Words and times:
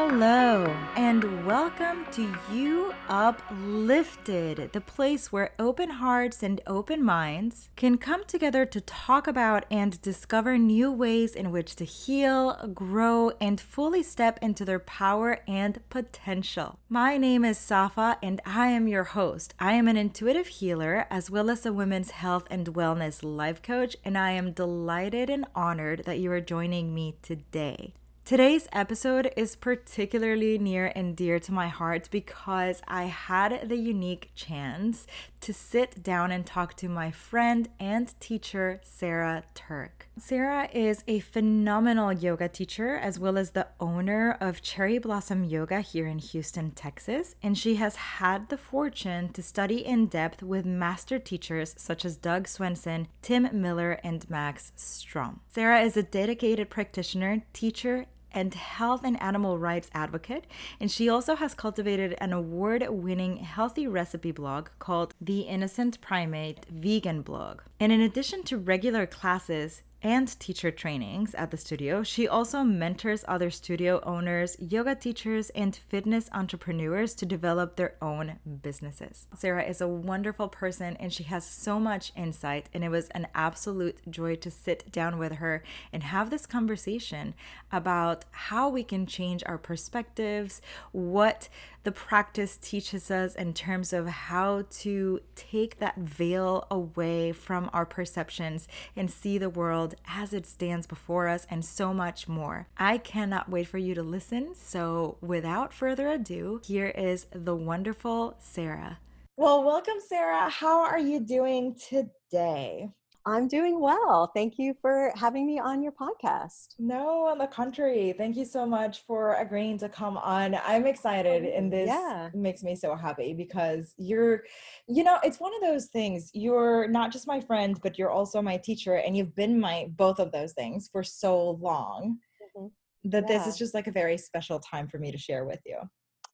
Hello, 0.00 0.64
and 0.94 1.44
welcome 1.44 2.06
to 2.12 2.32
You 2.52 2.94
Uplifted, 3.08 4.70
the 4.72 4.80
place 4.80 5.32
where 5.32 5.50
open 5.58 5.90
hearts 5.90 6.40
and 6.40 6.60
open 6.68 7.02
minds 7.02 7.68
can 7.74 7.98
come 7.98 8.24
together 8.24 8.64
to 8.64 8.80
talk 8.80 9.26
about 9.26 9.66
and 9.72 10.00
discover 10.00 10.56
new 10.56 10.92
ways 10.92 11.34
in 11.34 11.50
which 11.50 11.74
to 11.76 11.84
heal, 11.84 12.70
grow, 12.72 13.32
and 13.40 13.60
fully 13.60 14.04
step 14.04 14.38
into 14.40 14.64
their 14.64 14.78
power 14.78 15.40
and 15.48 15.80
potential. 15.90 16.78
My 16.88 17.18
name 17.18 17.44
is 17.44 17.58
Safa, 17.58 18.18
and 18.22 18.40
I 18.46 18.68
am 18.68 18.86
your 18.86 19.04
host. 19.04 19.52
I 19.58 19.72
am 19.72 19.88
an 19.88 19.96
intuitive 19.96 20.46
healer 20.46 21.08
as 21.10 21.28
well 21.28 21.50
as 21.50 21.66
a 21.66 21.72
women's 21.72 22.12
health 22.12 22.46
and 22.52 22.68
wellness 22.68 23.24
life 23.24 23.62
coach, 23.62 23.96
and 24.04 24.16
I 24.16 24.30
am 24.30 24.52
delighted 24.52 25.28
and 25.28 25.44
honored 25.56 26.04
that 26.04 26.20
you 26.20 26.30
are 26.30 26.40
joining 26.40 26.94
me 26.94 27.16
today. 27.20 27.94
Today's 28.28 28.68
episode 28.74 29.32
is 29.38 29.56
particularly 29.56 30.58
near 30.58 30.92
and 30.94 31.16
dear 31.16 31.38
to 31.38 31.50
my 31.50 31.68
heart 31.68 32.10
because 32.10 32.82
I 32.86 33.04
had 33.04 33.70
the 33.70 33.78
unique 33.78 34.32
chance 34.34 35.06
to 35.40 35.54
sit 35.54 36.02
down 36.02 36.30
and 36.30 36.44
talk 36.44 36.74
to 36.74 36.90
my 36.90 37.10
friend 37.10 37.70
and 37.80 38.12
teacher, 38.20 38.82
Sara 38.84 39.44
Turk. 39.54 40.08
Sara 40.18 40.68
is 40.74 41.04
a 41.08 41.20
phenomenal 41.20 42.12
yoga 42.12 42.50
teacher 42.50 42.96
as 42.96 43.18
well 43.18 43.38
as 43.38 43.52
the 43.52 43.68
owner 43.80 44.36
of 44.42 44.60
Cherry 44.60 44.98
Blossom 44.98 45.44
Yoga 45.44 45.80
here 45.80 46.06
in 46.06 46.18
Houston, 46.18 46.72
Texas, 46.72 47.34
and 47.42 47.56
she 47.56 47.76
has 47.76 47.96
had 47.96 48.50
the 48.50 48.58
fortune 48.58 49.32
to 49.32 49.42
study 49.42 49.86
in 49.86 50.06
depth 50.06 50.42
with 50.42 50.66
master 50.66 51.18
teachers 51.18 51.74
such 51.78 52.04
as 52.04 52.18
Doug 52.18 52.46
Swenson, 52.46 53.08
Tim 53.22 53.48
Miller, 53.54 53.92
and 54.04 54.28
Max 54.28 54.72
Strom. 54.76 55.40
Sara 55.48 55.80
is 55.80 55.96
a 55.96 56.02
dedicated 56.02 56.68
practitioner, 56.68 57.44
teacher, 57.54 58.04
and 58.38 58.54
health 58.54 59.02
and 59.02 59.20
animal 59.20 59.58
rights 59.58 59.90
advocate, 59.92 60.46
and 60.78 60.92
she 60.92 61.08
also 61.08 61.34
has 61.34 61.54
cultivated 61.54 62.14
an 62.18 62.32
award 62.32 62.86
winning 62.88 63.38
healthy 63.38 63.88
recipe 63.88 64.30
blog 64.30 64.68
called 64.78 65.12
The 65.20 65.40
Innocent 65.40 66.00
Primate 66.00 66.64
Vegan 66.70 67.22
Blog. 67.22 67.62
And 67.80 67.90
in 67.90 68.00
addition 68.00 68.44
to 68.44 68.56
regular 68.56 69.06
classes, 69.06 69.82
and 70.02 70.38
teacher 70.38 70.70
trainings 70.70 71.34
at 71.34 71.50
the 71.50 71.56
studio. 71.56 72.02
She 72.02 72.28
also 72.28 72.62
mentors 72.62 73.24
other 73.26 73.50
studio 73.50 74.00
owners, 74.04 74.56
yoga 74.60 74.94
teachers, 74.94 75.50
and 75.50 75.74
fitness 75.74 76.30
entrepreneurs 76.32 77.14
to 77.16 77.26
develop 77.26 77.76
their 77.76 77.94
own 78.00 78.38
businesses. 78.62 79.26
Sara 79.36 79.64
is 79.64 79.80
a 79.80 79.88
wonderful 79.88 80.48
person 80.48 80.96
and 80.98 81.12
she 81.12 81.24
has 81.24 81.44
so 81.44 81.80
much 81.80 82.12
insight, 82.16 82.68
and 82.72 82.84
it 82.84 82.90
was 82.90 83.08
an 83.10 83.26
absolute 83.34 83.98
joy 84.10 84.36
to 84.36 84.50
sit 84.50 84.90
down 84.92 85.18
with 85.18 85.32
her 85.32 85.62
and 85.92 86.02
have 86.02 86.30
this 86.30 86.46
conversation 86.46 87.34
about 87.72 88.24
how 88.30 88.68
we 88.68 88.84
can 88.84 89.06
change 89.06 89.42
our 89.46 89.58
perspectives, 89.58 90.62
what 90.92 91.48
the 91.88 91.92
practice 91.92 92.58
teaches 92.58 93.10
us 93.10 93.34
in 93.34 93.54
terms 93.54 93.94
of 93.94 94.06
how 94.06 94.62
to 94.68 95.18
take 95.34 95.78
that 95.78 95.96
veil 95.96 96.66
away 96.70 97.32
from 97.32 97.70
our 97.72 97.86
perceptions 97.86 98.68
and 98.94 99.10
see 99.10 99.38
the 99.38 99.48
world 99.48 99.94
as 100.06 100.34
it 100.34 100.44
stands 100.44 100.86
before 100.86 101.28
us, 101.28 101.46
and 101.48 101.64
so 101.64 101.94
much 101.94 102.28
more. 102.28 102.68
I 102.76 102.98
cannot 102.98 103.48
wait 103.48 103.68
for 103.68 103.78
you 103.78 103.94
to 103.94 104.02
listen. 104.02 104.54
So, 104.54 105.16
without 105.22 105.72
further 105.72 106.10
ado, 106.10 106.60
here 106.62 106.88
is 106.88 107.24
the 107.32 107.56
wonderful 107.56 108.36
Sara. 108.38 108.98
Well, 109.38 109.64
welcome, 109.64 109.96
Sara. 110.06 110.50
How 110.50 110.84
are 110.84 110.98
you 110.98 111.20
doing 111.20 111.74
today? 111.74 112.90
I'm 113.28 113.46
doing 113.46 113.78
well. 113.78 114.30
Thank 114.34 114.58
you 114.58 114.74
for 114.80 115.12
having 115.14 115.46
me 115.46 115.58
on 115.58 115.82
your 115.82 115.92
podcast. 115.92 116.68
No, 116.78 117.26
on 117.26 117.36
the 117.36 117.46
contrary. 117.46 118.14
Thank 118.16 118.36
you 118.36 118.46
so 118.46 118.64
much 118.64 119.04
for 119.06 119.34
agreeing 119.34 119.76
to 119.78 119.88
come 119.90 120.16
on. 120.16 120.58
I'm 120.64 120.86
excited 120.86 121.44
and 121.44 121.72
oh, 121.72 121.76
this 121.76 121.88
yeah. 121.88 122.30
makes 122.32 122.62
me 122.62 122.74
so 122.74 122.94
happy 122.96 123.34
because 123.34 123.92
you're 123.98 124.44
you 124.88 125.04
know, 125.04 125.18
it's 125.22 125.40
one 125.40 125.52
of 125.54 125.60
those 125.60 125.86
things. 125.86 126.30
You're 126.32 126.88
not 126.88 127.12
just 127.12 127.26
my 127.26 127.38
friend, 127.38 127.78
but 127.82 127.98
you're 127.98 128.10
also 128.10 128.40
my 128.40 128.56
teacher 128.56 128.94
and 128.94 129.14
you've 129.14 129.34
been 129.34 129.60
my 129.60 129.88
both 129.90 130.20
of 130.20 130.32
those 130.32 130.54
things 130.54 130.88
for 130.90 131.02
so 131.02 131.50
long. 131.60 132.16
Mm-hmm. 132.56 133.10
That 133.10 133.24
yeah. 133.28 133.38
this 133.38 133.46
is 133.46 133.58
just 133.58 133.74
like 133.74 133.88
a 133.88 133.92
very 133.92 134.16
special 134.16 134.58
time 134.58 134.88
for 134.88 134.98
me 134.98 135.12
to 135.12 135.18
share 135.18 135.44
with 135.44 135.60
you. 135.66 135.76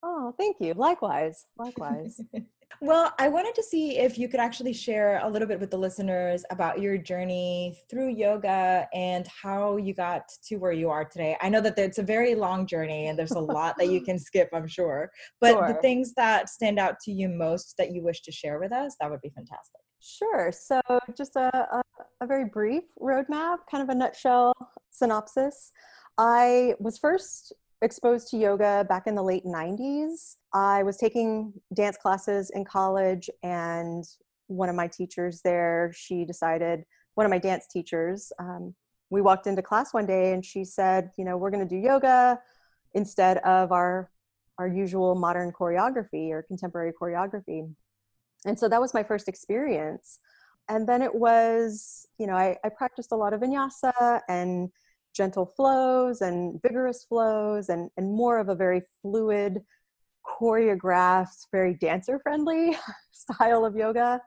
Oh, 0.04 0.32
thank 0.38 0.58
you. 0.60 0.74
Likewise. 0.74 1.44
Likewise. 1.58 2.20
Well, 2.80 3.12
I 3.18 3.28
wanted 3.28 3.54
to 3.54 3.62
see 3.62 3.98
if 3.98 4.18
you 4.18 4.28
could 4.28 4.40
actually 4.40 4.72
share 4.72 5.20
a 5.22 5.28
little 5.28 5.48
bit 5.48 5.60
with 5.60 5.70
the 5.70 5.76
listeners 5.76 6.44
about 6.50 6.80
your 6.80 6.98
journey 6.98 7.78
through 7.90 8.10
yoga 8.10 8.88
and 8.92 9.26
how 9.26 9.76
you 9.76 9.94
got 9.94 10.28
to 10.48 10.56
where 10.56 10.72
you 10.72 10.90
are 10.90 11.04
today. 11.04 11.36
I 11.40 11.48
know 11.48 11.60
that 11.60 11.78
it's 11.78 11.98
a 11.98 12.02
very 12.02 12.34
long 12.34 12.66
journey 12.66 13.08
and 13.08 13.18
there's 13.18 13.32
a 13.32 13.40
lot 13.40 13.76
that 13.78 13.88
you 13.88 14.00
can 14.04 14.18
skip, 14.18 14.48
I'm 14.52 14.66
sure. 14.66 15.10
But 15.40 15.52
sure. 15.52 15.68
the 15.68 15.80
things 15.80 16.14
that 16.14 16.48
stand 16.48 16.78
out 16.78 17.00
to 17.00 17.12
you 17.12 17.28
most 17.28 17.74
that 17.78 17.92
you 17.92 18.02
wish 18.02 18.22
to 18.22 18.32
share 18.32 18.58
with 18.58 18.72
us, 18.72 18.96
that 19.00 19.10
would 19.10 19.20
be 19.20 19.30
fantastic. 19.30 19.80
Sure. 20.00 20.52
So, 20.52 20.80
just 21.16 21.36
a, 21.36 21.48
a, 21.56 21.82
a 22.20 22.26
very 22.26 22.44
brief 22.44 22.84
roadmap, 23.00 23.58
kind 23.70 23.82
of 23.82 23.88
a 23.88 23.94
nutshell 23.94 24.52
synopsis. 24.90 25.72
I 26.18 26.74
was 26.78 26.98
first 26.98 27.52
exposed 27.82 28.28
to 28.28 28.36
yoga 28.36 28.84
back 28.88 29.06
in 29.06 29.14
the 29.14 29.22
late 29.22 29.44
90s. 29.44 30.36
I 30.52 30.82
was 30.82 30.96
taking 30.96 31.52
dance 31.74 31.96
classes 31.96 32.50
in 32.54 32.64
college, 32.64 33.28
and 33.42 34.04
one 34.46 34.68
of 34.68 34.74
my 34.74 34.88
teachers 34.88 35.40
there, 35.42 35.92
she 35.94 36.24
decided, 36.24 36.84
one 37.14 37.26
of 37.26 37.30
my 37.30 37.38
dance 37.38 37.66
teachers, 37.72 38.32
um, 38.38 38.74
we 39.10 39.20
walked 39.20 39.46
into 39.46 39.62
class 39.62 39.94
one 39.94 40.06
day 40.06 40.32
and 40.32 40.44
she 40.44 40.64
said, 40.64 41.10
you 41.16 41.24
know, 41.24 41.36
we're 41.36 41.50
going 41.50 41.66
to 41.66 41.74
do 41.74 41.80
yoga 41.80 42.38
instead 42.94 43.38
of 43.38 43.72
our 43.72 44.10
our 44.58 44.68
usual 44.68 45.16
modern 45.16 45.50
choreography 45.50 46.30
or 46.30 46.42
contemporary 46.42 46.92
choreography. 46.92 47.68
And 48.46 48.56
so 48.56 48.68
that 48.68 48.80
was 48.80 48.94
my 48.94 49.02
first 49.02 49.28
experience. 49.28 50.20
And 50.68 50.88
then 50.88 51.02
it 51.02 51.12
was, 51.12 52.06
you 52.18 52.28
know, 52.28 52.34
I, 52.34 52.56
I 52.64 52.68
practiced 52.68 53.10
a 53.10 53.16
lot 53.16 53.32
of 53.32 53.40
vinyasa 53.40 54.20
and 54.28 54.70
gentle 55.14 55.46
flows 55.56 56.20
and 56.20 56.60
vigorous 56.62 57.04
flows 57.04 57.68
and, 57.68 57.90
and 57.96 58.12
more 58.12 58.38
of 58.38 58.48
a 58.48 58.54
very 58.54 58.82
fluid, 59.02 59.62
choreographed, 60.26 61.46
very 61.52 61.74
dancer 61.74 62.18
friendly 62.18 62.76
style 63.12 63.64
of 63.64 63.76
yoga. 63.76 64.20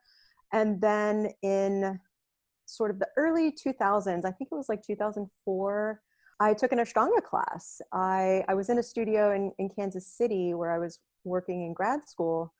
And 0.54 0.80
then 0.82 1.30
in 1.44 2.00
sort 2.66 2.92
of 2.92 3.00
the 3.00 3.08
early 3.18 3.52
2000s, 3.52 4.26
I 4.26 4.32
think 4.32 4.50
it 4.52 4.56
was 4.56 4.70
like 4.70 4.82
2004, 4.86 6.02
I 6.40 6.54
took 6.54 6.72
an 6.72 6.80
Ashtanga 6.80 7.24
class. 7.24 7.82
I, 7.92 8.44
I 8.48 8.54
was 8.54 8.70
in 8.70 8.78
a 8.78 8.84
studio 8.84 9.34
in, 9.34 9.52
in 9.58 9.70
Kansas 9.70 10.08
City 10.08 10.54
where 10.54 10.72
I 10.72 10.78
was 10.78 11.00
working 11.24 11.66
in 11.66 11.74
grad 11.74 12.08
school. 12.08 12.54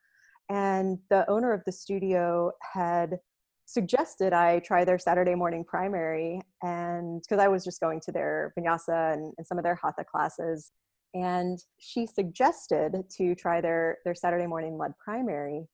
And 0.50 0.98
the 1.10 1.30
owner 1.30 1.54
of 1.54 1.62
the 1.66 1.72
studio 1.72 2.52
had 2.74 3.20
suggested 3.68 4.32
I 4.32 4.60
try 4.60 4.86
their 4.86 4.98
Saturday 4.98 5.36
morning 5.36 5.64
primary, 5.64 6.42
and 6.64 7.22
because 7.22 7.40
I 7.40 7.50
was 7.50 7.64
just 7.64 7.82
going 7.82 8.00
to 8.06 8.12
their 8.12 8.54
vinyasa 8.58 9.14
and, 9.14 9.34
and, 9.38 9.46
some 9.46 9.58
of 9.58 9.64
their 9.64 9.76
hatha 9.76 10.06
classes, 10.06 10.72
and 11.14 11.60
she 11.78 12.08
suggested 12.08 13.04
to 13.18 13.36
try 13.36 13.62
their 13.62 13.98
their 14.06 14.16
Saturday 14.16 14.48
morning 14.48 14.78
mud 14.78 14.94
primary, 15.04 15.68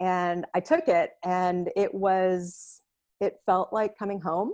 and 0.00 0.46
I 0.54 0.60
took 0.60 0.86
it, 0.86 1.10
and 1.24 1.70
it 1.76 1.92
was 1.92 2.82
it 3.20 3.34
felt 3.46 3.72
like 3.72 3.98
coming 3.98 4.20
home. 4.20 4.52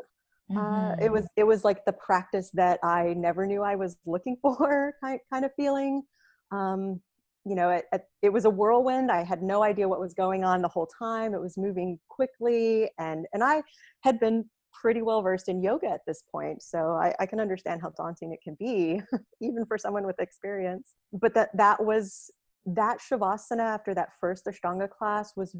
Mm-hmm. 0.50 0.58
Uh, 0.58 1.04
it 1.04 1.12
was 1.12 1.24
mm-hmm. 1.24 1.40
it 1.40 1.46
was 1.46 1.64
like 1.64 1.84
the 1.84 1.92
practice 1.92 2.50
that 2.54 2.80
I 2.82 3.14
never 3.14 3.46
knew 3.46 3.62
I 3.62 3.76
was 3.76 3.96
looking 4.06 4.38
for 4.42 4.94
kind 5.04 5.20
kind 5.30 5.44
of 5.44 5.52
feeling. 5.54 6.02
Um, 6.50 7.02
you 7.44 7.54
know, 7.54 7.70
it, 7.70 7.86
it, 7.92 8.02
it, 8.22 8.32
was 8.32 8.44
a 8.44 8.50
whirlwind. 8.50 9.10
I 9.10 9.24
had 9.24 9.42
no 9.42 9.62
idea 9.62 9.88
what 9.88 10.00
was 10.00 10.12
going 10.12 10.44
on 10.44 10.60
the 10.60 10.68
whole 10.68 10.86
time. 10.86 11.34
It 11.34 11.40
was 11.40 11.56
moving 11.56 11.98
quickly, 12.08 12.90
and 12.98 13.26
and 13.32 13.42
I 13.42 13.62
had 14.02 14.20
been 14.20 14.44
pretty 14.72 15.02
well 15.02 15.22
versed 15.22 15.48
in 15.48 15.62
yoga 15.62 15.88
at 15.88 16.00
this 16.06 16.22
point, 16.30 16.62
so 16.62 16.92
I, 16.92 17.14
I 17.18 17.26
can 17.26 17.40
understand 17.40 17.80
how 17.82 17.90
daunting 17.96 18.32
it 18.32 18.40
can 18.42 18.56
be, 18.58 19.00
even 19.40 19.64
for 19.66 19.78
someone 19.78 20.06
with 20.06 20.20
experience. 20.20 20.94
But 21.12 21.34
that 21.34 21.50
that 21.56 21.82
was 21.82 22.30
that 22.66 22.98
shavasana 22.98 23.60
after 23.62 23.94
that 23.94 24.10
first 24.20 24.46
Ashtanga 24.46 24.88
class 24.88 25.32
was 25.36 25.56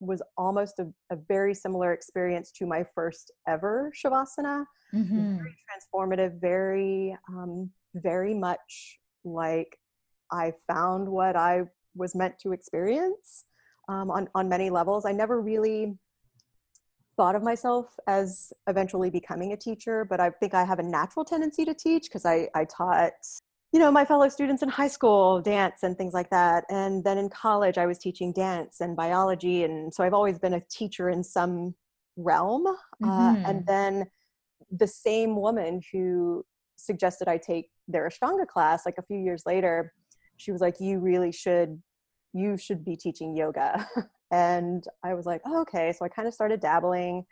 was 0.00 0.20
almost 0.36 0.80
a, 0.80 0.88
a 1.10 1.16
very 1.28 1.54
similar 1.54 1.92
experience 1.92 2.50
to 2.50 2.66
my 2.66 2.84
first 2.94 3.30
ever 3.46 3.92
shavasana. 3.96 4.64
Mm-hmm. 4.92 5.36
Very 5.38 5.56
transformative, 5.70 6.40
very 6.40 7.16
um, 7.28 7.70
very 7.94 8.34
much 8.34 8.98
like 9.24 9.78
I 10.32 10.52
found 10.66 11.08
what 11.08 11.36
I 11.36 11.64
was 11.94 12.14
meant 12.14 12.38
to 12.40 12.52
experience 12.52 13.44
um, 13.88 14.10
on, 14.10 14.28
on 14.34 14.48
many 14.48 14.70
levels. 14.70 15.04
I 15.04 15.12
never 15.12 15.40
really 15.40 15.96
thought 17.16 17.36
of 17.36 17.42
myself 17.42 17.98
as 18.06 18.52
eventually 18.66 19.10
becoming 19.10 19.52
a 19.52 19.56
teacher, 19.56 20.06
but 20.08 20.20
I 20.20 20.30
think 20.30 20.54
I 20.54 20.64
have 20.64 20.78
a 20.78 20.82
natural 20.82 21.24
tendency 21.24 21.64
to 21.64 21.74
teach 21.74 22.04
because 22.04 22.24
I, 22.24 22.48
I 22.54 22.64
taught, 22.64 23.12
you 23.72 23.78
know, 23.78 23.90
my 23.90 24.04
fellow 24.04 24.28
students 24.28 24.62
in 24.62 24.68
high 24.68 24.88
school 24.88 25.40
dance 25.40 25.82
and 25.82 25.96
things 25.96 26.14
like 26.14 26.30
that. 26.30 26.64
And 26.70 27.04
then 27.04 27.18
in 27.18 27.28
college, 27.28 27.78
I 27.78 27.86
was 27.86 27.98
teaching 27.98 28.32
dance 28.32 28.80
and 28.80 28.96
biology. 28.96 29.64
And 29.64 29.92
so 29.92 30.02
I've 30.02 30.14
always 30.14 30.38
been 30.38 30.54
a 30.54 30.62
teacher 30.70 31.10
in 31.10 31.22
some 31.22 31.74
realm. 32.16 32.64
Mm-hmm. 32.64 33.08
Uh, 33.10 33.34
and 33.48 33.60
mm-hmm. 33.60 33.66
then 33.66 34.06
the 34.70 34.86
same 34.86 35.36
woman 35.36 35.82
who 35.92 36.44
suggested 36.76 37.28
I 37.28 37.36
take 37.36 37.70
their 37.88 38.08
Ashtanga 38.08 38.46
class, 38.46 38.86
like 38.86 38.98
a 38.98 39.02
few 39.02 39.18
years 39.18 39.42
later, 39.46 39.92
she 40.42 40.52
was 40.52 40.60
like, 40.60 40.80
"You 40.80 40.98
really 40.98 41.32
should, 41.32 41.80
you 42.32 42.56
should 42.56 42.84
be 42.84 42.96
teaching 42.96 43.36
yoga." 43.36 43.86
and 44.32 44.84
I 45.04 45.14
was 45.14 45.26
like, 45.26 45.40
oh, 45.44 45.62
"Okay." 45.62 45.92
So 45.92 46.04
I 46.04 46.08
kind 46.08 46.26
of 46.26 46.34
started 46.34 46.60
dabbling 46.60 47.24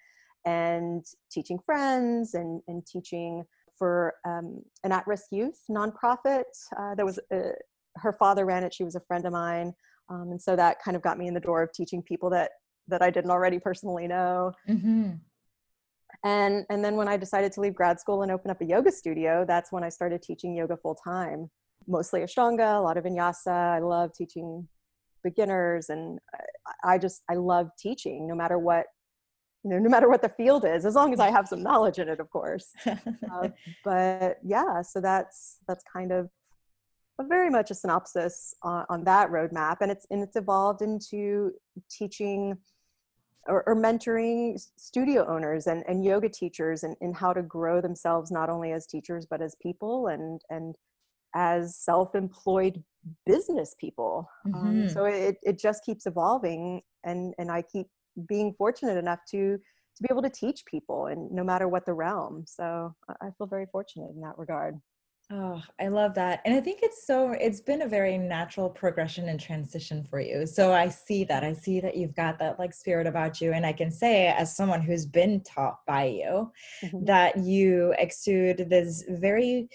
and 0.46 1.04
teaching 1.30 1.58
friends 1.66 2.34
and 2.34 2.62
and 2.68 2.86
teaching 2.86 3.44
for 3.76 4.14
um, 4.26 4.62
an 4.84 4.92
at-risk 4.92 5.26
youth 5.30 5.60
nonprofit. 5.70 6.44
Uh, 6.78 6.94
that 6.94 7.04
was 7.04 7.18
uh, 7.32 7.52
her 7.96 8.12
father 8.12 8.46
ran 8.46 8.64
it. 8.64 8.72
She 8.72 8.84
was 8.84 8.94
a 8.94 9.00
friend 9.00 9.26
of 9.26 9.32
mine, 9.32 9.74
um, 10.08 10.28
and 10.30 10.40
so 10.40 10.54
that 10.56 10.82
kind 10.82 10.96
of 10.96 11.02
got 11.02 11.18
me 11.18 11.26
in 11.26 11.34
the 11.34 11.40
door 11.40 11.62
of 11.62 11.72
teaching 11.72 12.02
people 12.02 12.30
that 12.30 12.52
that 12.88 13.02
I 13.02 13.10
didn't 13.10 13.30
already 13.30 13.58
personally 13.58 14.06
know. 14.06 14.52
Mm-hmm 14.68 15.16
and 16.24 16.66
and 16.70 16.84
then 16.84 16.96
when 16.96 17.08
i 17.08 17.16
decided 17.16 17.52
to 17.52 17.60
leave 17.60 17.74
grad 17.74 17.98
school 17.98 18.22
and 18.22 18.30
open 18.30 18.50
up 18.50 18.60
a 18.60 18.64
yoga 18.64 18.92
studio 18.92 19.44
that's 19.46 19.72
when 19.72 19.82
i 19.82 19.88
started 19.88 20.22
teaching 20.22 20.54
yoga 20.54 20.76
full 20.76 20.94
time 20.94 21.50
mostly 21.90 22.20
ashtanga 22.20 22.78
a 22.78 22.82
lot 22.82 22.96
of 22.96 23.04
vinyasa. 23.04 23.48
I 23.48 23.80
love 23.80 24.12
teaching 24.14 24.68
beginners 25.22 25.88
and 25.88 26.18
I, 26.84 26.98
just 26.98 27.22
i 27.28 27.34
love 27.34 27.70
teaching 27.78 28.26
no 28.26 28.34
matter 28.34 28.58
what 28.58 28.86
you 29.62 29.70
know 29.70 29.78
no 29.78 29.88
matter 29.88 30.08
what 30.08 30.22
the 30.22 30.28
field 30.30 30.64
is 30.64 30.84
as 30.84 30.94
long 30.94 31.12
as 31.12 31.20
i 31.20 31.30
have 31.30 31.48
some 31.48 31.62
knowledge 31.62 31.98
in 31.98 32.08
it 32.08 32.20
of 32.20 32.30
course. 32.30 32.72
Uh, 32.86 33.48
but 33.84 34.38
yeah 34.44 34.82
so 34.82 35.00
that's 35.00 35.58
that's 35.68 35.84
kind 35.92 36.12
of 36.12 36.28
a 37.18 37.24
very 37.24 37.50
much 37.50 37.70
a 37.70 37.74
synopsis 37.74 38.54
on, 38.62 38.84
on 38.88 39.04
that 39.04 39.30
roadmap 39.30 39.76
and 39.80 39.90
it's 39.90 40.06
and 40.10 40.22
it's 40.22 40.36
evolved 40.36 40.82
into 40.82 41.52
teaching 41.90 42.56
or, 43.46 43.66
or, 43.66 43.74
mentoring 43.74 44.60
studio 44.76 45.26
owners 45.26 45.66
and, 45.66 45.82
and 45.88 46.04
yoga 46.04 46.28
teachers 46.28 46.82
and 46.82 46.94
in 47.00 47.12
how 47.12 47.32
to 47.32 47.42
grow 47.42 47.80
themselves 47.80 48.30
not 48.30 48.50
only 48.50 48.72
as 48.72 48.86
teachers 48.86 49.26
but 49.28 49.40
as 49.40 49.56
people 49.62 50.08
and 50.08 50.42
and 50.50 50.76
as 51.34 51.76
self-employed 51.76 52.82
business 53.26 53.74
people 53.80 54.28
um, 54.46 54.52
mm-hmm. 54.52 54.66
um, 54.82 54.88
so 54.88 55.04
it, 55.04 55.36
it 55.42 55.58
just 55.58 55.84
keeps 55.84 56.06
evolving 56.06 56.80
and 57.04 57.34
and 57.38 57.50
i 57.50 57.62
keep 57.62 57.86
being 58.28 58.54
fortunate 58.58 58.96
enough 58.96 59.20
to 59.30 59.58
to 59.96 60.02
be 60.02 60.08
able 60.10 60.22
to 60.22 60.30
teach 60.30 60.64
people 60.66 61.06
and 61.06 61.30
no 61.30 61.42
matter 61.42 61.68
what 61.68 61.86
the 61.86 61.92
realm 61.92 62.44
so 62.46 62.94
i 63.22 63.28
feel 63.38 63.46
very 63.46 63.66
fortunate 63.72 64.10
in 64.14 64.20
that 64.20 64.36
regard 64.36 64.78
Oh, 65.32 65.62
I 65.80 65.86
love 65.86 66.14
that. 66.14 66.40
And 66.44 66.56
I 66.56 66.60
think 66.60 66.80
it's 66.82 67.06
so, 67.06 67.30
it's 67.30 67.60
been 67.60 67.82
a 67.82 67.88
very 67.88 68.18
natural 68.18 68.68
progression 68.68 69.28
and 69.28 69.38
transition 69.38 70.02
for 70.02 70.18
you. 70.18 70.44
So 70.44 70.72
I 70.72 70.88
see 70.88 71.22
that. 71.24 71.44
I 71.44 71.52
see 71.52 71.78
that 71.80 71.96
you've 71.96 72.16
got 72.16 72.40
that 72.40 72.58
like 72.58 72.74
spirit 72.74 73.06
about 73.06 73.40
you. 73.40 73.52
And 73.52 73.64
I 73.64 73.72
can 73.72 73.92
say, 73.92 74.26
as 74.26 74.56
someone 74.56 74.82
who's 74.82 75.06
been 75.06 75.40
taught 75.42 75.86
by 75.86 76.06
you, 76.06 76.50
mm-hmm. 76.82 77.04
that 77.04 77.38
you 77.38 77.94
exude 77.98 78.68
this 78.68 79.04
very 79.08 79.68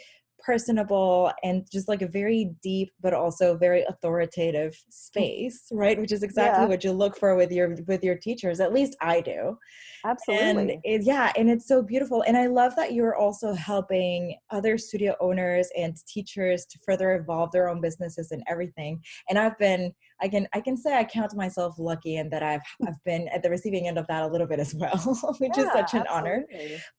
personable 0.45 1.31
and 1.43 1.65
just 1.71 1.87
like 1.87 2.01
a 2.01 2.07
very 2.07 2.51
deep 2.61 2.91
but 3.01 3.13
also 3.13 3.57
very 3.57 3.83
authoritative 3.83 4.75
space 4.89 5.63
right? 5.71 5.99
Which 5.99 6.11
is 6.11 6.23
exactly 6.23 6.63
yeah. 6.63 6.69
what 6.69 6.83
you 6.83 6.91
look 6.91 7.17
for 7.17 7.35
with 7.35 7.51
your 7.51 7.75
with 7.87 8.03
your 8.03 8.15
teachers 8.15 8.59
at 8.59 8.73
least 8.73 8.95
i 9.01 9.21
do. 9.21 9.57
Absolutely. 10.05 10.73
and 10.73 10.81
it, 10.83 11.01
yeah 11.03 11.31
and 11.35 11.49
it's 11.49 11.67
so 11.67 11.81
beautiful. 11.81 12.23
And 12.27 12.37
i 12.37 12.47
love 12.47 12.75
that 12.75 12.93
you're 12.93 13.15
also 13.15 13.53
helping 13.53 14.35
other 14.51 14.77
studio 14.77 15.15
owners 15.19 15.69
and 15.77 15.95
teachers 16.07 16.65
to 16.67 16.79
further 16.85 17.15
evolve 17.15 17.51
their 17.51 17.69
own 17.69 17.81
businesses 17.81 18.31
and 18.31 18.43
everything. 18.47 19.01
And 19.29 19.39
i've 19.39 19.57
been 19.57 19.93
i 20.21 20.27
can 20.27 20.47
i 20.53 20.61
can 20.61 20.77
say 20.77 20.95
i 20.95 21.03
count 21.03 21.35
myself 21.35 21.75
lucky 21.77 22.17
and 22.17 22.31
that 22.31 22.43
i've 22.43 22.61
hmm. 22.79 22.87
i've 22.87 23.03
been 23.03 23.27
at 23.29 23.43
the 23.43 23.49
receiving 23.49 23.87
end 23.87 23.97
of 23.97 24.07
that 24.07 24.23
a 24.23 24.27
little 24.27 24.47
bit 24.47 24.59
as 24.59 24.73
well 24.75 25.35
which 25.39 25.51
yeah, 25.57 25.63
is 25.63 25.71
such 25.71 25.93
an 25.93 26.03
honor. 26.09 26.45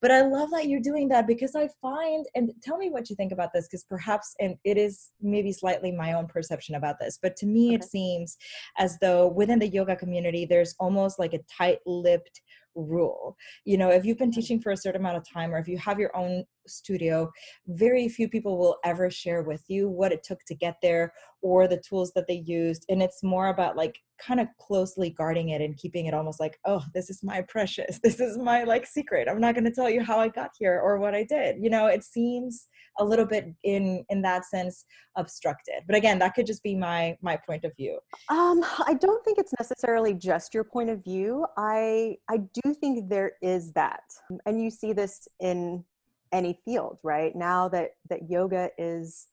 but 0.01 0.11
i 0.11 0.21
love 0.21 0.49
that 0.51 0.67
you're 0.67 0.79
doing 0.79 1.07
that 1.07 1.27
because 1.27 1.55
i 1.55 1.67
find 1.81 2.25
and 2.35 2.51
tell 2.61 2.77
me 2.77 2.89
what 2.89 3.09
you 3.09 3.15
think 3.15 3.31
about 3.31 3.49
this 3.53 3.67
because 3.67 3.83
perhaps 3.83 4.35
and 4.39 4.55
it 4.63 4.77
is 4.77 5.09
maybe 5.21 5.51
slightly 5.51 5.91
my 5.91 6.13
own 6.13 6.27
perception 6.27 6.75
about 6.75 6.99
this 6.99 7.19
but 7.21 7.35
to 7.35 7.45
me 7.45 7.67
okay. 7.67 7.75
it 7.75 7.83
seems 7.83 8.37
as 8.77 8.97
though 8.99 9.27
within 9.27 9.59
the 9.59 9.67
yoga 9.67 9.95
community 9.95 10.45
there's 10.45 10.75
almost 10.79 11.19
like 11.19 11.33
a 11.33 11.39
tight-lipped 11.57 12.41
rule. 12.77 13.35
You 13.65 13.77
know 13.77 13.89
if 13.89 14.05
you've 14.05 14.17
been 14.17 14.31
teaching 14.31 14.61
for 14.61 14.71
a 14.71 14.77
certain 14.77 15.01
amount 15.01 15.17
of 15.17 15.29
time 15.29 15.53
or 15.53 15.57
if 15.57 15.67
you 15.67 15.77
have 15.77 15.99
your 15.99 16.15
own 16.15 16.43
studio 16.67 17.31
very 17.67 18.09
few 18.09 18.27
people 18.29 18.57
will 18.57 18.77
ever 18.83 19.09
share 19.09 19.41
with 19.41 19.63
you 19.67 19.89
what 19.89 20.11
it 20.11 20.23
took 20.23 20.39
to 20.45 20.55
get 20.55 20.75
there 20.81 21.13
or 21.41 21.67
the 21.67 21.81
tools 21.87 22.11
that 22.13 22.27
they 22.27 22.43
used 22.45 22.85
and 22.89 23.01
it's 23.01 23.23
more 23.23 23.47
about 23.47 23.77
like 23.77 23.97
kind 24.19 24.39
of 24.39 24.47
closely 24.59 25.09
guarding 25.09 25.49
it 25.49 25.61
and 25.61 25.77
keeping 25.77 26.05
it 26.05 26.13
almost 26.13 26.39
like 26.39 26.59
oh 26.65 26.83
this 26.93 27.09
is 27.09 27.23
my 27.23 27.41
precious. 27.41 27.99
This 28.07 28.19
is 28.19 28.37
my 28.37 28.63
like 28.63 28.85
secret. 28.85 29.27
I'm 29.27 29.41
not 29.41 29.53
going 29.53 29.65
to 29.65 29.71
tell 29.71 29.89
you 29.89 30.01
how 30.01 30.17
i 30.19 30.29
got 30.29 30.51
here 30.57 30.79
or 30.79 30.97
what 30.97 31.13
i 31.13 31.23
did. 31.23 31.57
You 31.61 31.69
know 31.69 31.87
it 31.87 32.03
seems 32.03 32.67
a 32.99 33.05
little 33.05 33.25
bit 33.25 33.53
in 33.63 34.05
in 34.09 34.21
that 34.23 34.45
sense 34.45 34.85
obstructed. 35.15 35.83
But 35.85 35.95
again 35.95 36.19
that 36.19 36.33
could 36.35 36.47
just 36.47 36.63
be 36.63 36.75
my 36.75 37.17
my 37.21 37.37
point 37.37 37.63
of 37.65 37.75
view. 37.75 37.99
Um 38.29 38.63
i 38.85 38.95
don't 38.99 39.23
think 39.25 39.37
it's 39.37 39.53
necessarily 39.59 40.13
just 40.13 40.53
your 40.53 40.63
point 40.63 40.89
of 40.89 41.03
view. 41.03 41.45
I 41.57 42.17
i 42.29 42.37
do 42.37 42.73
think 42.73 43.09
there 43.09 43.33
is 43.41 43.71
that. 43.73 44.03
And 44.45 44.61
you 44.61 44.69
see 44.69 44.93
this 44.93 45.27
in 45.39 45.83
any 46.31 46.59
field 46.65 46.97
right? 47.03 47.35
Now 47.35 47.69
that 47.69 47.91
that 48.09 48.29
yoga 48.29 48.69
is 48.77 49.27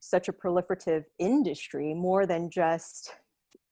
such 0.00 0.28
a 0.28 0.32
proliferative 0.32 1.04
industry 1.18 1.94
more 1.94 2.26
than 2.26 2.50
just 2.50 3.12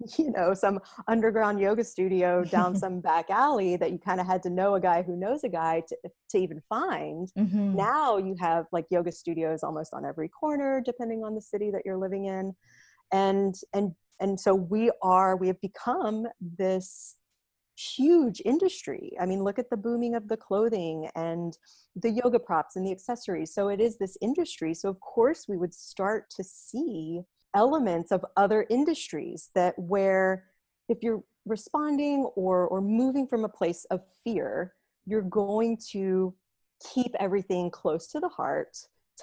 you 0.18 0.30
know 0.30 0.54
some 0.54 0.78
underground 1.08 1.60
yoga 1.60 1.84
studio 1.84 2.44
down 2.44 2.76
some 2.84 3.00
back 3.00 3.30
alley 3.30 3.76
that 3.76 3.90
you 3.90 3.98
kind 3.98 4.20
of 4.20 4.26
had 4.26 4.42
to 4.42 4.50
know 4.50 4.74
a 4.74 4.80
guy 4.80 5.02
who 5.02 5.16
knows 5.16 5.44
a 5.44 5.48
guy 5.48 5.82
to, 5.88 5.96
to 6.30 6.38
even 6.38 6.60
find. 6.68 7.30
Mm-hmm. 7.38 7.76
now 7.76 8.16
you 8.16 8.36
have 8.38 8.66
like 8.72 8.86
yoga 8.90 9.12
studios 9.12 9.62
almost 9.62 9.92
on 9.94 10.04
every 10.04 10.28
corner 10.28 10.82
depending 10.84 11.24
on 11.24 11.34
the 11.34 11.40
city 11.40 11.70
that 11.70 11.82
you're 11.84 11.98
living 11.98 12.26
in. 12.26 12.54
And 13.12 13.54
and 13.72 13.92
and 14.20 14.38
so 14.38 14.54
we 14.54 14.90
are 15.02 15.36
we 15.36 15.48
have 15.48 15.60
become 15.60 16.26
this 16.40 17.16
huge 17.76 18.42
industry. 18.44 19.12
I 19.20 19.26
mean 19.26 19.42
look 19.42 19.58
at 19.58 19.70
the 19.70 19.76
booming 19.76 20.14
of 20.14 20.28
the 20.28 20.36
clothing 20.36 21.08
and 21.14 21.56
the 21.96 22.10
yoga 22.10 22.38
props 22.38 22.76
and 22.76 22.86
the 22.86 22.92
accessories. 22.92 23.54
So 23.54 23.68
it 23.68 23.80
is 23.80 23.98
this 23.98 24.16
industry. 24.20 24.74
So 24.74 24.88
of 24.88 25.00
course 25.00 25.46
we 25.48 25.56
would 25.56 25.74
start 25.74 26.26
to 26.36 26.44
see 26.44 27.22
elements 27.54 28.12
of 28.12 28.24
other 28.36 28.66
industries 28.70 29.50
that 29.54 29.78
where 29.78 30.44
if 30.88 30.98
you're 31.02 31.22
responding 31.46 32.24
or 32.36 32.68
or 32.68 32.80
moving 32.80 33.26
from 33.26 33.44
a 33.44 33.48
place 33.48 33.86
of 33.90 34.00
fear 34.24 34.74
you're 35.06 35.22
going 35.22 35.78
to 35.90 36.34
keep 36.94 37.14
everything 37.18 37.70
close 37.70 38.06
to 38.08 38.20
the 38.20 38.28
heart 38.28 38.76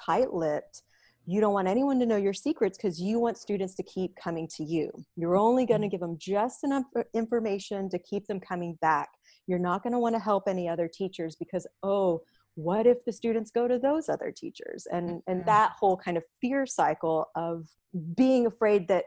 tight-lipped. 0.06 0.82
You 1.28 1.42
don't 1.42 1.54
want 1.54 1.68
anyone 1.68 2.00
to 2.00 2.06
know 2.06 2.18
your 2.18 2.34
secrets 2.34 2.78
because 2.78 3.00
you 3.00 3.20
want 3.20 3.38
students 3.38 3.76
to 3.76 3.84
keep 3.84 4.16
coming 4.16 4.48
to 4.58 4.64
you. 4.64 4.92
You're 5.16 5.38
only 5.38 5.66
going 5.66 5.82
to 5.82 5.88
mm-hmm. 5.88 5.92
give 5.92 6.00
them 6.02 6.18
just 6.20 6.64
enough 6.64 6.84
information 7.14 7.90
to 7.90 8.00
keep 8.00 8.28
them 8.28 8.40
coming 8.40 8.78
back. 8.82 9.10
You're 9.48 9.60
not 9.60 9.84
going 9.84 9.94
to 9.94 10.00
want 10.00 10.16
to 10.16 10.20
help 10.20 10.48
any 10.48 10.68
other 10.68 10.88
teachers 10.88 11.36
because 11.36 11.66
oh 11.84 12.22
what 12.56 12.88
if 12.88 13.04
the 13.06 13.12
students 13.12 13.52
go 13.52 13.68
to 13.68 13.78
those 13.78 14.10
other 14.10 14.34
teachers? 14.36 14.88
And 14.92 15.22
and 15.28 15.40
mm-hmm. 15.40 15.48
that 15.48 15.74
whole 15.80 15.98
kind 15.98 16.18
of 16.18 16.24
fear 16.42 16.66
cycle 16.66 17.28
of 17.36 17.68
being 18.16 18.46
afraid 18.46 18.88
that 18.88 19.06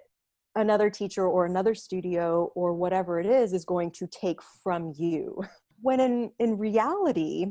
another 0.54 0.90
teacher 0.90 1.26
or 1.26 1.46
another 1.46 1.74
studio 1.74 2.50
or 2.54 2.72
whatever 2.74 3.20
it 3.20 3.26
is 3.26 3.52
is 3.52 3.64
going 3.64 3.90
to 3.92 4.06
take 4.06 4.40
from 4.62 4.92
you. 4.96 5.42
When 5.80 6.00
in 6.00 6.32
in 6.38 6.58
reality 6.58 7.46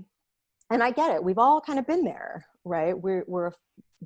and 0.70 0.84
i 0.84 0.92
get 0.92 1.12
it 1.12 1.24
we've 1.24 1.38
all 1.38 1.62
kind 1.62 1.80
of 1.80 1.88
been 1.88 2.04
there 2.04 2.46
right? 2.68 2.98
We're 2.98 3.24
we're 3.28 3.52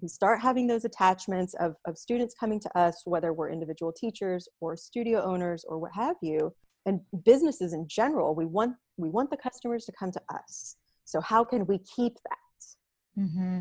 we 0.01 0.07
start 0.07 0.39
having 0.39 0.67
those 0.67 0.85
attachments 0.85 1.53
of, 1.55 1.75
of 1.85 1.97
students 1.97 2.33
coming 2.39 2.59
to 2.61 2.77
us 2.77 3.01
whether 3.05 3.33
we're 3.33 3.49
individual 3.49 3.91
teachers 3.91 4.47
or 4.61 4.77
studio 4.77 5.21
owners 5.21 5.65
or 5.67 5.77
what 5.79 5.91
have 5.93 6.15
you. 6.21 6.53
And 6.85 7.01
businesses 7.25 7.73
in 7.73 7.87
general 7.87 8.35
we 8.35 8.45
want 8.45 8.75
we 8.97 9.09
want 9.09 9.29
the 9.29 9.37
customers 9.37 9.85
to 9.85 9.91
come 9.97 10.11
to 10.11 10.21
us 10.33 10.77
so 11.11 11.19
how 11.19 11.43
can 11.43 11.65
we 11.65 11.77
keep 11.79 12.13
that? 12.23 13.21
Mm-hmm. 13.21 13.59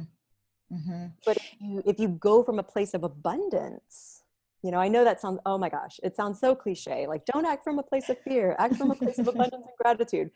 Mm-hmm. 0.72 1.06
But 1.26 1.36
if 1.36 1.56
you 1.60 1.82
if 1.84 1.98
you 1.98 2.08
go 2.08 2.44
from 2.44 2.60
a 2.60 2.62
place 2.62 2.94
of 2.94 3.02
abundance, 3.02 4.22
you 4.62 4.70
know, 4.70 4.78
I 4.78 4.86
know 4.86 5.02
that 5.02 5.20
sounds 5.20 5.40
oh 5.44 5.58
my 5.58 5.68
gosh, 5.68 5.98
it 6.04 6.14
sounds 6.14 6.38
so 6.38 6.54
cliche. 6.54 7.08
Like 7.08 7.24
don't 7.24 7.44
act 7.44 7.64
from 7.64 7.80
a 7.80 7.82
place 7.82 8.08
of 8.08 8.18
fear, 8.20 8.54
act 8.60 8.76
from 8.76 8.92
a 8.92 8.94
place 8.94 9.18
of 9.18 9.26
abundance 9.26 9.64
and 9.66 9.76
gratitude. 9.82 10.30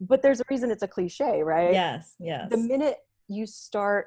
But 0.00 0.22
there's 0.22 0.40
a 0.40 0.44
reason 0.48 0.70
it's 0.70 0.84
a 0.84 0.88
cliche, 0.88 1.42
right? 1.42 1.72
Yes, 1.72 2.14
yes. 2.20 2.48
The 2.50 2.56
minute 2.56 2.98
you 3.26 3.46
start 3.46 4.06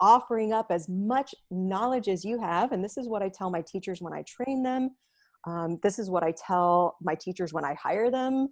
offering 0.00 0.52
up 0.52 0.66
as 0.70 0.88
much 0.88 1.32
knowledge 1.52 2.08
as 2.08 2.24
you 2.24 2.40
have, 2.40 2.72
and 2.72 2.82
this 2.82 2.96
is 2.96 3.08
what 3.08 3.22
I 3.22 3.28
tell 3.28 3.50
my 3.50 3.62
teachers 3.62 4.02
when 4.02 4.12
I 4.12 4.22
train 4.22 4.64
them. 4.64 4.96
Um, 5.46 5.78
this 5.84 6.00
is 6.00 6.10
what 6.10 6.24
I 6.24 6.32
tell 6.32 6.96
my 7.00 7.14
teachers 7.14 7.52
when 7.52 7.64
I 7.64 7.74
hire 7.74 8.10
them 8.10 8.48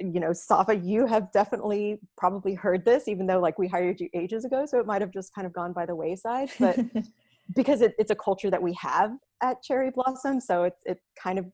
you 0.00 0.20
know, 0.20 0.32
Safa, 0.32 0.76
you 0.76 1.06
have 1.06 1.32
definitely 1.32 1.98
probably 2.16 2.54
heard 2.54 2.84
this, 2.84 3.08
even 3.08 3.26
though 3.26 3.40
like 3.40 3.58
we 3.58 3.66
hired 3.68 4.00
you 4.00 4.08
ages 4.14 4.44
ago, 4.44 4.64
so 4.66 4.78
it 4.78 4.86
might 4.86 5.00
have 5.00 5.12
just 5.12 5.34
kind 5.34 5.46
of 5.46 5.52
gone 5.52 5.72
by 5.72 5.86
the 5.86 5.94
wayside. 5.94 6.50
But 6.58 6.78
because 7.56 7.80
it, 7.80 7.94
it's 7.98 8.10
a 8.10 8.16
culture 8.16 8.50
that 8.50 8.62
we 8.62 8.74
have 8.80 9.12
at 9.42 9.62
Cherry 9.62 9.90
Blossom, 9.90 10.40
so 10.40 10.64
it 10.64 10.74
it 10.84 10.98
kind 11.20 11.38
of 11.38 11.46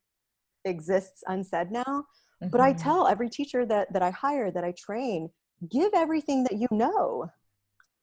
exists 0.64 1.22
unsaid 1.26 1.70
now. 1.70 1.82
Mm-hmm. 1.84 2.48
But 2.50 2.60
I 2.60 2.72
mm-hmm. 2.72 2.82
tell 2.82 3.06
every 3.06 3.30
teacher 3.30 3.64
that 3.66 3.92
that 3.92 4.02
I 4.02 4.10
hire, 4.10 4.50
that 4.50 4.64
I 4.64 4.74
train, 4.78 5.30
give 5.70 5.90
everything 5.94 6.44
that 6.44 6.58
you 6.58 6.68
know. 6.70 7.26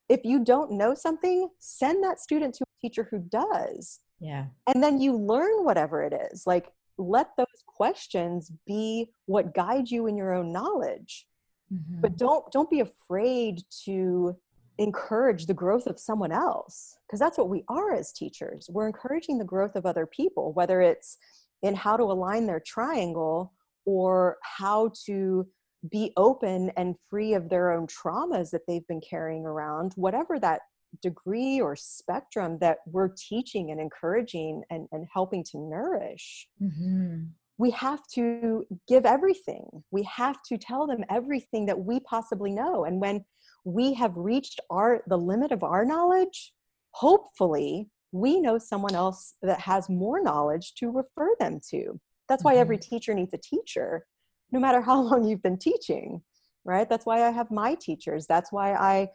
if 0.08 0.20
you 0.24 0.44
don't 0.44 0.72
know 0.72 0.94
something, 0.94 1.48
send 1.58 2.04
that 2.04 2.20
student 2.20 2.54
to 2.54 2.64
a 2.64 2.86
teacher 2.86 3.08
who 3.10 3.20
does. 3.30 4.00
Yeah. 4.20 4.46
And 4.66 4.82
then 4.82 5.00
you 5.00 5.16
learn 5.16 5.64
whatever 5.64 6.02
it 6.02 6.12
is. 6.32 6.46
Like 6.46 6.70
let 6.98 7.30
those 7.36 7.46
questions 7.66 8.50
be 8.66 9.08
what 9.26 9.54
guide 9.54 9.90
you 9.90 10.06
in 10.06 10.16
your 10.16 10.34
own 10.34 10.52
knowledge. 10.52 11.26
Mm-hmm. 11.72 12.00
But 12.00 12.16
don't 12.16 12.50
don't 12.52 12.70
be 12.70 12.80
afraid 12.80 13.62
to 13.84 14.36
encourage 14.78 15.46
the 15.46 15.54
growth 15.54 15.86
of 15.86 15.98
someone 15.98 16.32
else 16.32 16.96
because 17.06 17.20
that's 17.20 17.38
what 17.38 17.48
we 17.48 17.64
are 17.68 17.92
as 17.94 18.12
teachers. 18.12 18.68
We're 18.70 18.86
encouraging 18.86 19.38
the 19.38 19.44
growth 19.44 19.76
of 19.76 19.86
other 19.86 20.06
people, 20.06 20.52
whether 20.52 20.80
it's 20.80 21.18
in 21.62 21.74
how 21.74 21.96
to 21.96 22.04
align 22.04 22.46
their 22.46 22.60
triangle 22.60 23.52
or 23.84 24.38
how 24.42 24.92
to 25.06 25.46
be 25.90 26.12
open 26.16 26.70
and 26.76 26.94
free 27.10 27.34
of 27.34 27.48
their 27.48 27.72
own 27.72 27.86
traumas 27.86 28.50
that 28.50 28.62
they've 28.66 28.86
been 28.86 29.00
carrying 29.00 29.44
around, 29.44 29.92
whatever 29.96 30.38
that 30.38 30.60
degree 31.00 31.60
or 31.60 31.76
spectrum 31.76 32.58
that 32.60 32.78
we're 32.86 33.08
teaching 33.08 33.70
and 33.70 33.80
encouraging 33.80 34.62
and, 34.70 34.88
and 34.92 35.06
helping 35.12 35.44
to 35.44 35.58
nourish. 35.58 36.48
Mm-hmm. 36.60 37.24
We 37.58 37.70
have 37.70 38.00
to 38.14 38.66
give 38.88 39.06
everything. 39.06 39.84
We 39.90 40.02
have 40.04 40.42
to 40.48 40.58
tell 40.58 40.86
them 40.86 41.04
everything 41.10 41.66
that 41.66 41.78
we 41.78 42.00
possibly 42.00 42.52
know. 42.52 42.84
And 42.84 43.00
when 43.00 43.24
we 43.64 43.94
have 43.94 44.16
reached 44.16 44.60
our 44.70 45.02
the 45.06 45.18
limit 45.18 45.52
of 45.52 45.62
our 45.62 45.84
knowledge, 45.84 46.52
hopefully 46.90 47.88
we 48.10 48.40
know 48.40 48.58
someone 48.58 48.94
else 48.94 49.34
that 49.42 49.60
has 49.60 49.88
more 49.88 50.22
knowledge 50.22 50.74
to 50.74 50.90
refer 50.90 51.30
them 51.38 51.60
to. 51.70 51.98
That's 52.28 52.44
why 52.44 52.54
mm-hmm. 52.54 52.60
every 52.60 52.78
teacher 52.78 53.14
needs 53.14 53.32
a 53.32 53.38
teacher 53.38 54.04
no 54.52 54.60
matter 54.60 54.80
how 54.80 55.00
long 55.00 55.24
you've 55.24 55.42
been 55.42 55.58
teaching, 55.58 56.22
right? 56.64 56.88
That's 56.88 57.06
why 57.06 57.26
I 57.26 57.30
have 57.30 57.50
my 57.50 57.74
teachers. 57.74 58.26
That's 58.26 58.52
why 58.52 58.74
I 58.74 59.08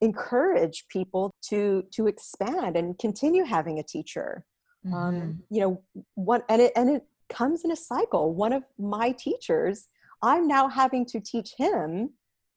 encourage 0.00 0.86
people 0.88 1.30
to 1.48 1.84
to 1.92 2.06
expand 2.06 2.76
and 2.76 2.98
continue 2.98 3.44
having 3.44 3.78
a 3.78 3.82
teacher. 3.82 4.44
Um, 4.86 4.92
mm-hmm. 4.92 4.96
Um, 4.96 5.42
you 5.50 5.60
know, 5.60 5.82
one 6.14 6.42
and 6.48 6.62
it 6.62 6.72
and 6.76 6.90
it 6.90 7.04
comes 7.28 7.64
in 7.64 7.70
a 7.70 7.76
cycle. 7.76 8.34
One 8.34 8.52
of 8.52 8.62
my 8.78 9.12
teachers, 9.12 9.88
I'm 10.22 10.46
now 10.46 10.68
having 10.68 11.06
to 11.06 11.20
teach 11.20 11.54
him 11.56 12.10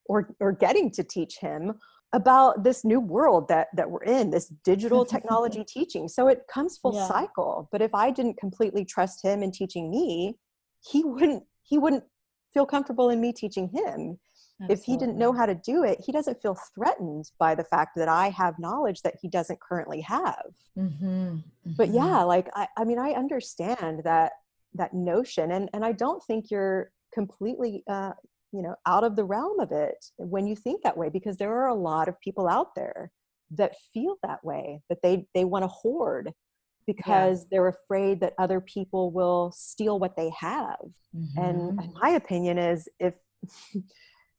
or 0.05 0.29
or 0.39 0.51
getting 0.51 0.91
to 0.91 1.03
teach 1.03 1.37
him 1.39 1.73
about 2.13 2.63
this 2.63 2.85
new 2.85 2.99
world 2.99 3.47
that 3.49 3.67
that 3.75 3.89
we're 3.89 4.03
in 4.03 4.31
this 4.31 4.47
digital 4.63 5.03
technology 5.03 5.63
teaching 5.67 6.07
so 6.07 6.29
it 6.29 6.43
comes 6.49 6.77
full 6.77 6.95
yeah. 6.95 7.05
cycle 7.05 7.67
but 7.69 7.81
if 7.81 7.93
i 7.93 8.09
didn't 8.09 8.37
completely 8.37 8.85
trust 8.85 9.21
him 9.21 9.43
in 9.43 9.51
teaching 9.51 9.91
me 9.91 10.33
he 10.89 11.03
wouldn't 11.03 11.43
he 11.63 11.77
wouldn't 11.77 12.05
feel 12.53 12.65
comfortable 12.65 13.09
in 13.09 13.21
me 13.21 13.31
teaching 13.31 13.69
him. 13.69 14.17
Absolutely. 14.59 14.73
If 14.73 14.85
he 14.85 14.97
didn't 14.97 15.19
know 15.19 15.33
how 15.33 15.45
to 15.45 15.53
do 15.53 15.83
it, 15.83 15.99
he 16.03 16.11
doesn't 16.11 16.41
feel 16.41 16.57
threatened 16.73 17.29
by 17.37 17.53
the 17.53 17.63
fact 17.63 17.91
that 17.95 18.07
I 18.07 18.29
have 18.29 18.57
knowledge 18.57 19.03
that 19.03 19.15
he 19.21 19.27
doesn't 19.27 19.59
currently 19.59 20.01
have. 20.01 20.45
Mm-hmm. 20.77 21.05
Mm-hmm. 21.05 21.71
But 21.77 21.89
yeah, 21.89 22.23
like 22.23 22.49
I, 22.55 22.67
I 22.75 22.83
mean, 22.83 22.97
I 22.97 23.11
understand 23.11 24.01
that 24.03 24.31
that 24.73 24.93
notion, 24.93 25.51
and 25.51 25.69
and 25.73 25.85
I 25.85 25.91
don't 25.91 26.23
think 26.23 26.49
you're 26.49 26.91
completely, 27.13 27.83
uh, 27.87 28.13
you 28.51 28.63
know, 28.63 28.75
out 28.87 29.03
of 29.03 29.15
the 29.15 29.25
realm 29.25 29.59
of 29.59 29.71
it 29.71 30.03
when 30.17 30.47
you 30.47 30.55
think 30.55 30.81
that 30.81 30.97
way, 30.97 31.09
because 31.09 31.37
there 31.37 31.53
are 31.53 31.67
a 31.67 31.75
lot 31.75 32.07
of 32.07 32.19
people 32.19 32.47
out 32.47 32.73
there 32.75 33.11
that 33.51 33.75
feel 33.93 34.15
that 34.23 34.43
way, 34.43 34.81
that 34.89 35.03
they 35.03 35.27
they 35.35 35.45
want 35.45 35.63
to 35.63 35.67
hoard 35.67 36.33
because 36.87 37.41
yeah. 37.41 37.47
they're 37.51 37.67
afraid 37.67 38.21
that 38.21 38.33
other 38.39 38.61
people 38.61 39.11
will 39.11 39.51
steal 39.55 39.99
what 39.99 40.15
they 40.15 40.31
have. 40.35 40.79
Mm-hmm. 41.15 41.39
And 41.39 41.93
my 42.01 42.11
opinion 42.11 42.57
is 42.57 42.89
if 42.99 43.13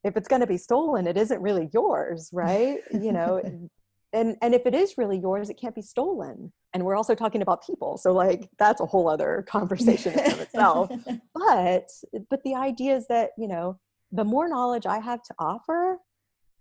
if 0.05 0.17
it's 0.17 0.29
going 0.29 0.41
to 0.41 0.47
be 0.47 0.57
stolen, 0.57 1.07
it 1.07 1.17
isn't 1.17 1.41
really 1.41 1.69
yours, 1.73 2.31
right? 2.33 2.79
you 2.93 3.13
know, 3.13 3.41
and 4.13 4.37
and 4.41 4.55
if 4.55 4.67
it 4.67 4.75
is 4.75 4.97
really 4.97 5.19
yours, 5.19 5.51
it 5.51 5.59
can't 5.61 5.75
be 5.75 5.83
stolen. 5.83 6.53
And 6.75 6.85
we're 6.85 6.97
also 6.97 7.15
talking 7.15 7.43
about 7.43 7.65
people, 7.67 7.97
so 7.99 8.13
like 8.13 8.49
that's 8.59 8.81
a 8.81 8.87
whole 8.87 9.09
other 9.09 9.45
conversation 9.49 10.13
in 10.13 10.39
itself. 10.41 10.91
But 11.35 11.89
but 12.31 12.43
the 12.45 12.55
idea 12.55 12.97
is 12.97 13.07
that 13.09 13.31
you 13.39 13.49
know 13.49 13.79
the 14.13 14.25
more 14.25 14.49
knowledge 14.49 14.87
I 14.87 14.99
have 14.99 15.23
to 15.23 15.35
offer, 15.39 15.99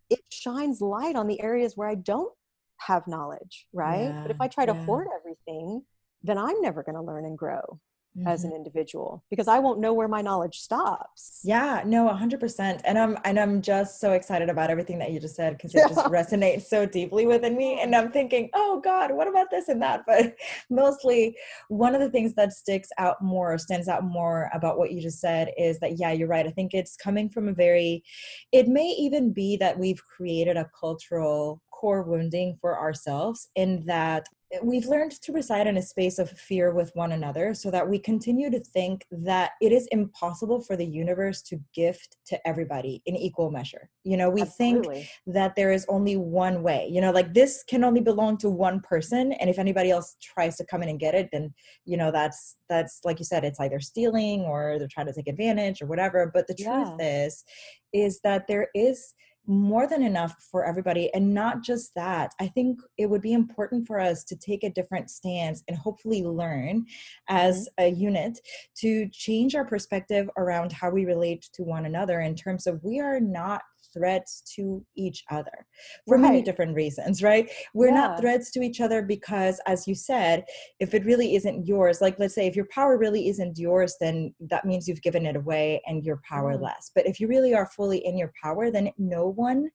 it 0.10 0.20
shines 0.32 0.82
light 0.82 1.16
on 1.16 1.28
the 1.28 1.42
areas 1.42 1.74
where 1.76 1.88
I 1.88 1.96
don't 1.96 2.34
have 2.80 3.08
knowledge, 3.08 3.66
right? 3.74 4.10
Yeah, 4.10 4.22
but 4.22 4.32
if 4.32 4.40
I 4.40 4.48
try 4.48 4.66
to 4.66 4.74
yeah. 4.74 4.86
hoard 4.86 5.08
everything, 5.18 5.82
then 6.24 6.38
I'm 6.38 6.62
never 6.62 6.84
going 6.84 6.96
to 6.96 7.02
learn 7.02 7.26
and 7.26 7.38
grow 7.38 7.80
mm-hmm. 8.18 8.28
as 8.28 8.44
an 8.44 8.50
mm-hmm. 8.50 8.58
individual 8.58 9.24
because 9.30 9.48
I 9.48 9.60
won't 9.60 9.80
know 9.80 9.94
where 9.94 10.08
my 10.08 10.22
knowledge 10.22 10.60
stops. 10.60 11.42
Yeah, 11.44 11.84
no, 11.86 12.08
100%. 12.10 12.82
And 12.84 12.98
I'm 12.98 13.18
and 13.24 13.40
I'm 13.40 13.62
just 13.62 14.00
so 14.00 14.14
excited 14.14 14.50
about 14.50 14.70
everything 14.70 15.00
that 15.00 15.12
you 15.12 15.20
just 15.20 15.36
said 15.36 15.58
because 15.58 15.76
it 15.76 15.80
yeah. 15.80 15.88
just 15.88 16.06
resonates 16.08 16.64
so 16.64 16.86
deeply 16.86 17.26
within 17.26 17.56
me 17.56 17.80
and 17.82 17.96
I'm 17.96 18.12
thinking, 18.12 18.50
"Oh 18.54 18.82
god, 18.84 19.12
what 19.12 19.28
about 19.28 19.50
this 19.52 19.70
and 19.70 19.82
that?" 19.82 20.04
But 20.08 20.36
mostly 20.70 21.36
one 21.68 21.94
of 21.94 22.02
the 22.02 22.10
things 22.10 22.34
that 22.36 22.54
sticks 22.54 22.90
out 22.98 23.22
more 23.22 23.58
stands 23.58 23.88
out 23.88 24.04
more 24.04 24.50
about 24.54 24.78
what 24.78 24.92
you 24.92 25.02
just 25.02 25.20
said 25.20 25.52
is 25.58 25.80
that 25.80 26.00
yeah, 26.00 26.12
you're 26.12 26.28
right. 26.28 26.48
I 26.48 26.52
think 26.52 26.74
it's 26.74 26.96
coming 26.96 27.30
from 27.30 27.48
a 27.48 27.54
very 27.54 28.04
it 28.52 28.68
may 28.68 28.88
even 29.00 29.34
be 29.34 29.58
that 29.58 29.78
we've 29.78 30.02
created 30.16 30.58
a 30.58 30.70
cultural 30.80 31.62
core 31.72 32.04
wounding 32.04 32.58
for 32.60 32.80
ourselves 32.80 33.50
in 33.56 33.86
that 33.86 34.28
we've 34.64 34.86
learned 34.86 35.12
to 35.12 35.34
reside 35.34 35.68
in 35.68 35.78
a 35.78 35.82
space 35.82 36.20
of 36.20 36.30
fear 36.30 36.74
with 36.74 36.92
one 36.96 37.12
another 37.12 37.54
so 37.54 37.70
that 37.70 37.88
we 37.88 38.00
continue 38.00 38.50
to 38.50 38.60
think 38.60 39.06
that 39.12 39.52
it 39.62 39.72
is 39.74 39.88
impossible 39.92 40.62
for 40.62 40.78
the 40.78 40.86
universe 40.86 41.42
to 41.42 41.60
gift 41.74 42.16
to 42.26 42.48
everybody 42.48 43.02
in 43.06 43.16
equal 43.16 43.52
measure. 43.52 43.90
You 44.04 44.16
know, 44.16 44.30
we 44.30 44.44
Absolutely. 44.44 44.96
think 44.96 45.10
that 45.36 45.56
there 45.56 45.72
is 45.72 45.86
only 45.90 46.16
one 46.16 46.64
way, 46.64 46.88
you 46.90 47.02
know, 47.02 47.12
like 47.12 47.34
this 47.34 47.64
can 47.68 47.84
only 47.84 48.00
belong 48.00 48.38
to 48.38 48.50
one 48.50 48.80
person. 48.80 49.34
And 49.34 49.50
if 49.50 49.60
anybody 49.60 49.92
else 49.92 50.16
tries 50.22 50.56
to 50.58 50.66
come 50.66 50.82
in 50.82 50.90
and 50.90 51.00
get 51.00 51.14
it, 51.14 51.30
then, 51.34 51.54
you 51.86 51.98
know, 51.98 52.12
that's, 52.12 52.56
that's 52.70 53.02
like 53.04 53.20
you 53.20 53.26
said, 53.26 53.44
it's 53.44 53.60
either 53.60 53.82
stealing 53.82 54.42
or 54.42 54.78
they're 54.80 54.88
trying 54.88 55.08
to 55.08 55.14
take 55.14 55.28
advantage 55.28 55.82
or 55.82 55.88
whatever. 55.88 56.32
But 56.34 56.48
the 56.48 56.56
truth 56.56 56.94
yeah. 57.00 57.26
is, 57.26 57.44
is 57.92 58.22
that 58.24 58.48
there 58.48 58.70
is 58.74 59.14
more 59.48 59.88
than 59.88 60.04
enough 60.04 60.36
for 60.52 60.66
everybody. 60.66 61.12
And 61.14 61.34
not 61.34 61.64
just 61.64 61.94
that, 61.96 62.32
I 62.40 62.48
think 62.48 62.80
it 62.98 63.08
would 63.08 63.22
be 63.22 63.34
important 63.34 63.88
for 63.88 64.00
us 64.00 64.24
to 64.26 64.36
take 64.36 64.64
a 64.64 64.70
different 64.70 65.10
stance 65.10 65.64
and 65.68 65.78
hopefully 65.78 66.24
learn 66.24 66.86
as 67.30 67.70
mm-hmm. 67.80 67.86
a 67.86 67.98
unit 67.98 68.40
to 68.80 69.08
change 69.10 69.56
our 69.56 69.66
perspective 69.66 70.30
around 70.38 70.72
how 70.72 70.90
we 70.90 71.06
relate 71.06 71.48
to 71.54 71.64
one 71.64 71.86
another 71.86 72.22
in 72.22 72.36
terms 72.36 72.68
of 72.68 72.84
we 72.84 73.00
are 73.00 73.20
not 73.20 73.62
threats 73.98 74.42
to 74.56 74.86
each 74.96 75.24
other 75.32 75.66
for 76.08 76.18
right. 76.18 76.22
many 76.22 76.42
different 76.42 76.76
reasons, 76.76 77.24
right? 77.24 77.50
We're 77.74 77.88
yeah. 77.88 77.96
not 77.96 78.20
threats 78.20 78.52
to 78.52 78.62
each 78.62 78.82
other 78.82 79.02
because, 79.02 79.60
as 79.66 79.88
you 79.88 79.96
said, 79.96 80.46
if 80.80 80.94
it 80.94 81.06
really 81.06 81.36
isn't 81.36 81.68
yours, 81.68 82.02
like 82.02 82.20
let's 82.20 82.36
say 82.36 82.48
if 82.48 82.56
your 82.56 82.68
power 82.72 82.98
really 82.98 83.28
isn't 83.30 83.58
yours, 83.58 83.96
then 84.00 84.34
that 84.50 84.66
means 84.66 84.88
you've 84.88 85.02
given 85.02 85.26
it 85.26 85.36
away 85.36 85.82
and 85.88 86.04
you're 86.04 86.22
powerless. 86.28 86.90
Mm. 86.90 86.92
But 86.96 87.08
if 87.08 87.20
you 87.20 87.28
really 87.28 87.54
are 87.54 87.68
fully 87.68 88.06
in 88.06 88.18
your 88.18 88.32
power, 88.44 88.72
then 88.72 88.92
no 88.98 89.28
one 89.28 89.70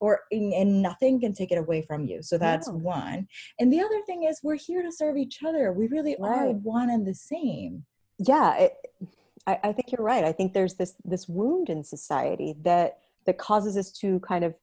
or 0.00 0.20
and 0.30 0.82
nothing 0.82 1.20
can 1.20 1.32
take 1.32 1.50
it 1.50 1.58
away 1.58 1.82
from 1.82 2.04
you 2.04 2.22
so 2.22 2.38
that's 2.38 2.68
one 2.68 3.26
and 3.58 3.72
the 3.72 3.80
other 3.80 4.00
thing 4.06 4.24
is 4.24 4.40
we're 4.42 4.56
here 4.56 4.82
to 4.82 4.92
serve 4.92 5.16
each 5.16 5.42
other 5.44 5.72
we 5.72 5.88
really 5.88 6.16
right. 6.18 6.38
are 6.38 6.50
one 6.50 6.90
and 6.90 7.06
the 7.06 7.14
same 7.14 7.84
yeah 8.18 8.56
it, 8.56 8.72
I, 9.46 9.58
I 9.64 9.72
think 9.72 9.92
you're 9.92 10.04
right 10.04 10.24
i 10.24 10.32
think 10.32 10.54
there's 10.54 10.74
this 10.74 10.94
this 11.04 11.28
wound 11.28 11.68
in 11.68 11.82
society 11.82 12.54
that 12.62 12.98
that 13.28 13.38
causes 13.38 13.76
us 13.76 13.92
to 13.92 14.18
kind 14.20 14.42
of 14.42 14.54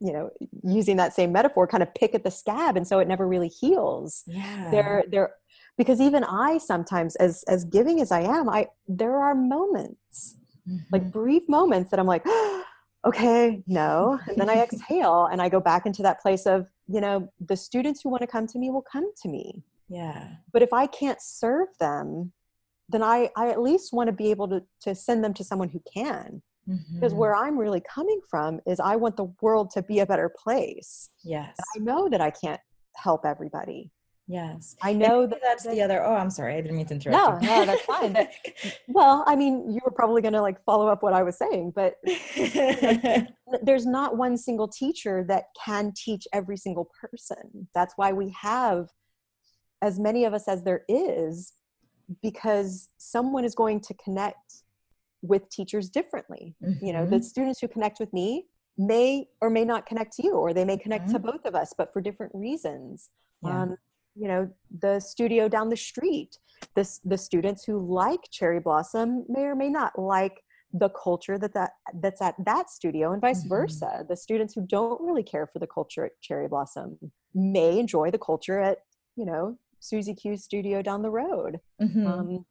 you 0.00 0.12
know 0.12 0.30
using 0.64 0.96
that 0.96 1.12
same 1.12 1.30
metaphor 1.30 1.66
kind 1.66 1.82
of 1.82 1.94
pick 1.94 2.14
at 2.14 2.24
the 2.24 2.30
scab 2.30 2.76
and 2.76 2.88
so 2.88 2.98
it 2.98 3.06
never 3.06 3.28
really 3.28 3.48
heals. 3.48 4.24
Yeah. 4.26 4.70
There 4.70 5.04
there 5.08 5.34
because 5.76 6.00
even 6.00 6.24
i 6.24 6.58
sometimes 6.58 7.16
as 7.16 7.44
as 7.48 7.64
giving 7.64 8.00
as 8.00 8.12
i 8.12 8.20
am 8.20 8.48
i 8.48 8.66
there 8.86 9.16
are 9.16 9.34
moments 9.34 10.36
mm-hmm. 10.68 10.78
like 10.92 11.10
brief 11.10 11.42
moments 11.48 11.90
that 11.90 11.98
i'm 11.98 12.06
like 12.06 12.24
okay 13.04 13.62
no. 13.66 14.18
And 14.26 14.36
then 14.38 14.48
i 14.48 14.62
exhale 14.62 15.28
and 15.30 15.42
i 15.42 15.48
go 15.48 15.60
back 15.60 15.86
into 15.86 16.02
that 16.02 16.20
place 16.20 16.46
of 16.46 16.66
you 16.86 17.00
know 17.00 17.28
the 17.40 17.56
students 17.56 18.00
who 18.02 18.08
want 18.08 18.22
to 18.22 18.26
come 18.26 18.46
to 18.48 18.58
me 18.58 18.70
will 18.70 18.84
come 18.90 19.10
to 19.22 19.28
me. 19.28 19.62
Yeah. 19.88 20.28
But 20.52 20.62
if 20.62 20.72
i 20.72 20.86
can't 20.86 21.20
serve 21.20 21.68
them 21.78 22.32
then 22.88 23.02
i 23.02 23.30
i 23.36 23.48
at 23.50 23.60
least 23.60 23.92
want 23.92 24.08
to 24.08 24.12
be 24.12 24.30
able 24.30 24.48
to 24.48 24.62
to 24.82 24.94
send 24.94 25.24
them 25.24 25.34
to 25.34 25.44
someone 25.44 25.68
who 25.68 25.82
can 25.92 26.42
Mm-hmm. 26.68 26.94
Because 26.94 27.14
where 27.14 27.34
I'm 27.34 27.58
really 27.58 27.82
coming 27.88 28.20
from 28.28 28.60
is 28.66 28.80
I 28.80 28.96
want 28.96 29.16
the 29.16 29.32
world 29.40 29.70
to 29.72 29.82
be 29.82 30.00
a 30.00 30.06
better 30.06 30.30
place. 30.30 31.10
Yes. 31.22 31.56
I 31.76 31.80
know 31.80 32.08
that 32.08 32.20
I 32.20 32.30
can't 32.30 32.60
help 32.94 33.26
everybody. 33.26 33.90
Yes. 34.26 34.74
I 34.82 34.94
know 34.94 35.26
that 35.26 35.40
that's 35.42 35.64
the 35.64 35.82
other 35.82 36.02
oh 36.02 36.14
I'm 36.14 36.30
sorry, 36.30 36.54
I 36.54 36.62
didn't 36.62 36.78
mean 36.78 36.86
to 36.86 36.94
interrupt. 36.94 37.42
No, 37.42 37.58
no, 37.58 37.66
that's 37.66 37.82
fine. 37.82 38.16
well, 38.88 39.22
I 39.26 39.36
mean, 39.36 39.70
you 39.70 39.80
were 39.84 39.90
probably 39.90 40.22
gonna 40.22 40.40
like 40.40 40.64
follow 40.64 40.88
up 40.88 41.02
what 41.02 41.12
I 41.12 41.22
was 41.22 41.36
saying, 41.36 41.74
but 41.76 41.96
there's 43.62 43.84
not 43.84 44.16
one 44.16 44.38
single 44.38 44.66
teacher 44.68 45.26
that 45.28 45.44
can 45.62 45.92
teach 45.94 46.26
every 46.32 46.56
single 46.56 46.90
person. 46.98 47.68
That's 47.74 47.92
why 47.96 48.12
we 48.12 48.34
have 48.40 48.88
as 49.82 49.98
many 49.98 50.24
of 50.24 50.32
us 50.32 50.48
as 50.48 50.62
there 50.62 50.84
is, 50.88 51.52
because 52.22 52.88
someone 52.96 53.44
is 53.44 53.54
going 53.54 53.80
to 53.80 53.94
connect 54.02 54.63
with 55.26 55.48
teachers 55.50 55.88
differently. 55.88 56.54
Mm-hmm. 56.62 56.84
You 56.84 56.92
know, 56.92 57.04
the 57.04 57.16
mm-hmm. 57.16 57.24
students 57.24 57.60
who 57.60 57.68
connect 57.68 58.00
with 58.00 58.12
me 58.12 58.46
may 58.76 59.26
or 59.40 59.50
may 59.50 59.64
not 59.64 59.86
connect 59.86 60.16
to 60.16 60.24
you, 60.24 60.32
or 60.32 60.52
they 60.52 60.64
may 60.64 60.76
connect 60.76 61.04
mm-hmm. 61.04 61.14
to 61.14 61.32
both 61.32 61.44
of 61.44 61.54
us, 61.54 61.72
but 61.76 61.92
for 61.92 62.00
different 62.00 62.32
reasons. 62.34 63.10
Yeah. 63.42 63.62
Um, 63.62 63.76
you 64.16 64.28
know, 64.28 64.50
the 64.80 65.00
studio 65.00 65.48
down 65.48 65.68
the 65.68 65.76
street, 65.76 66.38
the, 66.74 66.88
the 67.04 67.18
students 67.18 67.64
who 67.64 67.78
like 67.80 68.20
Cherry 68.30 68.60
Blossom 68.60 69.24
may 69.28 69.42
or 69.42 69.56
may 69.56 69.68
not 69.68 69.98
like 69.98 70.42
the 70.72 70.88
culture 70.90 71.38
that, 71.38 71.54
that 71.54 71.70
that's 72.00 72.20
at 72.20 72.34
that 72.44 72.68
studio 72.68 73.12
and 73.12 73.20
vice 73.20 73.40
mm-hmm. 73.40 73.48
versa. 73.48 74.04
The 74.08 74.16
students 74.16 74.54
who 74.54 74.66
don't 74.66 75.00
really 75.00 75.22
care 75.22 75.46
for 75.46 75.58
the 75.60 75.66
culture 75.66 76.04
at 76.04 76.20
Cherry 76.20 76.48
Blossom 76.48 76.98
may 77.32 77.78
enjoy 77.78 78.10
the 78.10 78.18
culture 78.18 78.60
at, 78.60 78.78
you 79.16 79.24
know, 79.24 79.56
Susie 79.78 80.14
Q's 80.14 80.42
studio 80.42 80.82
down 80.82 81.02
the 81.02 81.10
road. 81.10 81.60
Mm-hmm. 81.80 82.06
Um, 82.06 82.46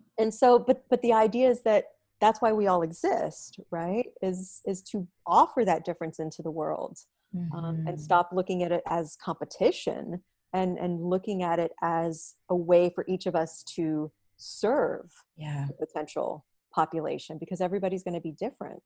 and 0.18 0.32
so, 0.32 0.58
but 0.58 0.84
but 0.88 1.02
the 1.02 1.12
idea 1.12 1.50
is 1.50 1.62
that 1.62 1.84
that's 2.20 2.40
why 2.40 2.52
we 2.52 2.66
all 2.66 2.82
exist, 2.82 3.60
right? 3.70 4.06
Is 4.22 4.60
is 4.66 4.82
to 4.84 5.06
offer 5.26 5.64
that 5.64 5.84
difference 5.84 6.18
into 6.18 6.42
the 6.42 6.50
world, 6.50 6.98
mm-hmm. 7.34 7.54
um, 7.54 7.64
and 7.64 7.88
mm-hmm. 7.88 7.96
stop 7.96 8.30
looking 8.32 8.62
at 8.62 8.72
it 8.72 8.82
as 8.86 9.16
competition, 9.22 10.22
and 10.52 10.78
and 10.78 11.02
looking 11.02 11.42
at 11.42 11.58
it 11.58 11.72
as 11.82 12.34
a 12.48 12.56
way 12.56 12.90
for 12.94 13.04
each 13.08 13.26
of 13.26 13.34
us 13.34 13.62
to 13.74 14.10
serve 14.36 15.10
yeah. 15.36 15.66
the 15.66 15.86
potential 15.86 16.44
population 16.74 17.38
because 17.38 17.60
everybody's 17.60 18.02
going 18.02 18.14
to 18.14 18.20
be 18.20 18.32
different. 18.32 18.82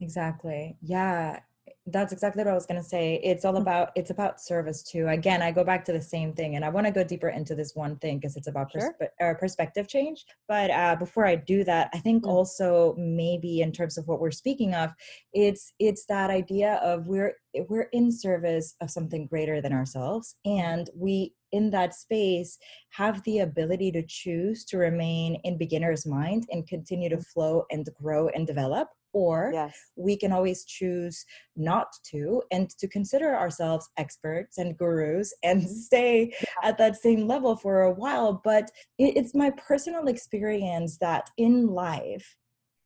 Exactly. 0.00 0.76
Yeah 0.82 1.40
that's 1.86 2.12
exactly 2.12 2.44
what 2.44 2.50
I 2.50 2.54
was 2.54 2.66
going 2.66 2.80
to 2.80 2.86
say. 2.86 3.20
It's 3.22 3.44
all 3.44 3.54
mm. 3.54 3.62
about 3.62 3.90
it's 3.96 4.10
about 4.10 4.40
service 4.40 4.82
too. 4.82 5.08
Again, 5.08 5.42
I 5.42 5.50
go 5.50 5.64
back 5.64 5.84
to 5.86 5.92
the 5.92 6.00
same 6.00 6.32
thing, 6.32 6.56
and 6.56 6.64
I 6.64 6.68
want 6.68 6.86
to 6.86 6.92
go 6.92 7.04
deeper 7.04 7.28
into 7.28 7.54
this 7.54 7.74
one 7.74 7.96
thing 7.96 8.18
because 8.18 8.36
it's 8.36 8.46
about 8.46 8.72
perspe- 8.72 9.08
uh, 9.20 9.34
perspective 9.34 9.88
change. 9.88 10.24
But 10.48 10.70
uh, 10.70 10.96
before 10.96 11.26
I 11.26 11.36
do 11.36 11.64
that, 11.64 11.90
I 11.94 11.98
think 11.98 12.22
mm-hmm. 12.22 12.30
also 12.30 12.94
maybe 12.98 13.60
in 13.60 13.72
terms 13.72 13.98
of 13.98 14.06
what 14.06 14.20
we're 14.20 14.30
speaking 14.30 14.74
of, 14.74 14.90
it's 15.32 15.72
it's 15.78 16.06
that 16.06 16.30
idea 16.30 16.74
of 16.82 17.06
we're 17.06 17.34
we're 17.68 17.88
in 17.92 18.12
service 18.12 18.74
of 18.80 18.90
something 18.90 19.26
greater 19.26 19.60
than 19.60 19.72
ourselves, 19.72 20.36
and 20.44 20.90
we 20.94 21.34
in 21.52 21.70
that 21.70 21.94
space 21.94 22.58
have 22.90 23.22
the 23.24 23.40
ability 23.40 23.90
to 23.90 24.04
choose 24.06 24.64
to 24.64 24.78
remain 24.78 25.34
in 25.42 25.58
beginner's 25.58 26.06
mind 26.06 26.46
and 26.52 26.68
continue 26.68 27.08
to 27.08 27.16
mm. 27.16 27.26
flow 27.26 27.64
and 27.70 27.88
grow 28.00 28.28
and 28.28 28.46
develop 28.46 28.88
or 29.12 29.50
yes. 29.52 29.76
we 29.96 30.16
can 30.16 30.32
always 30.32 30.64
choose 30.64 31.24
not 31.56 31.88
to 32.04 32.42
and 32.50 32.70
to 32.70 32.88
consider 32.88 33.34
ourselves 33.34 33.88
experts 33.96 34.58
and 34.58 34.76
gurus 34.76 35.34
and 35.42 35.62
mm-hmm. 35.62 35.72
stay 35.72 36.32
yeah. 36.40 36.68
at 36.68 36.78
that 36.78 36.96
same 36.96 37.26
level 37.26 37.56
for 37.56 37.82
a 37.82 37.92
while 37.92 38.40
but 38.44 38.70
it's 38.98 39.34
my 39.34 39.50
personal 39.50 40.08
experience 40.08 40.98
that 40.98 41.30
in 41.36 41.66
life 41.66 42.36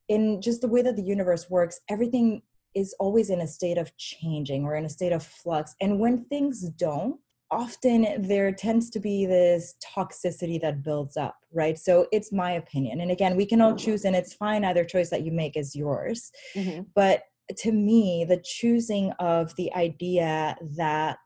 in 0.08 0.40
just 0.40 0.60
the 0.60 0.68
way 0.68 0.82
that 0.82 0.96
the 0.96 1.02
universe 1.02 1.48
works 1.50 1.80
everything 1.88 2.42
is 2.74 2.94
always 2.98 3.30
in 3.30 3.40
a 3.40 3.46
state 3.46 3.78
of 3.78 3.96
changing 3.96 4.64
or 4.64 4.74
in 4.74 4.84
a 4.84 4.90
state 4.90 5.12
of 5.12 5.22
flux 5.22 5.74
and 5.80 5.98
when 5.98 6.24
things 6.24 6.68
don't 6.70 7.16
often 7.54 8.22
there 8.22 8.52
tends 8.52 8.90
to 8.90 9.00
be 9.00 9.24
this 9.26 9.74
toxicity 9.96 10.60
that 10.60 10.82
builds 10.82 11.16
up, 11.16 11.36
right? 11.52 11.78
So 11.78 12.06
it's 12.12 12.32
my 12.32 12.52
opinion. 12.52 13.00
And 13.00 13.10
again, 13.10 13.36
we 13.36 13.46
can 13.46 13.60
all 13.60 13.76
choose, 13.76 14.04
and 14.04 14.16
it's 14.16 14.34
fine, 14.34 14.64
either 14.64 14.84
choice 14.84 15.10
that 15.10 15.22
you 15.22 15.32
make 15.32 15.56
is 15.56 15.74
yours. 15.74 16.30
Mm-hmm. 16.54 16.82
But 16.94 17.22
to 17.58 17.72
me, 17.72 18.24
the 18.24 18.42
choosing 18.44 19.12
of 19.12 19.54
the 19.56 19.72
idea 19.74 20.56
that 20.76 21.18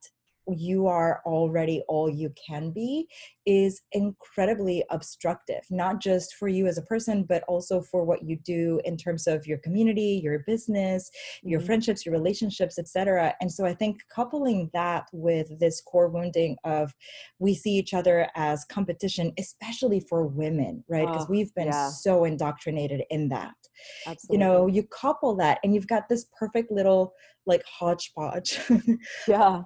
you 0.56 0.86
are 0.86 1.20
already 1.26 1.82
all 1.88 2.08
you 2.08 2.32
can 2.46 2.70
be 2.70 3.06
is 3.46 3.82
incredibly 3.92 4.84
obstructive 4.90 5.62
not 5.70 6.00
just 6.00 6.34
for 6.34 6.48
you 6.48 6.66
as 6.66 6.78
a 6.78 6.82
person 6.82 7.24
but 7.24 7.42
also 7.48 7.80
for 7.80 8.04
what 8.04 8.22
you 8.22 8.36
do 8.44 8.80
in 8.84 8.96
terms 8.96 9.26
of 9.26 9.46
your 9.46 9.58
community 9.58 10.20
your 10.22 10.40
business 10.40 11.10
your 11.42 11.58
mm-hmm. 11.58 11.66
friendships 11.66 12.04
your 12.04 12.12
relationships 12.12 12.78
etc 12.78 13.34
and 13.40 13.50
so 13.50 13.64
i 13.64 13.74
think 13.74 14.00
coupling 14.14 14.70
that 14.72 15.06
with 15.12 15.58
this 15.58 15.80
core 15.80 16.08
wounding 16.08 16.56
of 16.64 16.92
we 17.38 17.54
see 17.54 17.72
each 17.72 17.94
other 17.94 18.28
as 18.34 18.64
competition 18.66 19.32
especially 19.38 20.00
for 20.00 20.26
women 20.26 20.84
right 20.88 21.06
because 21.06 21.24
oh, 21.24 21.30
we've 21.30 21.54
been 21.54 21.68
yeah. 21.68 21.88
so 21.88 22.24
indoctrinated 22.24 23.02
in 23.10 23.28
that 23.28 23.54
Absolutely. 24.06 24.34
you 24.34 24.38
know 24.38 24.66
you 24.66 24.82
couple 24.84 25.34
that 25.36 25.58
and 25.62 25.74
you've 25.74 25.88
got 25.88 26.08
this 26.08 26.26
perfect 26.38 26.70
little 26.70 27.12
like 27.46 27.62
hodgepodge 27.64 28.58
yeah 29.28 29.62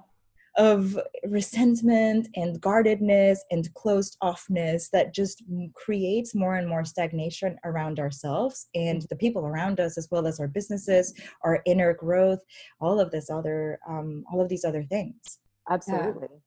of 0.57 0.97
resentment 1.27 2.27
and 2.35 2.61
guardedness 2.61 3.43
and 3.51 3.73
closed 3.73 4.17
offness 4.21 4.89
that 4.91 5.13
just 5.13 5.43
creates 5.73 6.35
more 6.35 6.55
and 6.55 6.67
more 6.67 6.85
stagnation 6.85 7.57
around 7.65 7.99
ourselves 7.99 8.67
and 8.75 9.03
the 9.09 9.15
people 9.15 9.45
around 9.45 9.79
us 9.79 9.97
as 9.97 10.07
well 10.11 10.27
as 10.27 10.39
our 10.39 10.47
businesses 10.47 11.13
our 11.43 11.61
inner 11.65 11.93
growth 11.93 12.39
all 12.79 12.99
of 12.99 13.09
this 13.11 13.29
other 13.29 13.79
um, 13.87 14.23
all 14.31 14.41
of 14.41 14.49
these 14.49 14.65
other 14.65 14.83
things 14.83 15.39
absolutely 15.69 16.27
yeah. 16.29 16.37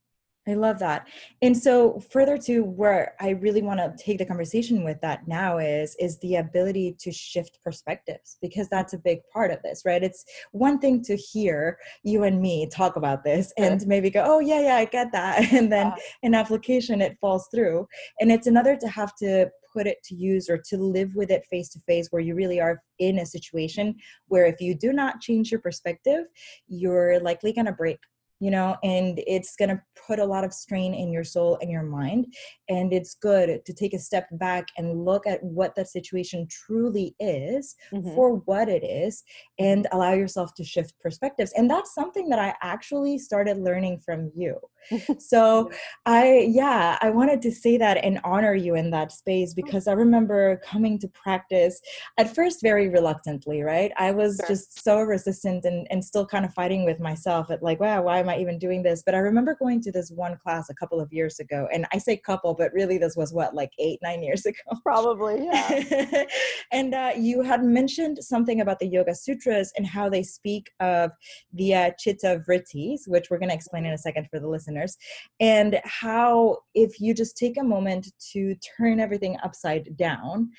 I 0.48 0.54
love 0.54 0.78
that. 0.78 1.08
And 1.42 1.56
so 1.56 1.98
further 2.10 2.38
to 2.38 2.62
where 2.62 3.14
I 3.20 3.30
really 3.30 3.62
want 3.62 3.80
to 3.80 3.94
take 4.02 4.18
the 4.18 4.24
conversation 4.24 4.84
with 4.84 5.00
that 5.00 5.26
now 5.26 5.58
is 5.58 5.96
is 5.98 6.18
the 6.20 6.36
ability 6.36 6.96
to 7.00 7.10
shift 7.10 7.58
perspectives 7.64 8.36
because 8.40 8.68
that's 8.68 8.92
a 8.92 8.98
big 8.98 9.20
part 9.32 9.50
of 9.50 9.60
this, 9.62 9.82
right? 9.84 10.02
It's 10.02 10.24
one 10.52 10.78
thing 10.78 11.02
to 11.04 11.16
hear 11.16 11.78
you 12.04 12.22
and 12.22 12.40
me 12.40 12.68
talk 12.68 12.94
about 12.94 13.24
this 13.24 13.52
and 13.58 13.84
maybe 13.88 14.08
go, 14.08 14.22
"Oh 14.24 14.38
yeah, 14.38 14.60
yeah, 14.60 14.76
I 14.76 14.84
get 14.84 15.12
that." 15.12 15.52
And 15.56 15.72
then 15.72 15.86
yeah. 15.86 16.02
in 16.22 16.34
application 16.34 17.00
it 17.00 17.16
falls 17.20 17.48
through. 17.52 17.88
And 18.20 18.30
it's 18.30 18.46
another 18.46 18.76
to 18.76 18.88
have 18.88 19.14
to 19.16 19.50
put 19.72 19.86
it 19.86 20.02
to 20.04 20.14
use 20.14 20.48
or 20.48 20.58
to 20.58 20.76
live 20.76 21.14
with 21.14 21.30
it 21.30 21.44
face 21.50 21.68
to 21.70 21.80
face 21.80 22.08
where 22.10 22.22
you 22.22 22.34
really 22.34 22.60
are 22.60 22.82
in 22.98 23.18
a 23.18 23.26
situation 23.26 23.94
where 24.28 24.46
if 24.46 24.60
you 24.60 24.74
do 24.74 24.92
not 24.92 25.20
change 25.20 25.50
your 25.50 25.60
perspective, 25.60 26.24
you're 26.68 27.20
likely 27.20 27.52
going 27.52 27.66
to 27.66 27.72
break 27.72 27.98
you 28.40 28.50
know 28.50 28.76
and 28.82 29.20
it's 29.26 29.56
going 29.56 29.68
to 29.68 29.80
put 30.06 30.18
a 30.18 30.24
lot 30.24 30.44
of 30.44 30.52
strain 30.52 30.94
in 30.94 31.10
your 31.10 31.24
soul 31.24 31.58
and 31.60 31.70
your 31.70 31.82
mind 31.82 32.26
and 32.68 32.92
it's 32.92 33.14
good 33.14 33.64
to 33.64 33.72
take 33.72 33.94
a 33.94 33.98
step 33.98 34.28
back 34.32 34.68
and 34.76 35.04
look 35.04 35.26
at 35.26 35.42
what 35.42 35.74
that 35.74 35.88
situation 35.88 36.46
truly 36.50 37.14
is 37.18 37.74
mm-hmm. 37.92 38.14
for 38.14 38.36
what 38.44 38.68
it 38.68 38.84
is 38.84 39.22
and 39.58 39.86
allow 39.92 40.12
yourself 40.12 40.54
to 40.54 40.64
shift 40.64 40.94
perspectives 41.00 41.52
and 41.56 41.70
that's 41.70 41.94
something 41.94 42.28
that 42.28 42.38
i 42.38 42.54
actually 42.62 43.18
started 43.18 43.58
learning 43.58 43.98
from 44.04 44.30
you 44.34 44.58
so 45.18 45.70
i 46.04 46.46
yeah 46.50 46.98
i 47.00 47.10
wanted 47.10 47.40
to 47.42 47.50
say 47.50 47.76
that 47.76 47.96
and 48.04 48.20
honor 48.22 48.54
you 48.54 48.74
in 48.74 48.90
that 48.90 49.10
space 49.10 49.52
oh. 49.52 49.62
because 49.62 49.88
i 49.88 49.92
remember 49.92 50.60
coming 50.64 50.98
to 50.98 51.08
practice 51.08 51.80
at 52.18 52.34
first 52.34 52.60
very 52.62 52.88
reluctantly 52.88 53.62
right 53.62 53.92
i 53.96 54.10
was 54.10 54.36
sure. 54.36 54.48
just 54.48 54.82
so 54.84 55.00
resistant 55.00 55.64
and, 55.64 55.86
and 55.90 56.04
still 56.04 56.26
kind 56.26 56.44
of 56.44 56.52
fighting 56.52 56.84
with 56.84 57.00
myself 57.00 57.50
at 57.50 57.62
like 57.62 57.80
wow 57.80 58.02
why 58.02 58.22
am 58.26 58.36
i 58.36 58.40
even 58.40 58.58
doing 58.58 58.82
this? 58.82 59.02
But 59.04 59.14
i 59.14 59.18
remember 59.18 59.54
going 59.54 59.80
to 59.82 59.92
this 59.92 60.10
one 60.10 60.36
class 60.36 60.68
a 60.68 60.74
couple 60.74 61.00
of 61.00 61.12
years 61.12 61.38
ago 61.38 61.68
and 61.72 61.86
i 61.92 61.98
say 61.98 62.16
couple 62.16 62.54
but 62.54 62.72
really 62.72 62.98
this 62.98 63.16
was 63.16 63.32
what 63.32 63.54
like 63.54 63.70
eight 63.78 63.98
nine 64.02 64.22
years 64.22 64.46
ago? 64.50 64.58
Probably 64.82 65.44
yeah. 65.44 66.24
And 66.72 66.94
uh, 66.94 67.12
you 67.16 67.42
had 67.42 67.62
mentioned 67.62 68.18
something 68.20 68.60
about 68.60 68.78
the 68.80 68.86
yoga 68.86 69.14
sutras 69.14 69.72
and 69.76 69.86
how 69.86 70.08
they 70.08 70.22
speak 70.22 70.70
of 70.80 71.12
the 71.52 71.74
uh, 71.74 71.90
chitta 71.98 72.42
vrittis 72.48 73.00
which 73.06 73.30
we're 73.30 73.38
going 73.38 73.48
to 73.48 73.54
explain 73.54 73.84
in 73.84 73.92
a 73.92 73.98
second 73.98 74.26
for 74.30 74.40
the 74.40 74.48
listeners 74.48 74.96
and 75.40 75.80
how 75.84 76.58
if 76.74 77.00
you 77.00 77.14
just 77.14 77.36
take 77.36 77.56
a 77.58 77.62
moment 77.62 78.12
to 78.32 78.54
turn 78.76 79.00
everything 79.00 79.36
upside 79.44 79.96
down 79.96 80.50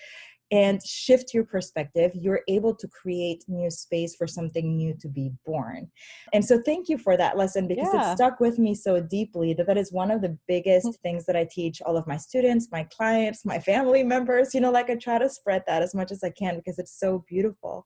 and 0.51 0.81
shift 0.85 1.33
your 1.33 1.43
perspective, 1.43 2.11
you're 2.13 2.41
able 2.47 2.73
to 2.75 2.87
create 2.87 3.43
new 3.47 3.69
space 3.69 4.15
for 4.15 4.27
something 4.27 4.75
new 4.75 4.93
to 5.01 5.07
be 5.07 5.31
born. 5.45 5.89
And 6.33 6.43
so, 6.43 6.61
thank 6.65 6.87
you 6.87 6.97
for 6.97 7.17
that 7.17 7.37
lesson 7.37 7.67
because 7.67 7.89
yeah. 7.93 8.11
it 8.11 8.15
stuck 8.15 8.39
with 8.39 8.57
me 8.57 8.73
so 8.73 9.01
deeply 9.01 9.53
that 9.55 9.67
that 9.67 9.77
is 9.77 9.91
one 9.91 10.11
of 10.11 10.21
the 10.21 10.37
biggest 10.47 10.87
things 11.03 11.25
that 11.25 11.35
I 11.35 11.47
teach 11.51 11.81
all 11.81 11.97
of 11.97 12.07
my 12.07 12.17
students, 12.17 12.69
my 12.71 12.83
clients, 12.85 13.45
my 13.45 13.59
family 13.59 14.03
members. 14.03 14.53
You 14.53 14.61
know, 14.61 14.71
like 14.71 14.89
I 14.89 14.95
try 14.95 15.17
to 15.17 15.29
spread 15.29 15.63
that 15.67 15.81
as 15.81 15.93
much 15.93 16.11
as 16.11 16.23
I 16.23 16.29
can 16.29 16.55
because 16.55 16.79
it's 16.79 16.97
so 16.97 17.25
beautiful. 17.27 17.85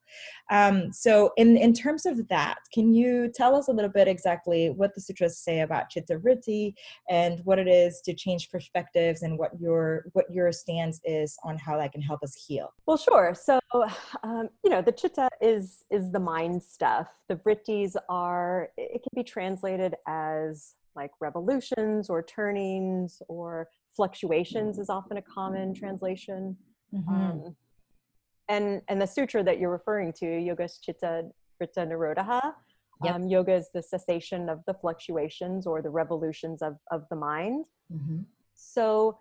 Um, 0.51 0.91
so, 0.91 1.31
in 1.37 1.57
in 1.57 1.73
terms 1.73 2.05
of 2.05 2.27
that, 2.27 2.57
can 2.73 2.93
you 2.93 3.31
tell 3.33 3.55
us 3.55 3.67
a 3.67 3.71
little 3.71 3.91
bit 3.91 4.07
exactly 4.07 4.69
what 4.69 4.93
the 4.93 5.01
sutras 5.01 5.39
say 5.39 5.61
about 5.61 5.89
chitta 5.89 6.19
vritti 6.19 6.73
and 7.09 7.41
what 7.43 7.59
it 7.59 7.67
is 7.67 8.01
to 8.05 8.13
change 8.13 8.49
perspectives 8.49 9.23
and 9.23 9.37
what 9.37 9.51
your 9.59 10.05
what 10.13 10.25
your 10.29 10.51
stance 10.51 10.99
is 11.05 11.37
on 11.43 11.57
how 11.57 11.77
that 11.77 11.91
can 11.91 12.01
help 12.01 12.21
us 12.23 12.35
heal? 12.35 12.50
Heal? 12.51 12.73
Well, 12.85 12.97
sure. 12.97 13.33
So, 13.33 13.59
um, 14.23 14.49
you 14.63 14.69
know, 14.69 14.81
the 14.81 14.91
chitta 14.91 15.29
is 15.41 15.85
is 15.89 16.11
the 16.11 16.19
mind 16.19 16.61
stuff. 16.61 17.07
The 17.29 17.35
vrittis 17.35 17.95
are 18.09 18.69
it 18.77 19.01
can 19.03 19.11
be 19.15 19.23
translated 19.23 19.95
as 20.05 20.75
like 20.93 21.11
revolutions 21.21 22.09
or 22.09 22.21
turnings 22.21 23.21
or 23.29 23.69
fluctuations 23.95 24.79
is 24.79 24.89
often 24.89 25.15
a 25.15 25.21
common 25.21 25.73
translation. 25.73 26.57
Mm-hmm. 26.93 27.13
Um, 27.13 27.55
and 28.49 28.81
and 28.89 29.01
the 29.01 29.07
sutra 29.07 29.43
that 29.43 29.57
you're 29.57 29.71
referring 29.71 30.11
to, 30.19 30.25
Yoga 30.25 30.67
Chitta 30.83 31.29
Vritti 31.61 31.87
Nirodha, 31.87 32.53
Yep. 33.03 33.15
Um, 33.15 33.27
yoga 33.27 33.55
is 33.55 33.69
the 33.73 33.81
cessation 33.81 34.47
of 34.47 34.59
the 34.67 34.75
fluctuations 34.75 35.65
or 35.65 35.81
the 35.81 35.89
revolutions 35.89 36.61
of, 36.61 36.75
of 36.91 37.05
the 37.09 37.15
mind. 37.15 37.65
Mm-hmm. 37.91 38.19
So 38.53 39.17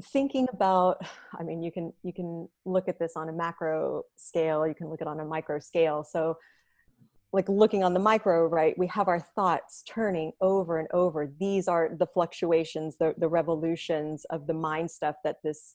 thinking 0.00 0.46
about 0.52 0.98
i 1.38 1.42
mean 1.42 1.62
you 1.62 1.72
can 1.72 1.92
you 2.02 2.12
can 2.12 2.48
look 2.64 2.88
at 2.88 2.98
this 2.98 3.12
on 3.16 3.28
a 3.28 3.32
macro 3.32 4.02
scale 4.16 4.66
you 4.66 4.74
can 4.74 4.88
look 4.88 5.00
at 5.00 5.06
it 5.06 5.10
on 5.10 5.20
a 5.20 5.24
micro 5.24 5.58
scale. 5.58 6.04
So 6.04 6.36
like 7.32 7.48
looking 7.48 7.84
on 7.84 7.94
the 7.94 8.00
micro 8.00 8.46
right 8.48 8.76
we 8.76 8.88
have 8.88 9.06
our 9.06 9.20
thoughts 9.20 9.84
turning 9.88 10.32
over 10.40 10.78
and 10.78 10.88
over. 10.92 11.32
These 11.38 11.68
are 11.68 11.90
the 11.96 12.06
fluctuations 12.06 12.96
the, 12.98 13.14
the 13.18 13.28
revolutions 13.28 14.24
of 14.30 14.46
the 14.46 14.54
mind 14.54 14.90
stuff 14.90 15.16
that 15.24 15.36
this 15.44 15.74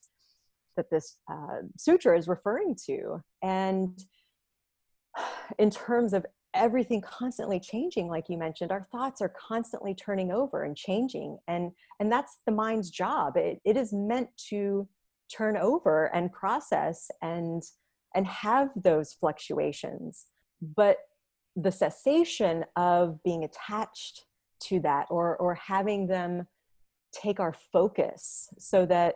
that 0.75 0.89
this 0.91 1.17
uh, 1.31 1.61
sutra 1.77 2.17
is 2.17 2.27
referring 2.27 2.75
to. 2.87 3.21
And 3.41 3.97
in 5.59 5.69
terms 5.69 6.13
of 6.13 6.25
everything 6.55 7.01
constantly 7.01 7.59
changing 7.59 8.07
like 8.07 8.29
you 8.29 8.37
mentioned 8.37 8.71
our 8.71 8.87
thoughts 8.91 9.21
are 9.21 9.33
constantly 9.37 9.93
turning 9.93 10.31
over 10.31 10.63
and 10.63 10.75
changing 10.75 11.37
and 11.47 11.71
and 11.99 12.11
that's 12.11 12.37
the 12.45 12.51
mind's 12.51 12.89
job. 12.89 13.37
It, 13.37 13.59
it 13.63 13.77
is 13.77 13.93
meant 13.93 14.29
to 14.49 14.87
turn 15.35 15.57
over 15.57 16.13
and 16.13 16.31
process 16.31 17.09
and 17.21 17.63
and 18.13 18.25
have 18.27 18.69
those 18.75 19.13
fluctuations. 19.13 20.25
But 20.61 20.97
the 21.55 21.71
cessation 21.71 22.65
of 22.75 23.21
being 23.23 23.43
attached 23.43 24.25
to 24.61 24.79
that 24.81 25.07
or 25.09 25.37
or 25.37 25.55
having 25.55 26.07
them 26.07 26.47
take 27.21 27.39
our 27.39 27.53
focus 27.71 28.49
so 28.57 28.85
that 28.85 29.15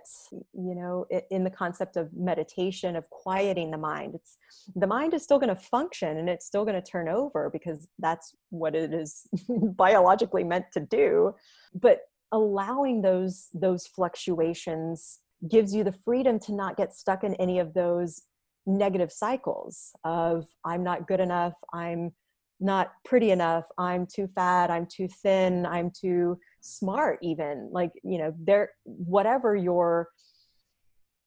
you 0.54 0.74
know 0.74 1.06
in 1.32 1.44
the 1.44 1.50
concept 1.50 1.98
of 1.98 2.10
meditation 2.14 2.96
of 2.96 3.10
quieting 3.10 3.72
the 3.72 3.78
mind 3.78 4.16
it's 4.16 4.38
the 4.76 4.88
mind 4.88 5.14
is 5.14 5.24
still 5.24 5.40
going 5.40 5.54
to 5.54 5.62
function 5.62 6.18
and 6.18 6.30
it's 6.30 6.46
still 6.46 6.66
going 6.66 6.82
to 6.82 6.92
turn 6.92 7.08
over 7.08 7.50
because 7.50 7.88
that's 8.00 8.34
what 8.50 8.76
it 8.76 8.94
is 8.94 9.28
biologically 9.76 10.44
meant 10.44 10.66
to 10.74 10.80
do. 10.80 11.34
But 11.74 12.02
allowing 12.32 13.02
those 13.02 13.48
those 13.54 13.88
fluctuations 13.88 15.20
gives 15.50 15.74
you 15.74 15.84
the 15.84 15.96
freedom 16.06 16.38
to 16.40 16.54
not 16.54 16.78
get 16.78 16.94
stuck 16.94 17.24
in 17.24 17.34
any 17.36 17.60
of 17.60 17.74
those 17.74 18.22
negative 18.68 19.12
cycles 19.12 19.94
of 20.04 20.46
i'm 20.64 20.84
not 20.84 21.08
good 21.08 21.20
enough 21.20 21.54
i'm 21.74 22.12
not 22.60 22.92
pretty 23.04 23.32
enough 23.32 23.64
i'm 23.80 24.06
too 24.06 24.28
fat 24.36 24.70
i'm 24.70 24.86
too 24.86 25.08
thin 25.24 25.66
i'm 25.66 25.90
too 25.90 26.38
smart 26.62 27.20
even 27.22 27.70
like 27.72 27.92
you 28.04 28.18
know 28.18 28.34
there 28.40 28.72
whatever 28.84 29.56
your 29.56 30.10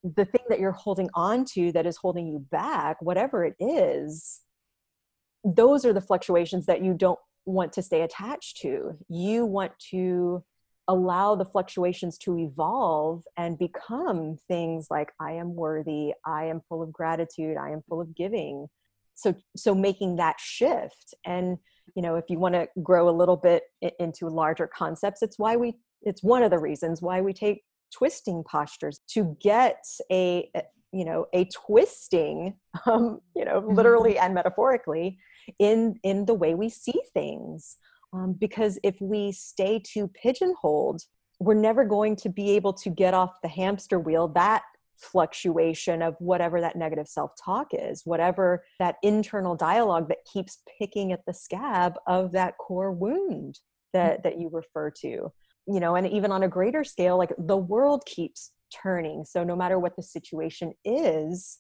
the 0.03 0.25
thing 0.25 0.43
that 0.49 0.59
you're 0.59 0.73
holding 0.73 1.09
on 1.15 1.45
to 1.45 1.71
that 1.73 1.87
is 1.87 1.97
holding 1.97 2.27
you 2.27 2.39
back 2.51 3.01
whatever 3.01 3.45
it 3.45 3.55
is 3.61 4.41
those 5.45 5.85
are 5.85 5.93
the 5.93 6.01
fluctuations 6.01 6.67
that 6.67 6.85
you 6.85 6.95
don't 6.95 7.19
want 7.45 7.73
to 7.73 7.83
stay 7.83 8.03
attached 8.03 8.59
to. 8.59 8.97
You 9.09 9.45
want 9.45 9.73
to 9.91 10.45
allow 10.89 11.35
the 11.35 11.45
fluctuations 11.45 12.19
to 12.19 12.39
evolve 12.39 13.23
and 13.37 13.57
become 13.57 14.37
things 14.49 14.89
like 14.91 15.13
i 15.21 15.31
am 15.31 15.55
worthy 15.55 16.13
i 16.27 16.45
am 16.45 16.61
full 16.69 16.83
of 16.83 16.93
gratitude 16.93 17.57
i 17.57 17.71
am 17.71 17.83
full 17.89 18.01
of 18.01 18.15
giving. 18.17 18.67
So 19.15 19.35
so 19.57 19.75
making 19.75 20.17
that 20.17 20.41
shift 20.41 21.15
and 21.25 21.59
you 21.95 22.03
know 22.03 22.17
if 22.17 22.25
you 22.29 22.39
want 22.39 22.55
to 22.55 22.67
grow 22.83 23.09
a 23.09 23.11
little 23.11 23.37
bit 23.37 23.65
into 23.99 24.29
larger 24.29 24.67
concepts 24.67 25.23
it's 25.23 25.39
why 25.39 25.57
we 25.57 25.75
it's 26.03 26.23
one 26.23 26.43
of 26.43 26.51
the 26.51 26.59
reasons 26.59 27.03
why 27.03 27.21
we 27.21 27.33
take 27.33 27.63
twisting 27.93 28.43
postures 28.49 29.01
to 29.09 29.37
get 29.41 29.85
a 30.11 30.49
you 30.93 31.05
know 31.05 31.27
a 31.33 31.45
twisting 31.47 32.55
um, 32.87 33.21
you 33.35 33.45
know 33.45 33.61
mm-hmm. 33.61 33.75
literally 33.75 34.19
and 34.19 34.35
metaphorically 34.35 35.19
in 35.59 35.95
in 36.03 36.25
the 36.27 36.35
way 36.35 36.55
we 36.55 36.69
see 36.69 37.01
things 37.13 37.77
um, 38.13 38.37
because 38.39 38.79
if 38.83 38.97
we 39.01 39.33
stay 39.33 39.81
too 39.85 40.09
pigeonholed 40.09 41.03
we're 41.41 41.55
never 41.55 41.85
going 41.85 42.15
to 42.15 42.29
be 42.29 42.51
able 42.51 42.73
to 42.73 42.89
get 42.89 43.15
off 43.15 43.41
the 43.43 43.49
hamster 43.49 43.99
wheel 43.99 44.29
that 44.29 44.63
fluctuation 44.97 46.03
of 46.03 46.15
whatever 46.19 46.61
that 46.61 46.77
negative 46.77 47.09
self 47.09 47.33
talk 47.43 47.69
is, 47.73 48.03
whatever 48.05 48.65
that 48.79 48.97
internal 49.03 49.57
dialogue 49.57 50.09
that 50.09 50.25
keeps 50.31 50.59
picking 50.79 51.13
at 51.13 51.25
the 51.27 51.35
scab 51.35 51.95
of 52.07 52.33
that 52.33 52.57
core 52.59 52.93
wound 52.93 53.59
that, 53.93 54.21
mm. 54.21 54.23
that 54.23 54.39
you 54.39 54.49
refer 54.53 54.91
to. 54.91 55.33
You 55.69 55.81
know, 55.81 55.95
and 55.95 56.07
even 56.09 56.33
on 56.33 56.43
a 56.43 56.49
greater 56.49 56.83
scale, 56.83 57.17
like 57.17 57.33
the 57.39 57.57
world 57.57 58.05
keeps 58.05 58.51
turning. 58.83 59.25
So 59.25 59.45
no 59.45 59.55
matter 59.55 59.79
what 59.79 59.95
the 59.97 60.03
situation 60.03 60.73
is, 60.85 61.59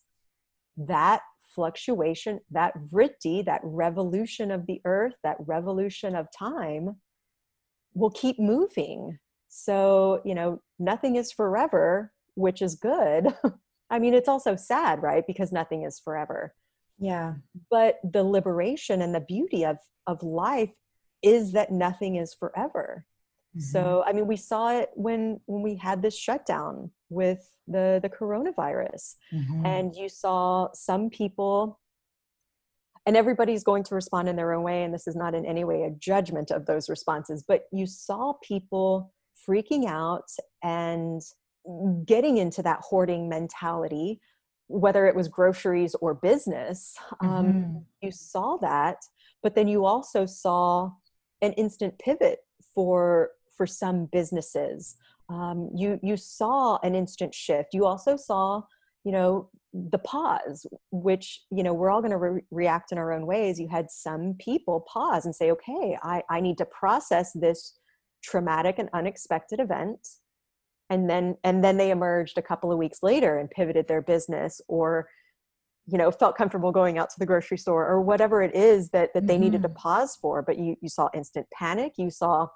that 0.76 1.22
fluctuation, 1.54 2.40
that 2.50 2.74
vritti, 2.92 3.44
that 3.44 3.60
revolution 3.62 4.50
of 4.50 4.66
the 4.66 4.80
earth, 4.84 5.14
that 5.22 5.36
revolution 5.40 6.16
of 6.16 6.26
time 6.36 6.96
will 7.94 8.10
keep 8.10 8.38
moving. 8.38 9.18
So, 9.48 10.22
you 10.24 10.34
know, 10.34 10.62
nothing 10.78 11.16
is 11.16 11.30
forever, 11.30 12.12
which 12.34 12.62
is 12.62 12.74
good. 12.74 13.34
I 13.90 13.98
mean, 13.98 14.14
it's 14.14 14.28
also 14.28 14.56
sad, 14.56 15.02
right? 15.02 15.24
Because 15.26 15.52
nothing 15.52 15.84
is 15.84 16.00
forever. 16.00 16.54
Yeah. 16.98 17.34
But 17.70 17.98
the 18.04 18.22
liberation 18.22 19.02
and 19.02 19.14
the 19.14 19.20
beauty 19.20 19.64
of 19.64 19.78
of 20.06 20.22
life 20.22 20.72
is 21.22 21.52
that 21.52 21.70
nothing 21.70 22.16
is 22.16 22.34
forever. 22.34 23.06
Mm-hmm. 23.56 23.60
So, 23.60 24.02
I 24.06 24.12
mean, 24.12 24.26
we 24.26 24.36
saw 24.36 24.78
it 24.78 24.90
when 24.94 25.40
when 25.46 25.62
we 25.62 25.76
had 25.76 26.02
this 26.02 26.16
shutdown 26.16 26.90
with 27.10 27.46
the 27.68 28.00
the 28.02 28.08
coronavirus. 28.08 29.16
Mm-hmm. 29.32 29.66
And 29.66 29.94
you 29.94 30.08
saw 30.08 30.68
some 30.72 31.10
people 31.10 31.78
and 33.04 33.16
everybody's 33.16 33.64
going 33.64 33.82
to 33.84 33.94
respond 33.94 34.28
in 34.28 34.36
their 34.36 34.52
own 34.52 34.62
way 34.62 34.84
and 34.84 34.94
this 34.94 35.06
is 35.06 35.16
not 35.16 35.34
in 35.34 35.44
any 35.44 35.64
way 35.64 35.82
a 35.82 35.90
judgment 35.90 36.50
of 36.50 36.66
those 36.66 36.88
responses, 36.88 37.44
but 37.46 37.64
you 37.72 37.86
saw 37.86 38.34
people 38.42 39.12
freaking 39.48 39.86
out 39.86 40.28
and 40.62 41.20
getting 42.06 42.38
into 42.38 42.62
that 42.62 42.80
hoarding 42.80 43.28
mentality 43.28 44.20
whether 44.68 45.06
it 45.06 45.14
was 45.14 45.28
groceries 45.28 45.94
or 45.96 46.14
business 46.14 46.94
um, 47.20 47.46
mm-hmm. 47.46 47.78
you 48.00 48.10
saw 48.10 48.56
that 48.56 48.96
but 49.42 49.54
then 49.54 49.68
you 49.68 49.84
also 49.84 50.24
saw 50.24 50.90
an 51.42 51.52
instant 51.54 51.98
pivot 51.98 52.38
for 52.74 53.30
for 53.56 53.66
some 53.66 54.06
businesses. 54.06 54.96
Um, 55.28 55.70
you 55.74 56.00
you 56.02 56.16
saw 56.16 56.78
an 56.82 56.94
instant 56.94 57.34
shift. 57.34 57.74
You 57.74 57.84
also 57.84 58.16
saw 58.16 58.62
you 59.04 59.12
know 59.12 59.50
the 59.72 59.98
pause 59.98 60.66
which 60.90 61.42
you 61.50 61.62
know 61.62 61.72
we're 61.72 61.90
all 61.90 62.00
going 62.00 62.12
to 62.12 62.18
re- 62.18 62.42
react 62.50 62.92
in 62.92 62.98
our 62.98 63.12
own 63.12 63.26
ways. 63.26 63.58
You 63.58 63.68
had 63.68 63.90
some 63.90 64.34
people 64.38 64.86
pause 64.92 65.24
and 65.24 65.34
say 65.34 65.50
okay 65.50 65.96
i 66.02 66.22
i 66.28 66.40
need 66.40 66.58
to 66.58 66.66
process 66.66 67.32
this 67.32 67.78
traumatic 68.22 68.78
and 68.78 68.90
unexpected 68.92 69.60
event 69.60 69.98
and 70.92 71.08
then 71.08 71.36
and 71.42 71.64
then 71.64 71.78
they 71.78 71.90
emerged 71.90 72.36
a 72.36 72.42
couple 72.42 72.70
of 72.70 72.76
weeks 72.76 73.02
later 73.02 73.38
and 73.38 73.50
pivoted 73.50 73.88
their 73.88 74.02
business 74.02 74.60
or 74.68 75.08
you 75.86 75.96
know 75.96 76.10
felt 76.10 76.36
comfortable 76.36 76.70
going 76.70 76.98
out 76.98 77.08
to 77.08 77.18
the 77.18 77.24
grocery 77.24 77.56
store 77.56 77.86
or 77.88 78.02
whatever 78.02 78.42
it 78.42 78.54
is 78.54 78.90
that 78.90 79.12
that 79.14 79.26
they 79.26 79.34
mm-hmm. 79.34 79.44
needed 79.44 79.62
to 79.62 79.68
mm-hmm. 79.68 79.78
pause 79.78 80.16
for 80.20 80.42
but 80.42 80.58
you 80.58 80.76
you 80.82 80.90
saw 80.90 81.08
instant 81.14 81.46
panic 81.50 81.94
you 81.96 82.10
saw 82.10 82.46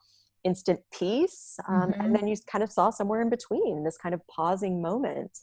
instant 0.44 0.78
peace 0.92 1.56
um, 1.66 1.90
mm-hmm. 1.90 2.00
and 2.02 2.14
then 2.14 2.28
you 2.28 2.36
kind 2.46 2.62
of 2.62 2.70
saw 2.70 2.90
somewhere 2.90 3.22
in 3.22 3.30
between 3.30 3.82
this 3.84 3.96
kind 3.96 4.14
of 4.14 4.20
pausing 4.28 4.82
moment 4.82 5.38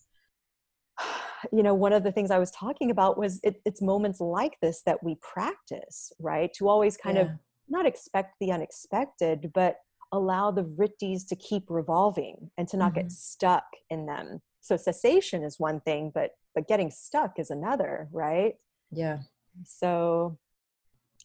you 1.52 1.64
know 1.64 1.74
one 1.74 1.94
of 1.94 2.04
the 2.04 2.12
things 2.12 2.30
i 2.30 2.38
was 2.38 2.52
talking 2.52 2.92
about 2.92 3.18
was 3.18 3.40
it, 3.44 3.60
it's 3.66 3.82
moments 3.82 4.22
like 4.22 4.56
this 4.62 4.84
that 4.86 5.04
we 5.04 5.18
practice 5.34 6.14
right 6.20 6.54
to 6.54 6.70
always 6.70 6.96
kind 6.96 7.18
yeah. 7.18 7.24
of 7.24 7.30
not 7.68 7.88
expect 7.88 8.36
the 8.40 8.52
unexpected 8.52 9.52
but 9.56 9.78
allow 10.14 10.52
the 10.52 10.64
vrittis 10.64 11.28
to 11.28 11.36
keep 11.36 11.64
revolving 11.70 12.52
and 12.58 12.68
to 12.70 12.78
not 12.78 12.94
mm-hmm. 12.94 13.02
get 13.02 13.12
stuck 13.12 13.66
in 13.90 14.06
them. 14.06 14.42
So 14.62 14.78
cessation 14.78 15.44
is 15.44 15.60
one 15.60 15.82
thing 15.82 16.12
but 16.14 16.32
but 16.56 16.68
getting 16.68 16.92
stuck 16.92 17.40
is 17.40 17.50
another 17.50 18.08
right? 18.12 18.56
Yeah. 18.92 19.20
So 19.66 20.38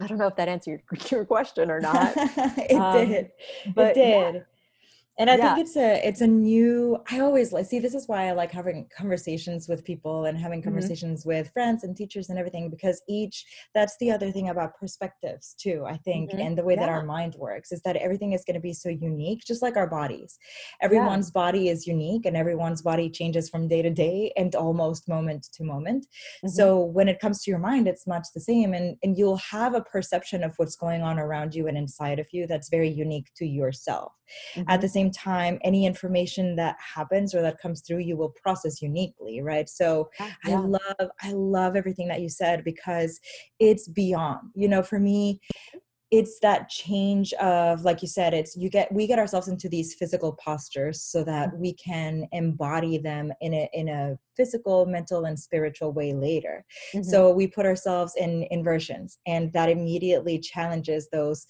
i 0.01 0.07
don't 0.07 0.18
know 0.18 0.29
if 0.29 0.37
that 0.37 0.48
answered 0.48 0.81
your, 0.90 1.01
your 1.11 1.24
question 1.24 1.70
or 1.70 1.81
not. 1.81 2.12
It 2.16 2.77
um, 2.77 3.09
did 3.09 3.31
but 3.74 3.90
it 3.90 3.94
did. 3.94 4.35
yeah 4.35 4.40
and 5.18 5.28
i 5.28 5.37
yeah. 5.37 5.54
think 5.54 5.66
it's 5.66 5.76
a 5.76 6.07
it's 6.07 6.20
a 6.20 6.26
new 6.26 6.96
i 7.11 7.18
always 7.20 7.52
like 7.52 7.66
see 7.66 7.78
this 7.78 7.94
is 7.94 8.07
why 8.09 8.28
i 8.28 8.33
like 8.33 8.50
having 8.50 8.87
conversations 8.96 9.68
with 9.68 9.85
people 9.85 10.24
and 10.24 10.38
having 10.38 10.61
mm-hmm. 10.61 10.68
conversations 10.68 11.20
mm-hmm. 11.20 11.31
with 11.31 11.52
friends 11.52 11.85
and 11.85 11.96
teachers 11.96 12.31
and 12.31 12.38
everything 12.38 12.70
because 12.70 13.02
each 13.09 13.44
that's 13.74 13.96
the 13.98 14.11
other 14.11 14.31
thing 14.31 14.48
about 14.48 14.78
perspectives 14.78 15.54
too 15.59 15.85
i 15.87 15.96
think 15.96 16.31
mm-hmm. 16.31 16.40
and 16.40 16.57
the 16.57 16.62
way 16.62 16.74
yeah. 16.74 16.81
that 16.81 16.88
our 16.88 17.04
mind 17.04 17.35
works 17.37 17.72
is 17.72 17.83
that 17.83 17.96
everything 17.96 18.33
is 18.33 18.44
going 18.44 18.54
to 18.54 18.61
be 18.61 18.72
so 18.72 18.88
unique 18.88 19.42
just 19.44 19.62
like 19.62 19.76
our 19.76 19.88
bodies 19.88 20.38
everyone's 20.83 21.28
yeah. 21.28 21.42
body 21.42 21.68
is 21.68 21.87
unique 21.87 22.24
and 22.24 22.37
everyone's 22.37 22.83
body 22.83 23.11
changes 23.11 23.48
from 23.48 23.68
day 23.68 23.83
to 23.83 23.90
day 23.90 24.33
and 24.37 24.54
almost 24.54 25.09
moment 25.09 25.48
to 25.52 25.64
moment 25.64 26.07
mm-hmm. 26.07 26.48
so 26.48 26.81
when 26.81 27.09
it 27.09 27.20
comes 27.20 27.42
to 27.42 27.50
your 27.50 27.61
mind 27.61 27.88
it's 27.88 28.07
much 28.07 28.26
the 28.35 28.40
same 28.40 28.72
and 28.72 28.96
and 29.02 29.18
you'll 29.18 29.37
have 29.38 29.74
a 29.74 29.83
perception 29.83 30.44
of 30.44 30.54
what's 30.57 30.76
going 30.76 31.02
on 31.02 31.18
around 31.18 31.54
you 31.54 31.66
and 31.66 31.76
inside 31.76 32.18
of 32.18 32.26
you 32.33 32.46
that's 32.46 32.68
very 32.68 32.88
unique 32.88 33.28
to 33.37 33.44
yourself 33.44 34.12
at 34.57 34.81
the 34.81 34.87
mm-hmm. 34.87 34.92
same 34.92 35.08
same 35.09 35.12
time 35.12 35.59
any 35.62 35.87
information 35.87 36.57
that 36.57 36.77
happens 36.94 37.35
or 37.35 37.42
that 37.42 37.59
comes 37.59 37.81
through 37.81 37.99
you 37.99 38.16
will 38.16 38.33
process 38.42 38.81
uniquely 38.83 39.40
right 39.40 39.68
so 39.68 40.09
yeah. 40.18 40.31
i 40.47 40.55
love 40.55 41.11
i 41.23 41.33
love 41.33 41.77
everything 41.77 42.09
that 42.09 42.21
you 42.21 42.29
said 42.29 42.64
because 42.64 43.21
it's 43.59 43.88
beyond 43.88 44.40
you 44.55 44.68
know 44.68 44.83
for 44.83 44.99
me 44.99 45.40
it's 46.11 46.38
that 46.40 46.71
change 46.71 47.35
of 47.35 47.83
like 47.83 48.01
you 48.01 48.09
said 48.09 48.33
it's 48.33 48.57
you 48.57 48.71
get 48.71 48.90
we 48.90 49.07
get 49.07 49.18
ourselves 49.18 49.49
into 49.49 49.68
these 49.68 49.94
physical 49.94 50.33
postures 50.42 51.03
so 51.03 51.23
that 51.23 51.51
we 51.59 51.75
can 51.75 52.27
embody 52.33 52.97
them 52.97 53.31
in 53.42 53.53
a 53.53 53.68
in 53.75 53.88
a 53.88 54.16
physical 54.35 54.87
mental 54.87 55.27
and 55.27 55.38
spiritual 55.38 55.92
way 55.92 56.14
later 56.14 56.64
mm-hmm. 56.94 57.03
so 57.03 57.31
we 57.31 57.47
put 57.47 57.66
ourselves 57.66 58.14
in 58.16 58.47
inversions 58.51 59.18
and 59.27 59.53
that 59.53 59.68
immediately 59.68 60.38
challenges 60.38 61.09
those 61.12 61.47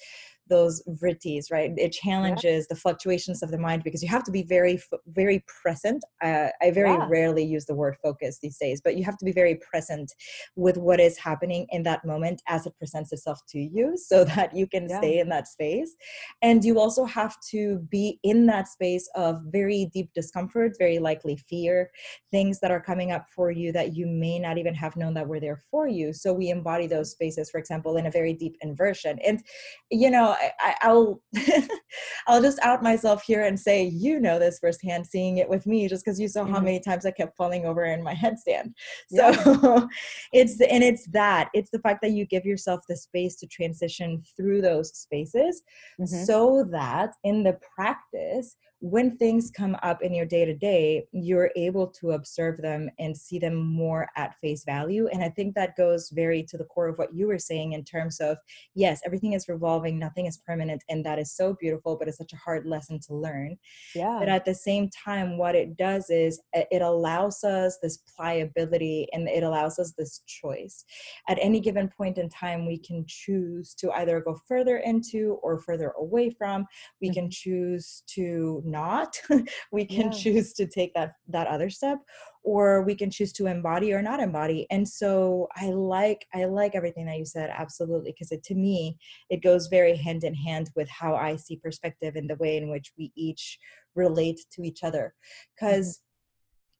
those 0.48 0.82
vrittis, 0.88 1.50
right? 1.50 1.72
It 1.76 1.92
challenges 1.92 2.64
yeah. 2.64 2.74
the 2.74 2.80
fluctuations 2.80 3.42
of 3.42 3.50
the 3.50 3.58
mind 3.58 3.84
because 3.84 4.02
you 4.02 4.08
have 4.08 4.24
to 4.24 4.30
be 4.30 4.42
very, 4.42 4.80
very 5.06 5.44
present. 5.62 6.04
Uh, 6.22 6.48
I 6.60 6.70
very 6.70 6.90
yeah. 6.90 7.06
rarely 7.08 7.44
use 7.44 7.66
the 7.66 7.74
word 7.74 7.96
focus 8.02 8.38
these 8.42 8.58
days, 8.58 8.80
but 8.82 8.96
you 8.96 9.04
have 9.04 9.18
to 9.18 9.24
be 9.24 9.32
very 9.32 9.56
present 9.56 10.12
with 10.56 10.76
what 10.76 11.00
is 11.00 11.18
happening 11.18 11.66
in 11.70 11.82
that 11.84 12.04
moment 12.04 12.42
as 12.48 12.66
it 12.66 12.76
presents 12.78 13.12
itself 13.12 13.40
to 13.48 13.58
you 13.58 13.96
so 14.10 14.24
that 14.24 14.54
you 14.54 14.66
can 14.66 14.88
yeah. 14.88 14.98
stay 14.98 15.18
in 15.18 15.28
that 15.28 15.48
space. 15.48 15.94
And 16.42 16.64
you 16.64 16.78
also 16.78 17.04
have 17.04 17.36
to 17.50 17.78
be 17.90 18.18
in 18.22 18.46
that 18.46 18.68
space 18.68 19.08
of 19.14 19.40
very 19.46 19.90
deep 19.92 20.10
discomfort, 20.14 20.72
very 20.78 20.98
likely 20.98 21.36
fear, 21.36 21.90
things 22.30 22.60
that 22.60 22.70
are 22.70 22.80
coming 22.80 23.12
up 23.12 23.26
for 23.34 23.50
you 23.50 23.72
that 23.72 23.94
you 23.96 24.06
may 24.06 24.38
not 24.38 24.58
even 24.58 24.74
have 24.74 24.96
known 24.96 25.14
that 25.14 25.26
were 25.26 25.40
there 25.40 25.60
for 25.70 25.88
you. 25.88 26.12
So 26.12 26.32
we 26.32 26.50
embody 26.50 26.86
those 26.86 27.10
spaces, 27.10 27.50
for 27.50 27.58
example, 27.58 27.96
in 27.96 28.06
a 28.06 28.10
very 28.10 28.32
deep 28.32 28.56
inversion. 28.60 29.18
And, 29.24 29.42
you 29.90 30.10
know, 30.10 30.36
I, 30.60 30.92
will 30.92 31.22
I'll 32.26 32.42
just 32.42 32.58
out 32.60 32.82
myself 32.82 33.22
here 33.22 33.44
and 33.44 33.58
say 33.58 33.84
you 33.84 34.20
know 34.20 34.38
this 34.38 34.58
firsthand, 34.58 35.06
seeing 35.06 35.38
it 35.38 35.48
with 35.48 35.66
me, 35.66 35.88
just 35.88 36.04
because 36.04 36.18
you 36.18 36.28
saw 36.28 36.42
mm-hmm. 36.42 36.54
how 36.54 36.60
many 36.60 36.80
times 36.80 37.06
I 37.06 37.10
kept 37.10 37.36
falling 37.36 37.64
over 37.64 37.84
in 37.84 38.02
my 38.02 38.14
headstand. 38.14 38.72
So 39.08 39.30
yeah. 39.30 39.86
it's 40.32 40.60
and 40.60 40.82
it's 40.82 41.06
that 41.08 41.48
it's 41.54 41.70
the 41.70 41.80
fact 41.80 42.00
that 42.02 42.12
you 42.12 42.26
give 42.26 42.44
yourself 42.44 42.80
the 42.88 42.96
space 42.96 43.36
to 43.36 43.46
transition 43.46 44.22
through 44.36 44.62
those 44.62 44.96
spaces, 44.96 45.62
mm-hmm. 46.00 46.24
so 46.24 46.66
that 46.70 47.10
in 47.24 47.42
the 47.42 47.58
practice 47.74 48.56
when 48.80 49.16
things 49.16 49.50
come 49.50 49.76
up 49.82 50.02
in 50.02 50.14
your 50.14 50.26
day 50.26 50.44
to 50.44 50.54
day, 50.54 51.04
you're 51.10 51.50
able 51.56 51.88
to 51.88 52.12
observe 52.12 52.62
them 52.62 52.88
and 53.00 53.16
see 53.16 53.38
them 53.38 53.56
more 53.56 54.08
at 54.16 54.38
face 54.40 54.64
value. 54.64 55.08
And 55.08 55.22
I 55.22 55.28
think 55.30 55.54
that 55.54 55.76
goes 55.76 56.10
very 56.10 56.44
to 56.44 56.56
the 56.56 56.64
core 56.64 56.88
of 56.88 56.96
what 56.96 57.12
you 57.12 57.26
were 57.26 57.40
saying 57.40 57.72
in 57.72 57.84
terms 57.84 58.20
of 58.20 58.38
yes, 58.74 59.00
everything 59.04 59.32
is 59.32 59.48
revolving, 59.48 59.98
nothing 59.98 60.26
is 60.26 60.38
permanent, 60.46 60.84
and 60.88 61.04
that 61.04 61.18
is 61.18 61.34
so 61.34 61.56
beautiful, 61.60 61.96
but 61.96 62.06
it's 62.06 62.18
such 62.18 62.32
a 62.32 62.36
hard 62.36 62.66
lesson 62.66 63.00
to 63.00 63.14
learn. 63.14 63.56
Yeah. 63.96 64.16
But 64.20 64.28
at 64.28 64.44
the 64.44 64.54
same 64.54 64.90
time, 64.90 65.38
what 65.38 65.56
it 65.56 65.76
does 65.76 66.08
is 66.08 66.40
it 66.52 66.82
allows 66.82 67.42
us 67.42 67.78
this 67.82 67.98
pliability 68.16 69.08
and 69.12 69.28
it 69.28 69.42
allows 69.42 69.80
us 69.80 69.92
this 69.98 70.20
choice. 70.26 70.84
At 71.28 71.38
any 71.40 71.58
given 71.58 71.88
point 71.88 72.18
in 72.18 72.28
time, 72.28 72.64
we 72.64 72.78
can 72.78 73.04
choose 73.08 73.74
to 73.74 73.90
either 73.92 74.20
go 74.20 74.40
further 74.46 74.76
into 74.78 75.38
or 75.42 75.58
further 75.58 75.94
away 75.98 76.30
from. 76.30 76.64
We 77.00 77.08
mm-hmm. 77.08 77.14
can 77.14 77.30
choose 77.30 78.04
to 78.14 78.62
not 78.70 79.16
we 79.72 79.84
can 79.84 80.12
yeah. 80.12 80.18
choose 80.18 80.52
to 80.52 80.66
take 80.66 80.92
that 80.94 81.12
that 81.28 81.46
other 81.46 81.70
step 81.70 81.98
or 82.44 82.82
we 82.82 82.94
can 82.94 83.10
choose 83.10 83.32
to 83.32 83.46
embody 83.46 83.92
or 83.92 84.00
not 84.00 84.20
embody 84.20 84.66
and 84.70 84.88
so 84.88 85.48
i 85.56 85.66
like 85.70 86.26
i 86.34 86.44
like 86.44 86.74
everything 86.74 87.06
that 87.06 87.18
you 87.18 87.24
said 87.24 87.50
absolutely 87.52 88.12
because 88.12 88.32
to 88.42 88.54
me 88.54 88.96
it 89.30 89.42
goes 89.42 89.66
very 89.66 89.96
hand 89.96 90.24
in 90.24 90.34
hand 90.34 90.70
with 90.76 90.88
how 90.88 91.14
i 91.14 91.36
see 91.36 91.56
perspective 91.56 92.16
and 92.16 92.28
the 92.28 92.36
way 92.36 92.56
in 92.56 92.70
which 92.70 92.92
we 92.96 93.12
each 93.16 93.58
relate 93.94 94.40
to 94.52 94.62
each 94.62 94.84
other 94.84 95.14
because 95.54 96.00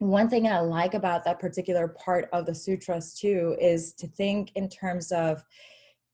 mm-hmm. 0.00 0.10
one 0.10 0.28
thing 0.28 0.46
i 0.46 0.60
like 0.60 0.94
about 0.94 1.24
that 1.24 1.40
particular 1.40 1.88
part 1.88 2.28
of 2.32 2.46
the 2.46 2.54
sutras 2.54 3.14
too 3.14 3.56
is 3.60 3.92
to 3.94 4.06
think 4.06 4.52
in 4.54 4.68
terms 4.68 5.10
of 5.12 5.42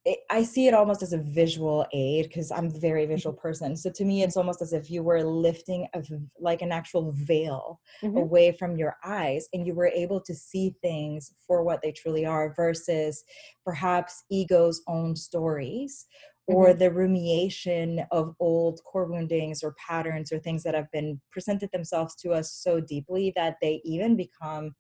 it, 0.05 0.19
I 0.31 0.43
see 0.43 0.67
it 0.67 0.75
almost 0.75 1.03
as 1.03 1.15
a 1.15 1.19
visual 1.19 1.87
aid 1.93 2.27
because 2.27 2.51
I'm 2.51 2.67
a 2.67 2.79
very 2.79 3.07
visual 3.07 3.33
mm-hmm. 3.33 3.41
person. 3.41 3.77
So 3.77 3.91
to 3.91 4.05
me, 4.05 4.23
it's 4.23 4.37
almost 4.37 4.61
as 4.61 4.73
if 4.73 4.91
you 4.91 5.03
were 5.03 5.25
lifting 5.25 5.89
a, 5.95 6.03
like 6.39 6.61
an 6.61 6.73
actual 6.73 7.13
veil 7.13 7.81
mm-hmm. 8.03 8.17
away 8.17 8.53
from 8.53 8.77
your 8.77 8.97
eyes 9.05 9.49
and 9.53 9.67
you 9.67 9.75
were 9.75 9.89
able 9.89 10.21
to 10.21 10.35
see 10.35 10.75
things 10.83 11.33
for 11.47 11.63
what 11.63 11.81
they 11.83 11.93
truly 11.93 12.27
are 12.27 12.53
versus 12.55 13.25
perhaps 13.65 14.25
ego's 14.31 14.83
own 14.89 15.17
stories 15.17 16.07
or 16.47 16.69
mm-hmm. 16.69 16.79
the 16.79 16.93
rumiation 16.93 18.05
of 18.11 18.35
old 18.41 18.81
core 18.85 19.07
woundings 19.07 19.63
or 19.63 19.75
patterns 19.89 20.31
or 20.31 20.39
things 20.39 20.63
that 20.63 20.75
have 20.75 20.91
been 20.93 21.19
presented 21.33 21.71
themselves 21.73 22.15
to 22.17 22.33
us 22.33 22.53
so 22.53 22.79
deeply 22.79 23.33
that 23.35 23.57
they 23.63 23.81
even 23.85 24.17
become 24.17 24.75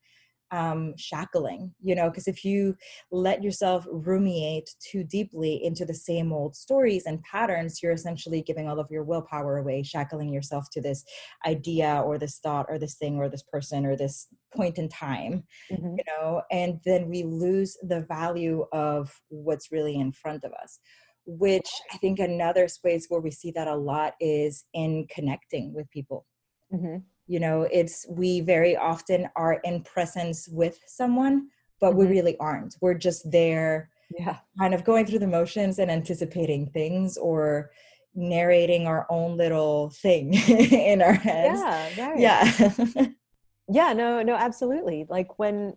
um, 0.54 0.94
shackling, 0.96 1.74
you 1.82 1.96
know, 1.96 2.08
because 2.08 2.28
if 2.28 2.44
you 2.44 2.76
let 3.10 3.42
yourself 3.42 3.84
ruminate 3.90 4.70
too 4.78 5.02
deeply 5.02 5.62
into 5.64 5.84
the 5.84 5.94
same 5.94 6.32
old 6.32 6.54
stories 6.54 7.06
and 7.06 7.20
patterns, 7.22 7.82
you're 7.82 7.92
essentially 7.92 8.40
giving 8.40 8.68
all 8.68 8.78
of 8.78 8.88
your 8.88 9.02
willpower 9.02 9.58
away, 9.58 9.82
shackling 9.82 10.32
yourself 10.32 10.66
to 10.72 10.80
this 10.80 11.04
idea 11.44 12.00
or 12.06 12.18
this 12.18 12.38
thought 12.38 12.66
or 12.68 12.78
this 12.78 12.94
thing 12.94 13.16
or 13.16 13.28
this 13.28 13.42
person 13.42 13.84
or 13.84 13.96
this 13.96 14.28
point 14.54 14.78
in 14.78 14.88
time, 14.88 15.42
mm-hmm. 15.72 15.96
you 15.98 16.04
know, 16.06 16.42
and 16.52 16.78
then 16.84 17.08
we 17.08 17.24
lose 17.24 17.76
the 17.82 18.02
value 18.02 18.64
of 18.72 19.12
what's 19.28 19.72
really 19.72 19.96
in 19.96 20.12
front 20.12 20.44
of 20.44 20.52
us 20.62 20.78
which 21.26 21.70
I 21.90 21.96
think 21.96 22.18
another 22.18 22.68
space 22.68 23.06
where 23.08 23.22
we 23.22 23.30
see 23.30 23.50
that 23.52 23.66
a 23.66 23.74
lot 23.74 24.12
is 24.20 24.66
in 24.74 25.06
connecting 25.08 25.72
with 25.72 25.88
people. 25.90 26.26
Mm-hmm 26.70 26.98
you 27.26 27.40
know 27.40 27.62
it's 27.72 28.06
we 28.08 28.40
very 28.40 28.76
often 28.76 29.28
are 29.37 29.60
in 29.64 29.82
presence 29.82 30.48
with 30.48 30.78
someone 30.87 31.48
but 31.80 31.90
mm-hmm. 31.90 31.98
we 31.98 32.06
really 32.06 32.37
aren't. 32.38 32.76
We're 32.80 32.94
just 32.94 33.30
there 33.30 33.90
yeah. 34.18 34.38
kind 34.58 34.74
of 34.74 34.84
going 34.84 35.06
through 35.06 35.18
the 35.18 35.26
motions 35.26 35.78
and 35.78 35.90
anticipating 35.90 36.66
things 36.70 37.18
or 37.18 37.70
narrating 38.14 38.87
our 38.87 39.06
own 39.10 39.37
little 39.37 39.90
thing 39.90 40.34
in 40.48 41.02
our 41.02 41.14
heads. 41.14 41.60
Yeah 41.96 42.08
right. 42.08 42.18
yeah. 42.18 43.06
Yeah 43.72 43.94
no 43.94 44.22
no 44.22 44.34
absolutely. 44.34 45.06
Like 45.08 45.38
when 45.38 45.74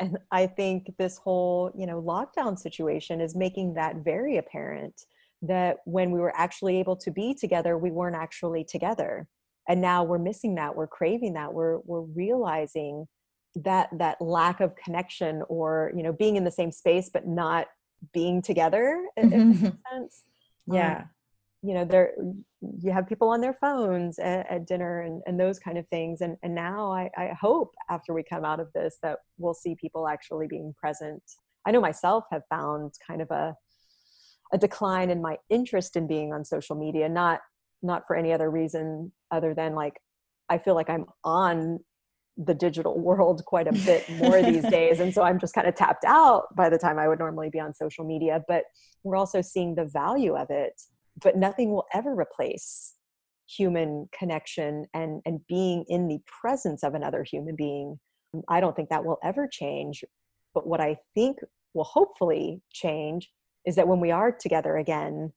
and 0.00 0.18
i 0.32 0.46
think 0.46 0.92
this 0.98 1.18
whole 1.18 1.70
you 1.76 1.86
know 1.86 2.02
lockdown 2.02 2.58
situation 2.58 3.20
is 3.20 3.36
making 3.36 3.74
that 3.74 3.96
very 3.96 4.38
apparent 4.38 5.04
that 5.42 5.76
when 5.84 6.10
we 6.10 6.18
were 6.18 6.34
actually 6.36 6.78
able 6.78 6.96
to 6.96 7.10
be 7.10 7.34
together 7.34 7.76
we 7.76 7.90
weren't 7.90 8.16
actually 8.16 8.64
together 8.64 9.28
and 9.70 9.80
now 9.80 10.02
we're 10.02 10.18
missing 10.18 10.56
that 10.56 10.74
we're 10.74 10.88
craving 10.88 11.34
that 11.34 11.54
we're 11.54 11.78
we're 11.84 12.00
realizing 12.00 13.06
that 13.54 13.88
that 13.96 14.20
lack 14.20 14.60
of 14.60 14.74
connection 14.74 15.42
or 15.48 15.92
you 15.96 16.02
know 16.02 16.12
being 16.12 16.36
in 16.36 16.44
the 16.44 16.50
same 16.50 16.72
space 16.72 17.08
but 17.08 17.26
not 17.26 17.68
being 18.12 18.42
together 18.42 19.02
mm-hmm. 19.18 19.68
sense. 19.90 20.24
Yeah. 20.72 20.98
um, 20.98 21.04
you 21.62 21.74
know 21.74 21.84
there 21.84 22.12
you 22.60 22.92
have 22.92 23.08
people 23.08 23.30
on 23.30 23.40
their 23.40 23.54
phones 23.54 24.20
at, 24.20 24.48
at 24.48 24.66
dinner 24.66 25.00
and, 25.00 25.20
and 25.26 25.40
those 25.40 25.58
kind 25.58 25.78
of 25.78 25.88
things 25.88 26.20
and 26.20 26.36
and 26.44 26.54
now 26.54 26.92
I, 26.92 27.10
I 27.16 27.32
hope 27.40 27.72
after 27.88 28.12
we 28.14 28.22
come 28.22 28.44
out 28.44 28.60
of 28.60 28.68
this 28.72 28.98
that 29.02 29.18
we'll 29.38 29.54
see 29.54 29.74
people 29.74 30.06
actually 30.06 30.46
being 30.46 30.74
present. 30.80 31.22
I 31.66 31.72
know 31.72 31.80
myself 31.80 32.24
have 32.30 32.42
found 32.50 32.92
kind 33.04 33.20
of 33.20 33.30
a 33.30 33.56
a 34.52 34.58
decline 34.58 35.10
in 35.10 35.20
my 35.20 35.38
interest 35.48 35.96
in 35.96 36.06
being 36.06 36.32
on 36.32 36.44
social 36.44 36.76
media 36.76 37.08
not 37.08 37.40
not 37.82 38.06
for 38.06 38.14
any 38.14 38.32
other 38.32 38.50
reason 38.50 39.10
other 39.30 39.54
than 39.54 39.74
like 39.74 40.00
I 40.48 40.58
feel 40.58 40.74
like 40.74 40.90
I'm 40.90 41.06
on 41.24 41.80
the 42.36 42.54
digital 42.54 42.98
world 42.98 43.44
quite 43.44 43.66
a 43.68 43.72
bit 43.72 44.08
more 44.08 44.42
these 44.42 44.64
days 44.70 45.00
and 45.00 45.12
so 45.12 45.22
I'm 45.22 45.38
just 45.38 45.54
kind 45.54 45.68
of 45.68 45.74
tapped 45.74 46.04
out 46.04 46.54
by 46.56 46.68
the 46.68 46.78
time 46.78 46.98
I 46.98 47.08
would 47.08 47.18
normally 47.18 47.50
be 47.50 47.60
on 47.60 47.74
social 47.74 48.04
media 48.04 48.42
but 48.48 48.64
we're 49.02 49.16
also 49.16 49.40
seeing 49.40 49.74
the 49.74 49.84
value 49.84 50.36
of 50.36 50.48
it. 50.50 50.80
But 51.22 51.36
nothing 51.36 51.70
will 51.70 51.86
ever 51.92 52.14
replace 52.14 52.94
human 53.46 54.08
connection 54.16 54.86
and 54.94 55.20
and 55.26 55.40
being 55.48 55.84
in 55.88 56.08
the 56.08 56.20
presence 56.40 56.82
of 56.82 56.94
another 56.94 57.24
human 57.24 57.56
being. 57.56 57.98
I 58.48 58.60
don't 58.60 58.76
think 58.76 58.90
that 58.90 59.04
will 59.04 59.18
ever 59.24 59.48
change 59.50 60.04
but 60.54 60.66
what 60.66 60.80
I 60.80 60.96
think 61.14 61.38
will 61.74 61.84
hopefully 61.84 62.62
change 62.72 63.30
is 63.66 63.76
that 63.76 63.88
when 63.88 64.00
we 64.00 64.10
are 64.10 64.32
together 64.32 64.76
again 64.76 65.32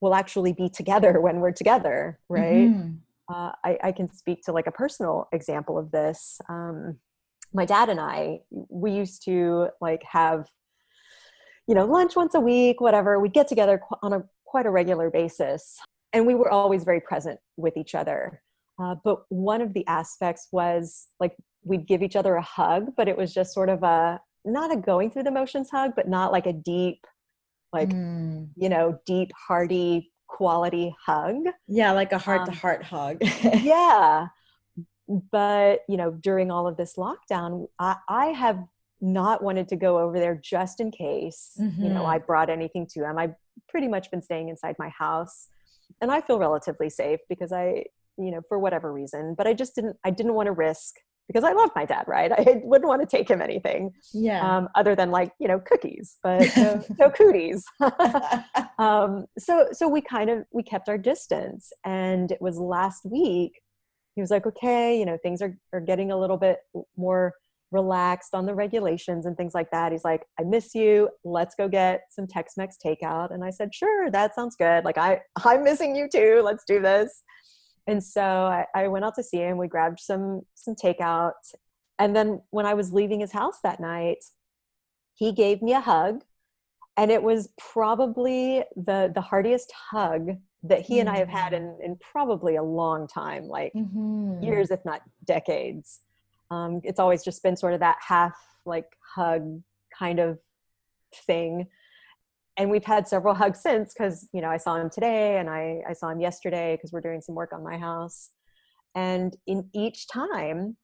we'll 0.00 0.14
actually 0.14 0.52
be 0.52 0.68
together 0.68 1.20
when 1.20 1.40
we're 1.40 1.52
together 1.52 2.18
right? 2.28 2.68
Mm-hmm. 2.68 2.96
Uh, 3.32 3.52
I, 3.64 3.78
I, 3.82 3.92
can 3.92 4.12
speak 4.12 4.42
to 4.44 4.52
like 4.52 4.66
a 4.66 4.72
personal 4.72 5.28
example 5.32 5.78
of 5.78 5.90
this. 5.90 6.40
Um, 6.48 6.98
my 7.52 7.64
dad 7.64 7.88
and 7.88 8.00
i 8.00 8.40
we 8.50 8.90
used 8.90 9.24
to 9.24 9.68
like 9.80 10.02
have 10.02 10.48
you 11.68 11.74
know 11.74 11.86
lunch 11.86 12.16
once 12.16 12.34
a 12.34 12.40
week 12.40 12.80
whatever. 12.80 13.18
We'd 13.18 13.32
get 13.32 13.48
together 13.48 13.80
on 14.02 14.12
a 14.12 14.24
quite 14.44 14.66
a 14.66 14.70
regular 14.70 15.10
basis 15.10 15.76
and 16.12 16.26
we 16.26 16.34
were 16.34 16.50
always 16.50 16.84
very 16.84 17.00
present 17.00 17.38
with 17.56 17.76
each 17.76 17.94
other. 17.94 18.42
Uh, 18.80 18.94
but 19.04 19.22
one 19.28 19.60
of 19.60 19.72
the 19.72 19.86
aspects 19.86 20.48
was 20.52 21.08
like 21.18 21.34
we'd 21.64 21.86
give 21.86 22.02
each 22.02 22.16
other 22.16 22.36
a 22.36 22.42
hug 22.42 22.92
but 22.96 23.08
it 23.08 23.16
was 23.16 23.34
just 23.34 23.52
sort 23.52 23.68
of 23.68 23.82
a 23.82 24.20
not 24.44 24.72
a 24.72 24.76
going 24.76 25.10
through 25.10 25.24
the 25.24 25.30
motions 25.30 25.68
hug 25.70 25.92
but 25.96 26.08
not 26.08 26.30
like 26.30 26.46
a 26.46 26.52
deep 26.52 27.04
like 27.72 27.88
mm. 27.88 28.46
you 28.54 28.68
know 28.68 28.98
deep 29.06 29.30
hearty 29.48 30.12
quality 30.28 30.94
hug 31.04 31.36
yeah 31.68 31.92
like 31.92 32.12
a 32.12 32.18
heart 32.18 32.44
to 32.46 32.52
heart 32.52 32.82
hug 32.82 33.18
yeah 33.62 34.26
but 35.30 35.80
you 35.88 35.96
know 35.96 36.10
during 36.10 36.50
all 36.50 36.66
of 36.66 36.76
this 36.76 36.96
lockdown 36.96 37.68
I, 37.78 37.96
I, 38.08 38.26
have 38.26 38.64
not 39.00 39.42
wanted 39.42 39.68
to 39.68 39.76
go 39.76 39.98
over 39.98 40.18
there 40.18 40.34
just 40.34 40.80
in 40.80 40.90
case 40.90 41.52
mm-hmm. 41.60 41.82
you 41.82 41.88
know 41.90 42.04
i 42.04 42.16
mm-hmm. 42.16 42.26
brought 42.26 42.50
anything 42.50 42.86
to 42.88 43.04
him 43.04 43.18
I've 43.18 43.34
pretty 43.68 43.88
much 43.88 44.10
been 44.10 44.22
staying 44.22 44.48
inside 44.48 44.76
my 44.78 44.88
house. 44.90 45.48
And 46.00 46.10
I 46.10 46.20
feel 46.20 46.38
relatively 46.38 46.90
safe 46.90 47.20
because 47.28 47.52
I, 47.52 47.84
you 48.18 48.30
know, 48.30 48.40
for 48.48 48.58
whatever 48.58 48.92
reason, 48.92 49.34
but 49.36 49.46
I 49.46 49.54
just 49.54 49.74
didn't, 49.74 49.96
I 50.04 50.10
didn't 50.10 50.34
want 50.34 50.46
to 50.46 50.52
risk 50.52 50.96
because 51.28 51.44
I 51.44 51.52
love 51.52 51.70
my 51.74 51.84
dad, 51.84 52.04
right? 52.06 52.32
I 52.38 52.60
wouldn't 52.62 52.88
want 52.88 53.02
to 53.02 53.16
take 53.16 53.28
him 53.28 53.40
anything, 53.40 53.92
yeah, 54.12 54.56
um, 54.56 54.68
other 54.74 54.94
than 54.94 55.10
like 55.10 55.32
you 55.38 55.48
know 55.48 55.60
cookies, 55.60 56.16
but 56.22 56.46
no, 56.56 56.84
no 56.98 57.10
cooties. 57.10 57.64
um, 58.78 59.26
so 59.38 59.68
so 59.72 59.88
we 59.88 60.00
kind 60.00 60.30
of 60.30 60.44
we 60.52 60.62
kept 60.62 60.88
our 60.88 60.98
distance, 60.98 61.72
and 61.84 62.30
it 62.30 62.40
was 62.40 62.58
last 62.58 63.04
week. 63.04 63.60
He 64.14 64.22
was 64.22 64.30
like, 64.30 64.46
okay, 64.46 64.98
you 64.98 65.04
know, 65.04 65.18
things 65.22 65.42
are 65.42 65.56
are 65.72 65.80
getting 65.80 66.10
a 66.10 66.18
little 66.18 66.38
bit 66.38 66.58
more 66.96 67.34
relaxed 67.72 68.34
on 68.34 68.46
the 68.46 68.54
regulations 68.54 69.26
and 69.26 69.36
things 69.36 69.52
like 69.54 69.70
that. 69.70 69.92
He's 69.92 70.04
like, 70.04 70.24
I 70.38 70.44
miss 70.44 70.74
you. 70.74 71.10
Let's 71.24 71.54
go 71.54 71.68
get 71.68 72.02
some 72.10 72.26
Tex-Mex 72.26 72.76
takeout. 72.84 73.34
And 73.34 73.44
I 73.44 73.50
said, 73.50 73.74
sure, 73.74 74.10
that 74.10 74.34
sounds 74.34 74.56
good. 74.56 74.84
Like 74.84 74.98
I, 74.98 75.20
I'm 75.44 75.64
missing 75.64 75.96
you 75.96 76.08
too. 76.10 76.42
Let's 76.44 76.64
do 76.66 76.80
this. 76.80 77.22
And 77.86 78.02
so 78.02 78.22
I, 78.22 78.66
I 78.74 78.88
went 78.88 79.04
out 79.04 79.14
to 79.16 79.22
see 79.22 79.38
him. 79.38 79.58
We 79.58 79.68
grabbed 79.68 80.00
some 80.00 80.42
some 80.54 80.74
takeout. 80.74 81.32
And 81.98 82.14
then 82.14 82.42
when 82.50 82.66
I 82.66 82.74
was 82.74 82.92
leaving 82.92 83.20
his 83.20 83.32
house 83.32 83.58
that 83.62 83.80
night, 83.80 84.24
he 85.14 85.32
gave 85.32 85.62
me 85.62 85.72
a 85.72 85.80
hug. 85.80 86.22
And 86.96 87.10
it 87.10 87.22
was 87.22 87.48
probably 87.58 88.64
the 88.76 89.10
the 89.14 89.20
heartiest 89.20 89.72
hug 89.90 90.38
that 90.62 90.80
he 90.80 90.98
and 90.98 91.08
I 91.08 91.18
have 91.18 91.28
had 91.28 91.52
mm-hmm. 91.52 91.80
in, 91.80 91.92
in 91.92 91.96
probably 91.96 92.56
a 92.56 92.62
long 92.62 93.06
time, 93.06 93.46
like 93.46 93.72
mm-hmm. 93.72 94.42
years, 94.42 94.70
if 94.70 94.84
not 94.84 95.02
decades 95.24 96.00
um, 96.50 96.80
it's 96.84 97.00
always 97.00 97.24
just 97.24 97.42
been 97.42 97.56
sort 97.56 97.74
of 97.74 97.80
that 97.80 97.98
half 98.06 98.36
like 98.64 98.86
hug 99.14 99.62
kind 99.96 100.18
of 100.18 100.38
thing 101.26 101.66
and 102.58 102.70
we've 102.70 102.84
had 102.84 103.06
several 103.06 103.34
hugs 103.34 103.60
since 103.60 103.92
because 103.92 104.28
you 104.32 104.40
know 104.40 104.48
i 104.48 104.56
saw 104.56 104.76
him 104.76 104.90
today 104.90 105.38
and 105.38 105.48
i, 105.48 105.80
I 105.88 105.92
saw 105.92 106.08
him 106.08 106.20
yesterday 106.20 106.76
because 106.76 106.92
we're 106.92 107.00
doing 107.00 107.20
some 107.20 107.34
work 107.34 107.52
on 107.52 107.62
my 107.62 107.78
house 107.78 108.30
and 108.94 109.36
in 109.46 109.68
each 109.74 110.08
time 110.08 110.76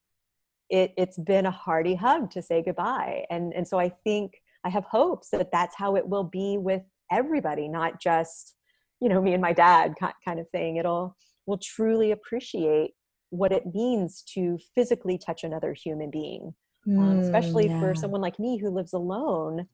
it, 0.71 0.93
it's 0.97 1.19
been 1.19 1.47
a 1.47 1.51
hearty 1.51 1.95
hug 1.95 2.31
to 2.33 2.43
say 2.43 2.63
goodbye 2.63 3.25
and 3.31 3.53
and 3.55 3.67
so 3.67 3.79
i 3.79 3.91
think 4.05 4.33
i 4.65 4.69
have 4.69 4.85
hopes 4.85 5.31
that 5.31 5.51
that's 5.53 5.77
how 5.77 5.97
it 5.97 6.09
will 6.09 6.25
be 6.25 6.59
with 6.59 6.83
everybody 7.11 7.69
not 7.69 8.01
just 8.01 8.55
you 9.01 9.09
know 9.09 9.21
me 9.21 9.33
and 9.33 9.43
my 9.43 9.53
dad 9.53 9.95
kind 10.25 10.41
of 10.41 10.49
thing 10.51 10.77
it'll 10.77 11.17
will 11.47 11.59
truly 11.59 12.13
appreciate 12.13 12.93
what 13.33 13.51
it 13.51 13.65
means 13.75 14.23
to 14.35 14.59
physically 14.75 15.19
touch 15.19 15.43
another 15.43 15.73
human 15.73 16.11
being, 16.11 16.53
mm, 16.87 16.99
um, 16.99 17.19
especially 17.21 17.67
yeah. 17.67 17.81
for 17.81 17.95
someone 17.95 18.21
like 18.21 18.39
me 18.39 18.59
who 18.59 18.69
lives 18.69 18.93
alone. 18.93 19.67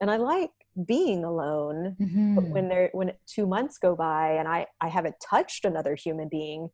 And 0.00 0.10
I 0.10 0.16
like 0.16 0.50
being 0.86 1.24
alone, 1.24 1.96
mm-hmm. 2.00 2.34
but 2.36 2.44
when 2.44 2.68
there 2.68 2.90
when 2.92 3.12
two 3.26 3.46
months 3.46 3.78
go 3.78 3.96
by 3.96 4.32
and 4.32 4.48
I 4.48 4.66
I 4.80 4.88
haven't 4.88 5.16
touched 5.28 5.64
another 5.64 5.94
human 5.94 6.28
being, 6.28 6.68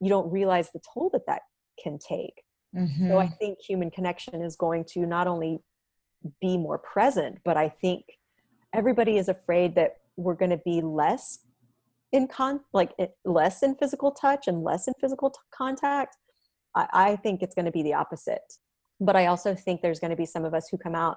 you 0.00 0.08
don't 0.08 0.30
realize 0.30 0.70
the 0.72 0.80
toll 0.92 1.10
that 1.12 1.26
that 1.26 1.42
can 1.82 1.98
take. 1.98 2.42
Mm-hmm. 2.76 3.08
So 3.08 3.18
I 3.18 3.26
mm-hmm. 3.26 3.34
think 3.34 3.58
human 3.60 3.90
connection 3.90 4.42
is 4.42 4.56
going 4.56 4.84
to 4.92 5.00
not 5.00 5.26
only 5.26 5.60
be 6.40 6.56
more 6.56 6.78
present, 6.78 7.38
but 7.44 7.56
I 7.56 7.68
think 7.68 8.04
everybody 8.72 9.18
is 9.18 9.28
afraid 9.28 9.74
that 9.74 9.96
we're 10.16 10.34
going 10.34 10.50
to 10.50 10.60
be 10.64 10.80
less 10.80 11.40
in 12.12 12.28
con 12.28 12.60
like 12.72 12.92
less 13.24 13.62
in 13.62 13.74
physical 13.76 14.12
touch 14.12 14.46
and 14.46 14.62
less 14.62 14.86
in 14.86 14.94
physical 15.00 15.30
t- 15.30 15.38
contact 15.50 16.16
I, 16.74 16.86
I 16.92 17.16
think 17.16 17.42
it's 17.42 17.54
going 17.54 17.64
to 17.64 17.72
be 17.72 17.82
the 17.82 17.94
opposite 17.94 18.52
but 19.00 19.16
i 19.16 19.26
also 19.26 19.54
think 19.54 19.80
there's 19.80 19.98
going 19.98 20.10
to 20.10 20.16
be 20.16 20.26
some 20.26 20.44
of 20.44 20.54
us 20.54 20.68
who 20.70 20.76
come 20.76 20.94
out 20.94 21.16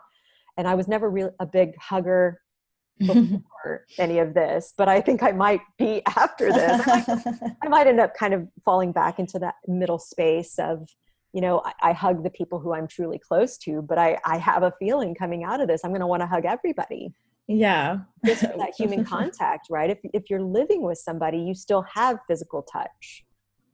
and 0.57 0.67
i 0.67 0.75
was 0.75 0.87
never 0.87 1.09
really 1.09 1.31
a 1.39 1.45
big 1.45 1.75
hugger 1.77 2.41
before 2.99 3.85
any 3.97 4.19
of 4.19 4.33
this 4.33 4.73
but 4.77 4.87
i 4.87 5.01
think 5.01 5.21
i 5.21 5.31
might 5.31 5.61
be 5.77 6.01
after 6.17 6.51
this. 6.51 6.81
I 7.63 7.67
might, 7.67 7.87
end 7.87 7.99
up 7.99 8.15
kind 8.15 8.33
of 8.33 8.47
falling 8.63 8.91
back 8.91 9.19
into 9.19 9.37
that 9.39 9.55
middle 9.67 9.99
space 9.99 10.57
of 10.59 10.87
you 11.33 11.41
know 11.41 11.61
I, 11.65 11.89
I 11.89 11.93
hug 11.93 12.23
the 12.23 12.29
people 12.29 12.59
who 12.59 12.73
i'm 12.73 12.87
truly 12.87 13.19
close 13.19 13.57
to 13.59 13.81
but 13.81 13.97
i 13.97 14.17
i 14.25 14.37
have 14.37 14.63
a 14.63 14.73
feeling 14.79 15.13
coming 15.13 15.43
out 15.43 15.59
of 15.59 15.67
this 15.67 15.81
i'm 15.83 15.91
going 15.91 16.01
to 16.01 16.07
want 16.07 16.21
to 16.21 16.27
hug 16.27 16.45
everybody. 16.45 17.13
Yeah. 17.47 17.99
Just 18.25 18.41
that 18.41 18.73
human 18.75 19.05
contact 19.05 19.67
right? 19.69 19.91
If, 19.91 19.99
if 20.13 20.29
you're 20.29 20.41
living 20.41 20.81
with 20.81 20.97
somebody 20.97 21.37
you 21.39 21.53
still 21.53 21.85
have 21.93 22.19
physical 22.27 22.63
touch. 22.63 23.23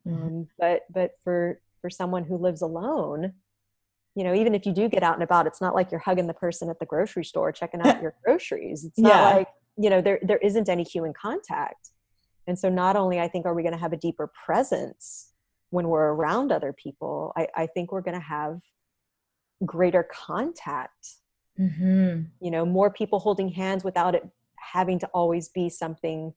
Mm-hmm. 0.07 0.23
um, 0.23 0.47
but 0.57 0.81
but 0.91 1.11
for 1.23 1.61
for 1.79 1.89
someone 1.89 2.23
who 2.23 2.37
lives 2.37 2.61
alone 2.63 3.33
you 4.15 4.23
know 4.23 4.33
even 4.33 4.53
if 4.53 4.65
you 4.65 4.73
do 4.73 4.89
get 4.89 5.03
out 5.03 5.13
and 5.13 5.23
about 5.23 5.47
it's 5.47 5.61
not 5.61 5.75
like 5.75 5.91
you're 5.91 5.99
hugging 5.99 6.27
the 6.27 6.33
person 6.33 6.69
at 6.69 6.79
the 6.79 6.85
grocery 6.85 7.23
store 7.23 7.51
checking 7.51 7.81
out 7.81 8.01
your 8.03 8.13
groceries. 8.23 8.85
It's 8.85 8.99
not 8.99 9.09
yeah. 9.09 9.37
like 9.37 9.47
you 9.77 9.89
know 9.89 10.01
there 10.01 10.19
there 10.23 10.37
isn't 10.37 10.69
any 10.69 10.83
human 10.83 11.13
contact. 11.13 11.89
And 12.47 12.57
so 12.57 12.69
not 12.69 12.95
only 12.95 13.19
i 13.19 13.27
think 13.27 13.45
are 13.45 13.53
we 13.53 13.63
going 13.63 13.73
to 13.73 13.79
have 13.79 13.93
a 13.93 13.97
deeper 13.97 14.29
presence 14.45 15.31
when 15.69 15.87
we're 15.87 16.09
around 16.09 16.51
other 16.51 16.73
people 16.73 17.31
i, 17.37 17.47
I 17.55 17.67
think 17.67 17.91
we're 17.91 18.01
going 18.01 18.19
to 18.19 18.25
have 18.25 18.59
greater 19.65 20.03
contact. 20.11 21.15
Mm-hmm. 21.59 22.23
you 22.39 22.49
know 22.49 22.65
more 22.65 22.89
people 22.89 23.19
holding 23.19 23.49
hands 23.49 23.83
without 23.83 24.15
it 24.15 24.23
having 24.57 24.97
to 24.99 25.07
always 25.07 25.49
be 25.49 25.69
something 25.69 26.33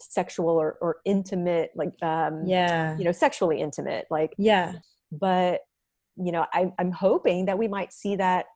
sexual 0.00 0.48
or, 0.48 0.78
or 0.80 0.96
intimate 1.04 1.70
like 1.74 1.92
um 2.02 2.42
yeah. 2.46 2.96
you 2.96 3.04
know 3.04 3.12
sexually 3.12 3.60
intimate 3.60 4.06
like 4.10 4.32
yeah. 4.38 4.72
but 5.12 5.60
you 6.16 6.32
know 6.32 6.46
I, 6.52 6.72
i'm 6.78 6.92
hoping 6.92 7.46
that 7.46 7.58
we 7.58 7.68
might 7.68 7.92
see 7.92 8.16
that 8.16 8.46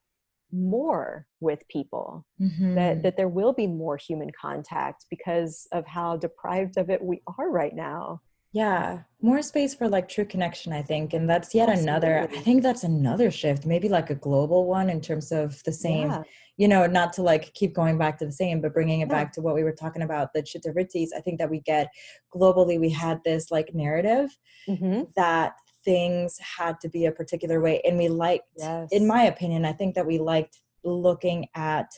more 0.53 1.27
with 1.41 1.67
people 1.69 2.27
mm-hmm. 2.41 2.75
that 2.75 3.03
that 3.03 3.17
there 3.17 3.29
will 3.29 3.53
be 3.53 3.67
more 3.67 3.97
human 3.97 4.31
contact 4.41 5.07
because 5.11 5.67
of 5.73 5.87
how 5.87 6.17
deprived 6.17 6.79
of 6.79 6.91
it 6.91 7.03
we 7.03 7.21
are 7.39 7.51
right 7.51 7.75
now 7.75 8.21
yeah 8.53 9.01
more 9.21 9.43
space 9.43 9.75
for 9.75 9.89
like 9.89 10.09
true 10.09 10.25
connection 10.25 10.73
i 10.73 10.81
think 10.81 11.13
and 11.13 11.29
that's 11.29 11.55
yet 11.55 11.69
Absolutely. 11.69 11.91
another 11.91 12.29
i 12.33 12.41
think 12.41 12.63
that's 12.63 12.83
another 12.83 13.31
shift 13.31 13.67
maybe 13.67 13.91
like 13.91 14.09
a 14.09 14.15
global 14.15 14.67
one 14.67 14.89
in 14.89 15.03
terms 15.03 15.33
of 15.33 15.63
the 15.65 15.73
same 15.73 16.09
yeah. 16.09 16.23
you 16.57 16.67
know 16.67 16.87
not 16.87 17.13
to 17.13 17.23
like 17.23 17.53
keep 17.53 17.75
going 17.75 17.99
back 17.99 18.17
to 18.19 18.25
the 18.25 18.33
same 18.33 18.63
but 18.63 18.73
bringing 18.73 19.03
it 19.03 19.09
yeah. 19.09 19.15
back 19.15 19.33
to 19.33 19.43
what 19.43 19.55
we 19.55 19.63
were 19.63 19.73
talking 19.73 20.01
about 20.01 20.33
the 20.33 20.43
chitta 20.43 20.71
vrittis 20.71 21.09
i 21.15 21.21
think 21.21 21.39
that 21.39 21.51
we 21.51 21.61
get 21.61 21.89
globally 22.35 22.81
we 22.81 22.89
had 22.89 23.21
this 23.23 23.51
like 23.51 23.75
narrative 23.75 24.35
mm-hmm. 24.67 25.03
that 25.15 25.53
things 25.85 26.39
had 26.39 26.81
to 26.81 26.89
be 26.89 27.07
a 27.07 27.13
particular 27.13 27.61
way 27.61 27.81
and 27.85 27.99
we 27.99 28.09
liked 28.09 28.47
yes. 28.57 28.89
in 28.91 29.07
my 29.07 29.23
opinion 29.23 29.65
i 29.65 29.73
think 29.73 29.95
that 29.95 30.07
we 30.07 30.19
liked 30.19 30.59
looking 30.85 31.47
at 31.55 31.91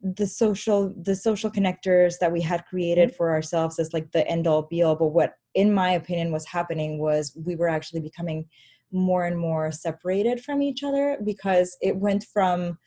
the 0.00 0.26
social 0.26 0.94
the 1.02 1.16
social 1.16 1.50
connectors 1.50 2.14
that 2.20 2.32
we 2.32 2.40
had 2.40 2.64
created 2.66 3.08
mm-hmm. 3.08 3.16
for 3.16 3.30
ourselves 3.30 3.78
as 3.78 3.92
like 3.92 4.10
the 4.12 4.26
end 4.28 4.46
all 4.46 4.62
be 4.62 4.82
all 4.82 4.96
but 4.96 5.08
what 5.08 5.34
in 5.54 5.72
my 5.72 5.90
opinion 5.90 6.32
was 6.32 6.46
happening 6.46 6.98
was 6.98 7.36
we 7.44 7.56
were 7.56 7.68
actually 7.68 8.00
becoming 8.00 8.44
more 8.92 9.26
and 9.26 9.38
more 9.38 9.72
separated 9.72 10.42
from 10.42 10.62
each 10.62 10.82
other 10.82 11.18
because 11.24 11.76
it 11.80 11.96
went 11.96 12.24
from 12.32 12.78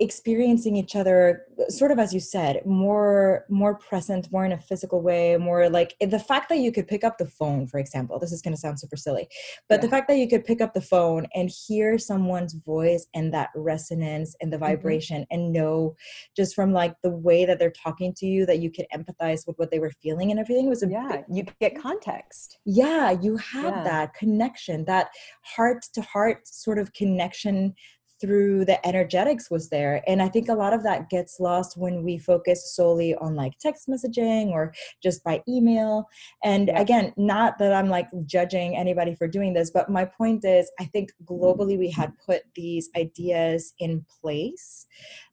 experiencing 0.00 0.76
each 0.76 0.94
other 0.94 1.42
sort 1.68 1.90
of 1.90 1.98
as 1.98 2.14
you 2.14 2.20
said 2.20 2.64
more 2.64 3.44
more 3.48 3.74
present 3.74 4.30
more 4.30 4.44
in 4.44 4.52
a 4.52 4.60
physical 4.60 5.02
way 5.02 5.36
more 5.36 5.68
like 5.68 5.96
the 6.00 6.20
fact 6.20 6.48
that 6.48 6.58
you 6.58 6.70
could 6.70 6.86
pick 6.86 7.02
up 7.02 7.18
the 7.18 7.26
phone 7.26 7.66
for 7.66 7.80
example 7.80 8.16
this 8.18 8.30
is 8.30 8.40
going 8.40 8.54
to 8.54 8.60
sound 8.60 8.78
super 8.78 8.96
silly 8.96 9.26
but 9.68 9.76
yeah. 9.76 9.80
the 9.80 9.88
fact 9.88 10.06
that 10.06 10.16
you 10.16 10.28
could 10.28 10.44
pick 10.44 10.60
up 10.60 10.72
the 10.72 10.80
phone 10.80 11.26
and 11.34 11.50
hear 11.50 11.98
someone's 11.98 12.54
voice 12.54 13.08
and 13.12 13.34
that 13.34 13.50
resonance 13.56 14.36
and 14.40 14.52
the 14.52 14.56
mm-hmm. 14.56 14.66
vibration 14.66 15.22
mm-hmm. 15.22 15.34
and 15.42 15.52
know 15.52 15.96
just 16.36 16.54
from 16.54 16.72
like 16.72 16.94
the 17.02 17.10
way 17.10 17.44
that 17.44 17.58
they're 17.58 17.72
talking 17.72 18.14
to 18.14 18.24
you 18.24 18.46
that 18.46 18.60
you 18.60 18.70
could 18.70 18.86
empathize 18.94 19.48
with 19.48 19.58
what 19.58 19.72
they 19.72 19.80
were 19.80 19.92
feeling 20.00 20.30
and 20.30 20.38
everything 20.38 20.68
was 20.68 20.84
a 20.84 20.88
yeah 20.88 21.22
you 21.28 21.44
get 21.60 21.80
context 21.80 22.58
yeah 22.64 23.10
you 23.10 23.36
had 23.36 23.74
yeah. 23.74 23.82
that 23.82 24.14
connection 24.14 24.84
that 24.84 25.08
heart 25.42 25.82
to 25.92 26.00
heart 26.02 26.46
sort 26.46 26.78
of 26.78 26.92
connection 26.92 27.74
through 28.20 28.64
the 28.64 28.84
energetics 28.86 29.50
was 29.50 29.68
there. 29.68 30.02
And 30.06 30.22
i 30.22 30.28
think 30.28 30.48
a 30.48 30.54
lot 30.54 30.72
of 30.72 30.82
that 30.82 31.10
gets 31.10 31.40
lost 31.40 31.76
when 31.76 32.02
we 32.02 32.18
focus 32.18 32.74
solely 32.74 33.14
on 33.16 33.34
like 33.34 33.58
text 33.58 33.88
messaging 33.88 34.48
or 34.48 34.72
just 35.02 35.22
by 35.24 35.42
email. 35.48 36.08
And 36.42 36.70
again 36.74 37.12
not 37.16 37.58
that 37.58 37.72
i'm 37.72 37.88
like 37.88 38.08
judging 38.26 38.76
anybody 38.76 39.14
for 39.14 39.28
doing 39.28 39.52
this 39.54 39.70
but 39.70 39.90
my 39.90 40.04
point 40.04 40.44
is 40.44 40.70
i 40.80 40.84
think 40.84 41.10
globally 41.24 41.78
we 41.78 41.90
had 41.90 42.12
put 42.24 42.42
these 42.54 42.88
ideas 42.96 43.74
in 43.78 44.04
place 44.20 44.86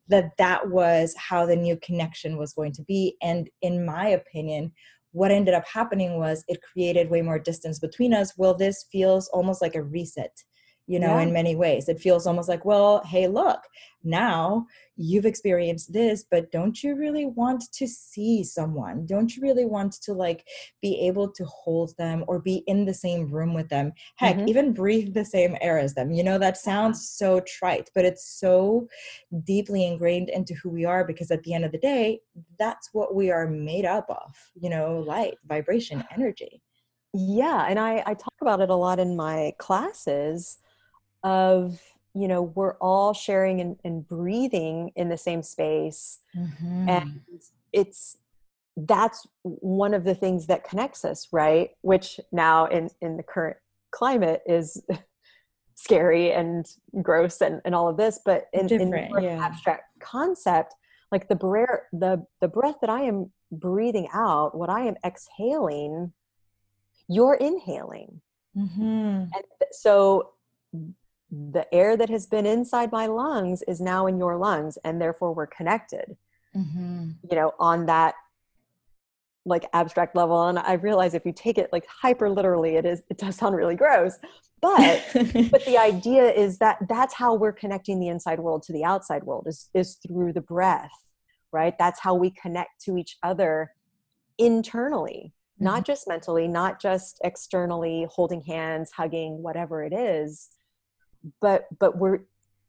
that 0.07 0.32
that 0.38 0.70
was 0.70 1.16
how 1.18 1.45
the 1.45 1.55
new 1.55 1.78
connection 1.78 2.38
was 2.38 2.53
going 2.53 2.72
to 2.74 2.84
be. 2.84 3.18
And 3.22 3.49
in 3.62 3.86
my 3.86 4.07
opinion 4.07 4.72
what 5.12 5.32
ended 5.32 5.53
up 5.53 5.64
happening 5.66 6.20
was 6.20 6.43
it 6.49 6.60
created 6.62 7.10
way 7.10 7.22
more 7.22 7.39
distance 7.39 7.80
between 7.80 8.14
us. 8.14 8.34
Well 8.38 8.53
this 8.53 8.86
feels 8.91 9.30
almost 9.30 9.62
like 9.62 9.76
a 9.76 9.84
reset 9.84 10.43
you 10.88 11.00
know, 11.00 11.18
yeah. 11.18 11.22
in 11.22 11.34
many 11.34 11.56
ways. 11.56 11.90
It 11.90 12.00
feels 12.00 12.28
almost 12.28 12.50
like, 12.50 12.64
well, 12.64 13.02
hey, 13.06 13.28
look, 13.28 13.60
now 14.04 14.68
you've 14.98 15.26
experienced 15.26 15.92
this, 15.92 16.24
but 16.30 16.52
don't 16.52 16.82
you 16.84 16.96
really 16.96 17.26
want 17.26 17.64
to 17.74 17.88
see 17.88 18.44
someone? 18.44 19.06
Don't 19.06 19.36
you 19.36 19.42
really 19.42 19.66
want 19.66 19.94
to 20.04 20.14
like 20.14 20.46
be 20.82 21.00
able 21.08 21.32
to 21.32 21.46
hold 21.46 21.98
them 21.98 22.24
or 22.28 22.40
be 22.40 22.64
in 22.68 22.86
the 22.86 22.94
same 22.94 23.32
room 23.32 23.54
with 23.54 23.68
them? 23.70 23.94
Heck, 24.16 24.38
mm-hmm. 24.38 24.48
even 24.48 24.74
breathe 24.74 25.14
the 25.14 25.26
same 25.26 25.58
air 25.60 25.80
as 25.80 25.96
them. 25.96 26.12
You 26.12 26.24
know, 26.24 26.38
that 26.38 26.58
sounds 26.58 27.10
so 27.10 27.42
trite, 27.42 27.90
but 27.96 28.06
it's 28.06 28.40
so 28.40 28.88
deeply 29.44 29.86
ingrained 29.86 30.30
into 30.30 30.54
who 30.54 30.70
we 30.70 30.86
are 30.86 31.04
because 31.04 31.32
at 31.32 31.42
the 31.44 31.54
end 31.54 31.66
of 31.66 31.72
the 31.72 31.80
day, 31.80 32.20
that's 32.60 32.90
what 32.94 33.16
we 33.16 33.32
are 33.32 33.48
made 33.48 33.86
up 33.86 34.06
of, 34.10 34.36
you 34.54 34.70
know, 34.70 35.00
light, 35.00 35.36
vibration, 35.48 36.04
energy. 36.14 36.62
Yeah, 37.18 37.66
and 37.70 37.80
I, 37.80 38.04
I 38.06 38.14
talk 38.14 38.34
about 38.42 38.60
it 38.60 38.70
a 38.70 38.76
lot 38.76 39.00
in 39.00 39.16
my 39.16 39.54
classes 39.58 40.58
of 41.26 41.82
you 42.13 42.30
know 42.30 42.43
we're 42.43 42.78
all 42.78 43.13
sharing 43.13 43.59
and, 43.59 43.76
and 43.84 44.07
breathing 44.07 44.91
in 44.95 45.09
the 45.09 45.17
same 45.17 45.43
space 45.43 46.19
mm-hmm. 46.38 46.88
and 46.88 47.19
it's 47.73 48.17
that's 48.78 49.28
one 49.43 49.93
of 49.93 50.03
the 50.03 50.15
things 50.15 50.47
that 50.47 50.63
connects 50.63 51.03
us 51.03 51.28
right 51.32 51.71
which 51.82 52.19
now 52.32 52.67
in 52.67 52.89
in 53.01 53.17
the 53.17 53.23
current 53.23 53.57
climate 53.91 54.41
is 54.45 54.82
scary 55.76 56.32
and 56.32 56.67
gross 57.01 57.41
and, 57.41 57.61
and 57.65 57.76
all 57.76 57.89
of 57.89 57.97
this 57.97 58.21
but 58.23 58.45
in, 58.53 58.67
Different, 58.67 59.17
in 59.17 59.23
yeah. 59.23 59.45
abstract 59.45 59.84
concept 59.99 60.73
like 61.11 61.28
the 61.28 61.36
breath 61.36 61.82
the 61.91 62.23
the 62.39 62.47
breath 62.47 62.76
that 62.82 62.89
i 62.89 63.01
am 63.01 63.32
breathing 63.51 64.07
out 64.13 64.55
what 64.55 64.69
i 64.69 64.82
am 64.82 64.95
exhaling 65.05 66.13
you're 67.09 67.36
inhaling 67.36 68.21
mm-hmm. 68.55 68.82
and 68.82 69.43
so 69.71 70.30
the 71.32 71.65
air 71.73 71.97
that 71.97 72.09
has 72.09 72.26
been 72.26 72.45
inside 72.45 72.91
my 72.91 73.07
lungs 73.07 73.63
is 73.67 73.82
now 73.82 74.07
in 74.07 74.17
your 74.17 74.38
lungs 74.38 74.78
and 74.84 75.01
therefore 75.01 75.34
we're 75.34 75.47
connected 75.47 76.15
mm-hmm. 76.55 77.09
you 77.30 77.36
know 77.36 77.51
on 77.59 77.86
that 77.88 78.15
like 79.45 79.67
abstract 79.73 80.15
level 80.15 80.47
and 80.47 80.59
i 80.59 80.73
realize 80.73 81.13
if 81.13 81.26
you 81.26 81.34
take 81.34 81.57
it 81.57 81.69
like 81.71 81.86
hyper 81.88 82.30
literally 82.30 82.76
it 82.76 82.86
is 82.86 83.01
it 83.09 83.17
does 83.17 83.36
sound 83.36 83.55
really 83.55 83.76
gross 83.76 84.17
but 84.61 85.03
but 85.13 85.65
the 85.65 85.78
idea 85.78 86.32
is 86.32 86.57
that 86.59 86.78
that's 86.88 87.13
how 87.13 87.34
we're 87.34 87.51
connecting 87.51 87.99
the 87.99 88.07
inside 88.07 88.39
world 88.39 88.63
to 88.63 88.73
the 88.73 88.84
outside 88.84 89.23
world 89.23 89.45
is 89.47 89.69
is 89.73 89.97
through 90.05 90.32
the 90.32 90.41
breath 90.41 90.91
right 91.51 91.76
that's 91.78 91.99
how 91.99 92.13
we 92.13 92.30
connect 92.32 92.82
to 92.82 92.97
each 92.97 93.17
other 93.23 93.71
internally 94.38 95.34
mm-hmm. 95.55 95.65
not 95.65 95.86
just 95.86 96.07
mentally 96.07 96.47
not 96.47 96.80
just 96.80 97.19
externally 97.23 98.07
holding 98.11 98.41
hands 98.41 98.91
hugging 98.95 99.41
whatever 99.41 99.84
it 99.84 99.93
is 99.93 100.49
but 101.41 101.67
but 101.80 101.97
we're 101.97 102.19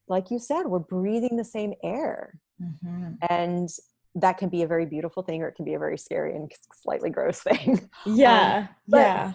like 0.09 0.30
you 0.30 0.38
said 0.38 0.64
we're 0.64 0.78
breathing 0.78 1.36
the 1.36 1.44
same 1.44 1.74
air. 1.82 2.38
Mm-hmm. 2.62 3.16
and 3.28 3.68
that 4.14 4.38
can 4.38 4.48
be 4.48 4.62
a 4.62 4.66
very 4.66 4.86
beautiful 4.86 5.22
thing 5.22 5.42
or 5.42 5.48
it 5.48 5.57
can 5.57 5.66
be 5.66 5.74
a 5.74 5.78
very 5.78 5.98
scary 5.98 6.34
and 6.34 6.50
slightly 6.72 7.11
gross 7.11 7.40
thing. 7.40 7.86
Yeah 8.07 8.68
um, 8.70 8.98
yeah. 8.98 9.32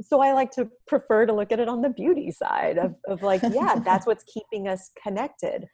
so 0.00 0.20
i 0.20 0.32
like 0.32 0.52
to 0.52 0.68
prefer 0.86 1.26
to 1.26 1.32
look 1.32 1.50
at 1.50 1.58
it 1.58 1.68
on 1.68 1.82
the 1.82 1.88
beauty 1.88 2.30
side 2.30 2.78
of, 2.78 2.94
of 3.08 3.24
like 3.24 3.42
yeah 3.42 3.74
that's 3.84 4.06
what's 4.06 4.22
keeping 4.24 4.68
us 4.68 4.90
connected. 5.02 5.66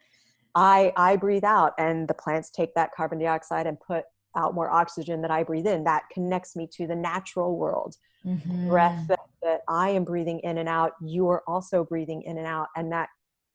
I 0.55 0.91
i 0.97 1.17
breathe 1.17 1.43
out 1.43 1.73
and 1.77 2.07
the 2.07 2.15
plants 2.15 2.49
take 2.49 2.73
that 2.73 2.89
carbon 2.97 3.19
dioxide 3.19 3.67
and 3.67 3.79
put 3.79 4.05
out 4.35 4.53
more 4.53 4.69
oxygen 4.69 5.21
that 5.21 5.31
i 5.31 5.43
breathe 5.43 5.67
in 5.67 5.83
that 5.83 6.03
connects 6.11 6.55
me 6.55 6.67
to 6.71 6.85
the 6.87 6.95
natural 6.95 7.57
world 7.57 7.95
mm-hmm. 8.27 8.67
breath 8.67 9.07
that, 9.07 9.19
that 9.41 9.61
I 9.67 9.89
am 9.89 10.03
breathing 10.03 10.39
in 10.41 10.57
and 10.57 10.69
out, 10.69 10.93
you 11.01 11.27
are 11.29 11.43
also 11.47 11.83
breathing 11.83 12.23
in 12.23 12.37
and 12.37 12.47
out, 12.47 12.67
and 12.75 12.91
that 12.91 13.09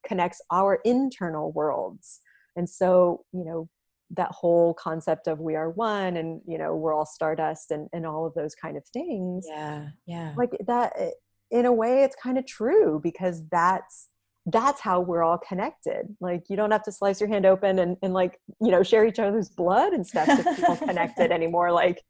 connects 0.07 0.41
our 0.51 0.81
internal 0.85 1.53
worlds. 1.53 2.21
And 2.57 2.69
so, 2.69 3.25
you 3.33 3.45
know, 3.45 3.69
that 4.15 4.31
whole 4.31 4.75
concept 4.75 5.27
of 5.27 5.41
we 5.41 5.57
are 5.57 5.71
one 5.71 6.19
and 6.19 6.43
you 6.47 6.59
know 6.59 6.77
we're 6.77 6.93
all 6.93 7.07
stardust 7.07 7.71
and, 7.71 7.89
and 7.95 8.05
all 8.05 8.27
of 8.27 8.35
those 8.35 8.55
kind 8.55 8.77
of 8.77 8.85
things 8.89 9.47
yeah 9.49 9.89
yeah 10.05 10.35
like 10.37 10.51
that 10.67 10.93
eh, 10.99 11.09
in 11.51 11.65
a 11.65 11.73
way 11.73 12.03
it's 12.03 12.17
kind 12.23 12.37
of 12.37 12.45
true 12.45 13.01
because 13.03 13.43
that's 13.51 14.09
that's 14.47 14.81
how 14.81 15.01
we're 15.01 15.23
all 15.23 15.39
connected 15.39 16.05
like 16.21 16.43
you 16.49 16.57
don't 16.57 16.73
have 16.73 16.83
to 16.83 16.91
slice 16.91 17.21
your 17.21 17.29
hand 17.29 17.47
open 17.47 17.79
and, 17.79 17.97
and 18.03 18.13
like 18.13 18.41
you 18.61 18.73
know 18.73 18.83
share 18.83 19.07
each 19.07 19.21
other's 19.21 19.49
blood 19.49 19.93
and 19.93 20.05
stuff 20.05 20.27
to 20.27 20.55
feel 20.55 20.77
connected 20.77 21.31
anymore 21.33 21.71
like 21.71 22.03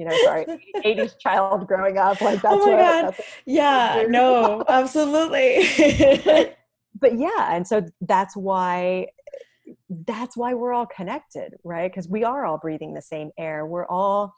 you 0.00 0.06
know, 0.06 0.16
sorry, 0.24 0.46
80s 0.76 1.18
child 1.18 1.66
growing 1.66 1.98
up. 1.98 2.22
Like 2.22 2.40
oh 2.42 2.42
that's 2.42 2.64
oh 2.64 2.66
my 2.66 3.02
what, 3.02 3.16
God. 3.16 3.24
yeah, 3.44 4.06
no, 4.08 4.64
absolutely. 4.66 5.68
but, 6.24 6.56
but 7.00 7.18
yeah, 7.18 7.54
and 7.54 7.66
so 7.66 7.86
that's 8.00 8.34
why 8.34 9.08
that's 10.06 10.38
why 10.38 10.54
we're 10.54 10.72
all 10.72 10.86
connected, 10.86 11.54
right? 11.64 11.90
Because 11.90 12.08
we 12.08 12.24
are 12.24 12.46
all 12.46 12.56
breathing 12.56 12.94
the 12.94 13.02
same 13.02 13.30
air. 13.38 13.66
We're 13.66 13.86
all 13.86 14.32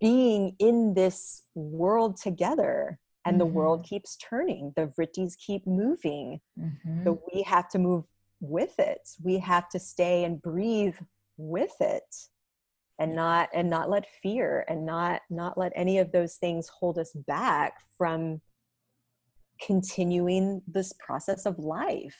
being 0.00 0.54
in 0.60 0.94
this 0.94 1.42
world 1.56 2.16
together 2.16 3.00
and 3.24 3.34
mm-hmm. 3.34 3.38
the 3.40 3.46
world 3.46 3.84
keeps 3.84 4.16
turning 4.16 4.72
the 4.76 4.86
vrittis 4.98 5.36
keep 5.38 5.66
moving 5.66 6.40
mm-hmm. 6.58 7.04
so 7.04 7.20
we 7.32 7.42
have 7.42 7.68
to 7.68 7.78
move 7.78 8.04
with 8.40 8.78
it 8.78 9.08
we 9.22 9.38
have 9.38 9.68
to 9.68 9.78
stay 9.78 10.24
and 10.24 10.40
breathe 10.42 10.96
with 11.36 11.74
it 11.80 12.14
and 12.98 13.14
not 13.14 13.48
and 13.54 13.68
not 13.68 13.90
let 13.90 14.06
fear 14.22 14.64
and 14.68 14.84
not 14.84 15.22
not 15.30 15.58
let 15.58 15.72
any 15.74 15.98
of 15.98 16.12
those 16.12 16.36
things 16.36 16.68
hold 16.68 16.98
us 16.98 17.12
back 17.26 17.74
from 17.96 18.40
continuing 19.64 20.62
this 20.66 20.92
process 21.04 21.46
of 21.46 21.58
life 21.58 22.16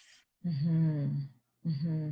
mm-hmm. 1.66 2.10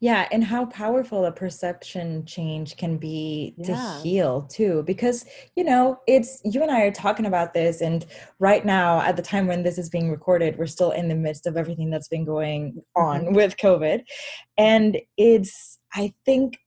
Yeah 0.00 0.28
and 0.30 0.44
how 0.44 0.66
powerful 0.66 1.24
a 1.24 1.32
perception 1.32 2.24
change 2.26 2.76
can 2.76 2.98
be 2.98 3.54
yeah. 3.56 3.66
to 3.66 4.02
heal 4.02 4.42
too 4.42 4.82
because 4.86 5.24
you 5.56 5.64
know 5.64 5.98
it's 6.06 6.40
you 6.44 6.62
and 6.62 6.70
i 6.70 6.82
are 6.82 6.90
talking 6.90 7.26
about 7.26 7.54
this 7.54 7.80
and 7.80 8.06
right 8.38 8.64
now 8.64 9.00
at 9.00 9.16
the 9.16 9.22
time 9.22 9.46
when 9.46 9.62
this 9.62 9.78
is 9.78 9.88
being 9.88 10.10
recorded 10.10 10.58
we're 10.58 10.66
still 10.66 10.90
in 10.90 11.08
the 11.08 11.14
midst 11.14 11.46
of 11.46 11.56
everything 11.56 11.90
that's 11.90 12.08
been 12.08 12.24
going 12.24 12.82
on 12.96 13.22
mm-hmm. 13.22 13.34
with 13.34 13.56
covid 13.56 14.02
and 14.58 14.98
it's 15.16 15.78
i 15.94 16.12
think 16.24 16.58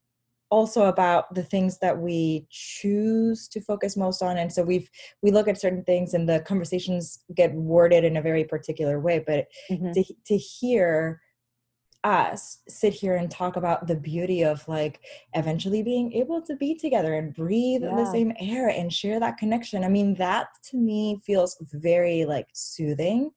also 0.50 0.86
about 0.86 1.34
the 1.36 1.44
things 1.44 1.78
that 1.80 1.98
we 1.98 2.46
choose 2.50 3.48
to 3.50 3.60
focus 3.60 3.98
most 3.98 4.22
on 4.22 4.38
and 4.38 4.52
so 4.52 4.64
we've 4.64 4.90
we 5.22 5.30
look 5.30 5.48
at 5.48 5.60
certain 5.60 5.84
things 5.84 6.14
and 6.14 6.28
the 6.28 6.40
conversations 6.42 7.20
get 7.36 7.54
worded 7.54 8.06
in 8.06 8.18
a 8.18 8.22
very 8.22 8.46
particular 8.46 9.00
way 9.00 9.22
but 9.28 9.48
mm-hmm. 9.70 9.92
to, 9.92 10.04
to 10.26 10.38
hear 10.38 11.22
us 12.08 12.60
sit 12.70 12.94
here 12.94 13.18
and 13.18 13.30
talk 13.30 13.58
about 13.58 13.86
the 13.86 13.96
beauty 13.96 14.44
of 14.44 14.66
like 14.68 15.02
eventually 15.34 15.84
being 15.84 16.14
able 16.14 16.42
to 16.42 16.56
be 16.56 16.74
together 16.74 17.16
and 17.16 17.36
breathe 17.36 17.84
yeah. 17.84 17.96
the 17.96 18.10
same 18.12 18.32
air 18.40 18.70
and 18.70 18.94
share 18.94 19.20
that 19.20 19.38
connection 19.38 19.84
i 19.84 19.90
mean 19.90 20.16
that 20.16 20.48
to 20.64 20.78
me 20.78 21.20
feels 21.26 21.58
very 21.74 22.24
like 22.24 22.48
soothing 22.54 23.30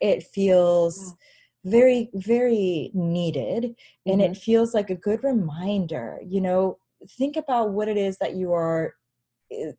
it 0.00 0.22
feels 0.22 0.98
yeah 0.98 1.26
very 1.64 2.10
very 2.14 2.90
needed 2.92 3.64
and 4.06 4.20
mm-hmm. 4.20 4.32
it 4.32 4.36
feels 4.36 4.74
like 4.74 4.90
a 4.90 4.96
good 4.96 5.22
reminder 5.22 6.18
you 6.26 6.40
know 6.40 6.76
think 7.16 7.36
about 7.36 7.70
what 7.70 7.88
it 7.88 7.96
is 7.96 8.16
that 8.18 8.34
you 8.34 8.52
are 8.52 8.94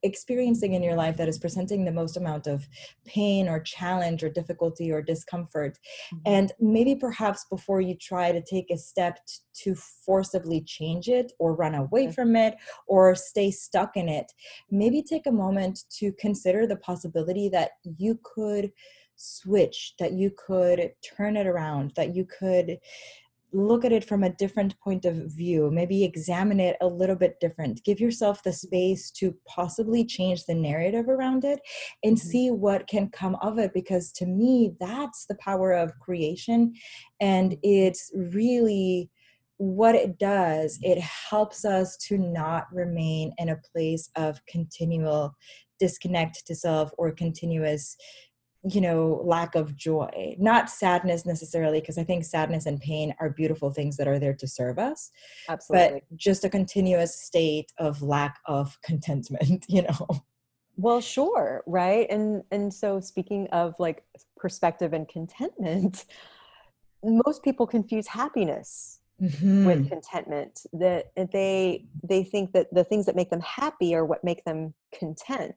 experiencing 0.03 0.74
in 0.74 0.84
your 0.84 0.95
life 0.95 1.17
that 1.17 1.28
is 1.28 1.38
presenting 1.38 1.86
the 1.86 1.91
most 1.91 2.17
amount 2.17 2.47
of 2.47 2.67
pain 3.05 3.47
or 3.47 3.59
challenge 3.59 4.24
or 4.24 4.30
difficulty 4.30 4.91
or 4.91 5.01
discomfort 5.01 5.78
mm-hmm. 6.13 6.17
and 6.26 6.51
maybe 6.59 6.95
perhaps 6.95 7.45
before 7.49 7.82
you 7.82 7.95
try 7.95 8.32
to 8.32 8.41
take 8.41 8.69
a 8.69 8.78
step 8.78 9.19
t- 9.26 9.36
to 9.53 9.76
forcibly 9.76 10.61
change 10.61 11.07
it 11.07 11.32
or 11.39 11.55
run 11.55 11.76
away 11.76 12.03
mm-hmm. 12.03 12.11
from 12.11 12.36
it 12.36 12.55
or 12.88 13.15
stay 13.15 13.51
stuck 13.51 13.95
in 13.95 14.09
it 14.09 14.32
maybe 14.71 15.01
take 15.01 15.28
a 15.28 15.32
moment 15.32 15.84
to 15.89 16.11
consider 16.13 16.65
the 16.67 16.78
possibility 16.78 17.49
that 17.49 17.71
you 17.97 18.19
could 18.24 18.71
switch, 19.15 19.93
that 19.99 20.13
you 20.13 20.32
could 20.32 20.91
turn 21.03 21.38
it 21.38 21.47
around, 21.47 21.93
that 21.95 22.15
you 22.15 22.26
could 22.26 22.80
look 23.53 23.85
at 23.85 23.91
it 23.91 24.03
from 24.03 24.23
a 24.23 24.33
different 24.33 24.79
point 24.79 25.05
of 25.05 25.15
view, 25.15 25.69
maybe 25.71 26.03
examine 26.03 26.59
it 26.59 26.75
a 26.81 26.87
little 26.87 27.15
bit 27.15 27.39
different. 27.39 27.83
Give 27.83 27.99
yourself 27.99 28.43
the 28.43 28.53
space 28.53 29.11
to 29.11 29.35
possibly 29.47 30.05
change 30.05 30.45
the 30.45 30.55
narrative 30.55 31.07
around 31.07 31.45
it 31.45 31.59
and 32.03 32.17
mm-hmm. 32.17 32.27
see 32.27 32.51
what 32.51 32.87
can 32.87 33.09
come 33.09 33.35
of 33.35 33.59
it. 33.59 33.73
Because 33.73 34.11
to 34.13 34.25
me, 34.25 34.73
that's 34.79 35.25
the 35.27 35.35
power 35.35 35.73
of 35.73 35.97
creation. 35.99 36.73
And 37.21 37.51
mm-hmm. 37.51 37.59
it's 37.63 38.11
really 38.15 39.09
what 39.57 39.95
it 39.95 40.17
does, 40.17 40.79
it 40.81 40.99
helps 40.99 41.63
us 41.63 41.95
to 41.95 42.17
not 42.17 42.65
remain 42.73 43.31
in 43.37 43.49
a 43.49 43.61
place 43.71 44.09
of 44.15 44.41
continual 44.47 45.33
disconnect 45.79 46.45
to 46.47 46.55
self 46.55 46.91
or 46.97 47.11
continuous 47.11 47.95
you 48.64 48.80
know 48.80 49.22
lack 49.26 49.55
of 49.55 49.76
joy 49.76 50.36
not 50.39 50.70
sadness 50.70 51.26
necessarily 51.26 51.82
because 51.82 51.97
i 51.97 52.03
think 52.03 52.24
sadness 52.24 52.66
and 52.66 52.80
pain 52.80 53.14
are 53.20 53.30
beautiful 53.30 53.72
things 53.72 53.97
that 53.97 54.07
are 54.07 54.20
there 54.20 54.34
to 54.34 54.47
serve 54.47 54.80
us 54.80 55.11
absolutely. 55.49 56.01
but 56.09 56.18
just 56.18 56.45
a 56.45 56.49
continuous 56.49 57.14
state 57.16 57.72
of 57.78 58.01
lack 58.01 58.39
of 58.45 58.78
contentment 58.82 59.66
you 59.68 59.82
know? 59.82 60.07
Well 60.76 61.01
sure 61.01 61.64
right? 61.68 62.07
And 62.09 62.43
and 62.51 62.74
so 62.74 62.99
speaking 62.99 63.47
of 63.51 63.76
like 63.80 64.03
perspective 64.38 64.93
and 64.93 65.07
contentment 65.07 66.05
most 67.03 67.43
people 67.43 67.68
confuse 67.68 68.07
happiness 68.07 68.99
mm-hmm. 69.22 69.66
with 69.66 69.89
contentment 69.89 70.61
that 70.74 71.11
they 71.32 71.86
they 72.03 72.24
think 72.24 72.53
that 72.53 72.74
the 72.74 72.84
things 72.84 73.05
that 73.05 73.16
make 73.16 73.30
them 73.30 73.41
happy 73.41 73.93
are 73.93 74.05
what 74.05 74.24
make 74.24 74.43
them 74.45 74.74
content 74.97 75.55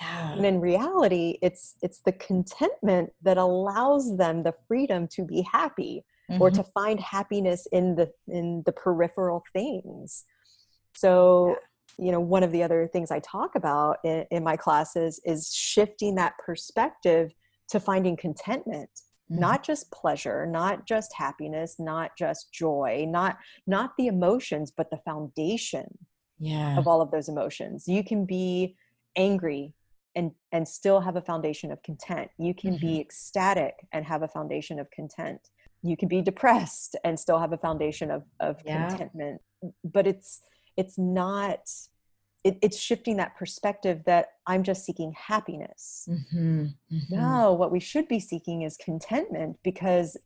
yeah. 0.00 0.32
and 0.32 0.44
in 0.44 0.60
reality 0.60 1.38
it's 1.42 1.76
it's 1.82 2.00
the 2.00 2.12
contentment 2.12 3.12
that 3.22 3.36
allows 3.36 4.16
them 4.16 4.42
the 4.42 4.54
freedom 4.66 5.06
to 5.08 5.24
be 5.24 5.42
happy 5.42 6.04
mm-hmm. 6.30 6.40
or 6.40 6.50
to 6.50 6.62
find 6.62 7.00
happiness 7.00 7.66
in 7.72 7.94
the 7.94 8.10
in 8.28 8.62
the 8.66 8.72
peripheral 8.72 9.42
things 9.52 10.24
so 10.94 11.56
yeah. 11.98 12.06
you 12.06 12.12
know 12.12 12.20
one 12.20 12.42
of 12.42 12.52
the 12.52 12.62
other 12.62 12.88
things 12.92 13.10
i 13.10 13.20
talk 13.20 13.54
about 13.54 13.98
in, 14.04 14.24
in 14.30 14.42
my 14.42 14.56
classes 14.56 15.20
is 15.24 15.52
shifting 15.52 16.14
that 16.14 16.34
perspective 16.38 17.32
to 17.68 17.78
finding 17.78 18.16
contentment 18.16 18.90
mm-hmm. 19.30 19.40
not 19.40 19.62
just 19.62 19.90
pleasure 19.92 20.46
not 20.46 20.86
just 20.86 21.12
happiness 21.14 21.76
not 21.78 22.10
just 22.18 22.52
joy 22.52 23.04
not 23.08 23.38
not 23.66 23.92
the 23.96 24.08
emotions 24.08 24.72
but 24.76 24.90
the 24.90 24.98
foundation 25.04 25.86
yeah. 26.40 26.76
of 26.76 26.88
all 26.88 27.00
of 27.00 27.10
those 27.10 27.28
emotions 27.28 27.86
you 27.86 28.02
can 28.02 28.24
be 28.26 28.76
angry 29.16 29.72
and 30.16 30.30
and 30.52 30.66
still 30.66 31.00
have 31.00 31.16
a 31.16 31.20
foundation 31.20 31.70
of 31.72 31.82
content 31.82 32.30
you 32.38 32.54
can 32.54 32.74
mm-hmm. 32.74 32.86
be 32.86 33.00
ecstatic 33.00 33.86
and 33.92 34.04
have 34.04 34.22
a 34.22 34.28
foundation 34.28 34.78
of 34.78 34.90
content 34.90 35.40
you 35.82 35.96
can 35.96 36.08
be 36.08 36.22
depressed 36.22 36.96
and 37.04 37.18
still 37.18 37.38
have 37.38 37.52
a 37.52 37.58
foundation 37.58 38.10
of 38.10 38.22
of 38.40 38.56
yeah. 38.64 38.88
contentment 38.88 39.40
but 39.84 40.06
it's 40.06 40.40
it's 40.76 40.98
not 40.98 41.60
it, 42.42 42.58
it's 42.62 42.78
shifting 42.78 43.16
that 43.16 43.36
perspective 43.36 44.02
that 44.06 44.28
i'm 44.46 44.62
just 44.62 44.84
seeking 44.84 45.12
happiness 45.16 46.08
mm-hmm. 46.10 46.66
Mm-hmm. 46.92 46.96
no 47.08 47.52
what 47.52 47.70
we 47.70 47.80
should 47.80 48.08
be 48.08 48.20
seeking 48.20 48.62
is 48.62 48.76
contentment 48.76 49.58
because 49.62 50.16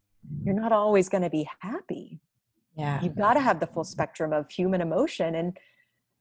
you're 0.42 0.54
not 0.54 0.72
always 0.72 1.08
going 1.08 1.22
to 1.22 1.30
be 1.30 1.48
happy 1.60 2.20
yeah 2.76 3.00
you've 3.02 3.16
got 3.16 3.34
to 3.34 3.40
have 3.40 3.60
the 3.60 3.66
full 3.66 3.84
spectrum 3.84 4.32
of 4.32 4.50
human 4.50 4.80
emotion 4.80 5.34
and 5.34 5.58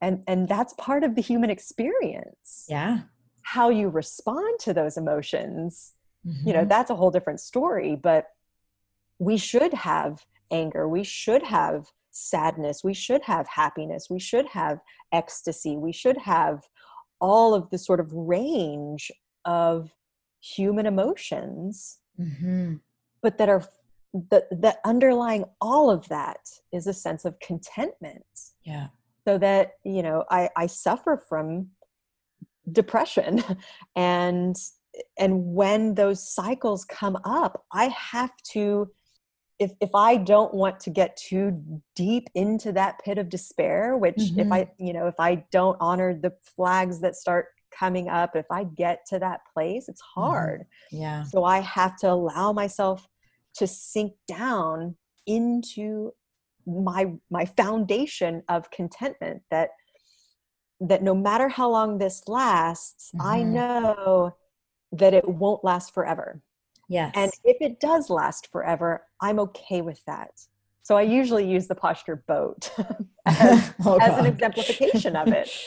and 0.02 0.24
and 0.28 0.48
that's 0.48 0.74
part 0.74 1.04
of 1.04 1.16
the 1.16 1.22
human 1.22 1.50
experience 1.50 2.66
yeah 2.70 3.00
how 3.48 3.70
you 3.70 3.88
respond 3.88 4.60
to 4.60 4.74
those 4.74 4.98
emotions 4.98 5.94
mm-hmm. 6.26 6.48
you 6.48 6.54
know 6.54 6.60
mm-hmm. 6.60 6.70
that's 6.70 6.90
a 6.90 6.96
whole 6.96 7.12
different 7.12 7.40
story 7.40 7.96
but 7.96 8.26
we 9.20 9.38
should 9.38 9.74
have 9.74 10.26
anger 10.52 10.88
we 10.88 11.04
should 11.04 11.44
have 11.44 11.88
sadness 12.12 12.84
we 12.84 12.94
should 12.94 13.22
have 13.24 13.48
happiness 13.48 14.08
we 14.10 14.20
should 14.20 14.46
have 14.48 14.80
ecstasy 15.14 15.78
we 15.78 15.94
should 15.94 16.18
have 16.18 16.64
all 17.22 17.54
of 17.54 17.70
the 17.70 17.78
sort 17.78 18.02
of 18.02 18.12
range 18.12 19.12
of 19.46 19.92
human 20.42 20.86
emotions 20.86 22.00
mm-hmm. 22.20 22.76
but 23.22 23.38
that 23.38 23.48
are 23.48 23.64
that 24.30 24.48
that 24.52 24.80
underlying 24.84 25.46
all 25.62 25.90
of 25.90 26.06
that 26.10 26.42
is 26.74 26.86
a 26.86 26.94
sense 26.94 27.24
of 27.24 27.40
contentment 27.40 28.26
yeah 28.64 28.88
so 29.26 29.38
that 29.38 29.74
you 29.86 30.04
know 30.04 30.26
i 30.30 30.50
i 30.58 30.68
suffer 30.68 31.22
from 31.30 31.68
depression 32.72 33.44
and 33.96 34.56
and 35.20 35.54
when 35.54 35.94
those 35.96 36.28
cycles 36.28 36.86
come 36.86 37.18
up 37.24 37.66
i 37.72 37.86
have 37.90 38.32
to 38.44 38.90
if 39.60 39.72
if 39.80 39.90
i 39.94 40.18
don't 40.18 40.54
want 40.54 40.80
to 40.80 40.90
get 40.90 41.16
too 41.18 41.64
deep 41.96 42.28
into 42.36 42.72
that 42.72 43.00
pit 43.04 43.18
of 43.18 43.30
despair 43.30 43.98
which 43.98 44.16
mm-hmm. 44.16 44.40
if 44.40 44.52
i 44.52 44.64
mm-hmm. 44.64 44.86
you 44.86 44.94
know 44.94 45.08
if 45.08 45.20
i 45.20 45.44
don't 45.52 45.78
honor 45.80 46.14
the 46.14 46.34
flags 46.56 47.00
that 47.00 47.16
start 47.16 47.48
coming 47.78 48.10
up 48.10 48.36
if 48.36 48.46
i 48.52 48.64
get 48.64 49.06
to 49.06 49.20
that 49.20 49.42
place 49.54 49.88
it's 49.88 50.02
mm-hmm. 50.02 50.22
hard 50.22 50.62
mm-hmm. 50.62 51.02
yeah 51.02 51.24
so 51.24 51.44
i 51.44 51.60
have 51.60 51.96
to 51.96 52.10
allow 52.10 52.52
myself 52.52 53.08
to 53.54 53.68
sink 53.68 54.14
down 54.28 54.96
into 55.26 56.12
my 56.66 57.12
my 57.30 57.46
foundation 57.46 58.44
of 58.50 58.70
contentment 58.72 59.42
that 59.52 59.70
that 60.80 61.02
no 61.02 61.16
matter 61.16 61.48
how 61.48 61.70
long 61.70 61.98
this 61.98 62.28
lasts 62.28 63.12
mm-hmm. 63.16 63.28
i 63.28 63.44
know 63.44 64.36
that 64.92 65.14
it 65.14 65.28
won't 65.28 65.64
last 65.64 65.94
forever 65.94 66.42
Yes. 66.88 67.12
And 67.16 67.32
if 67.44 67.58
it 67.60 67.80
does 67.80 68.10
last 68.10 68.48
forever, 68.52 69.04
I'm 69.22 69.40
okay 69.40 69.82
with 69.82 70.04
that. 70.06 70.32
So 70.84 70.96
I 70.96 71.02
usually 71.02 71.48
use 71.48 71.68
the 71.68 71.76
posture 71.76 72.24
boat 72.28 72.72
as, 73.26 73.74
oh, 73.86 73.98
as 73.98 74.18
an 74.18 74.26
exemplification 74.26 75.16
of 75.16 75.30
it. 75.30 75.50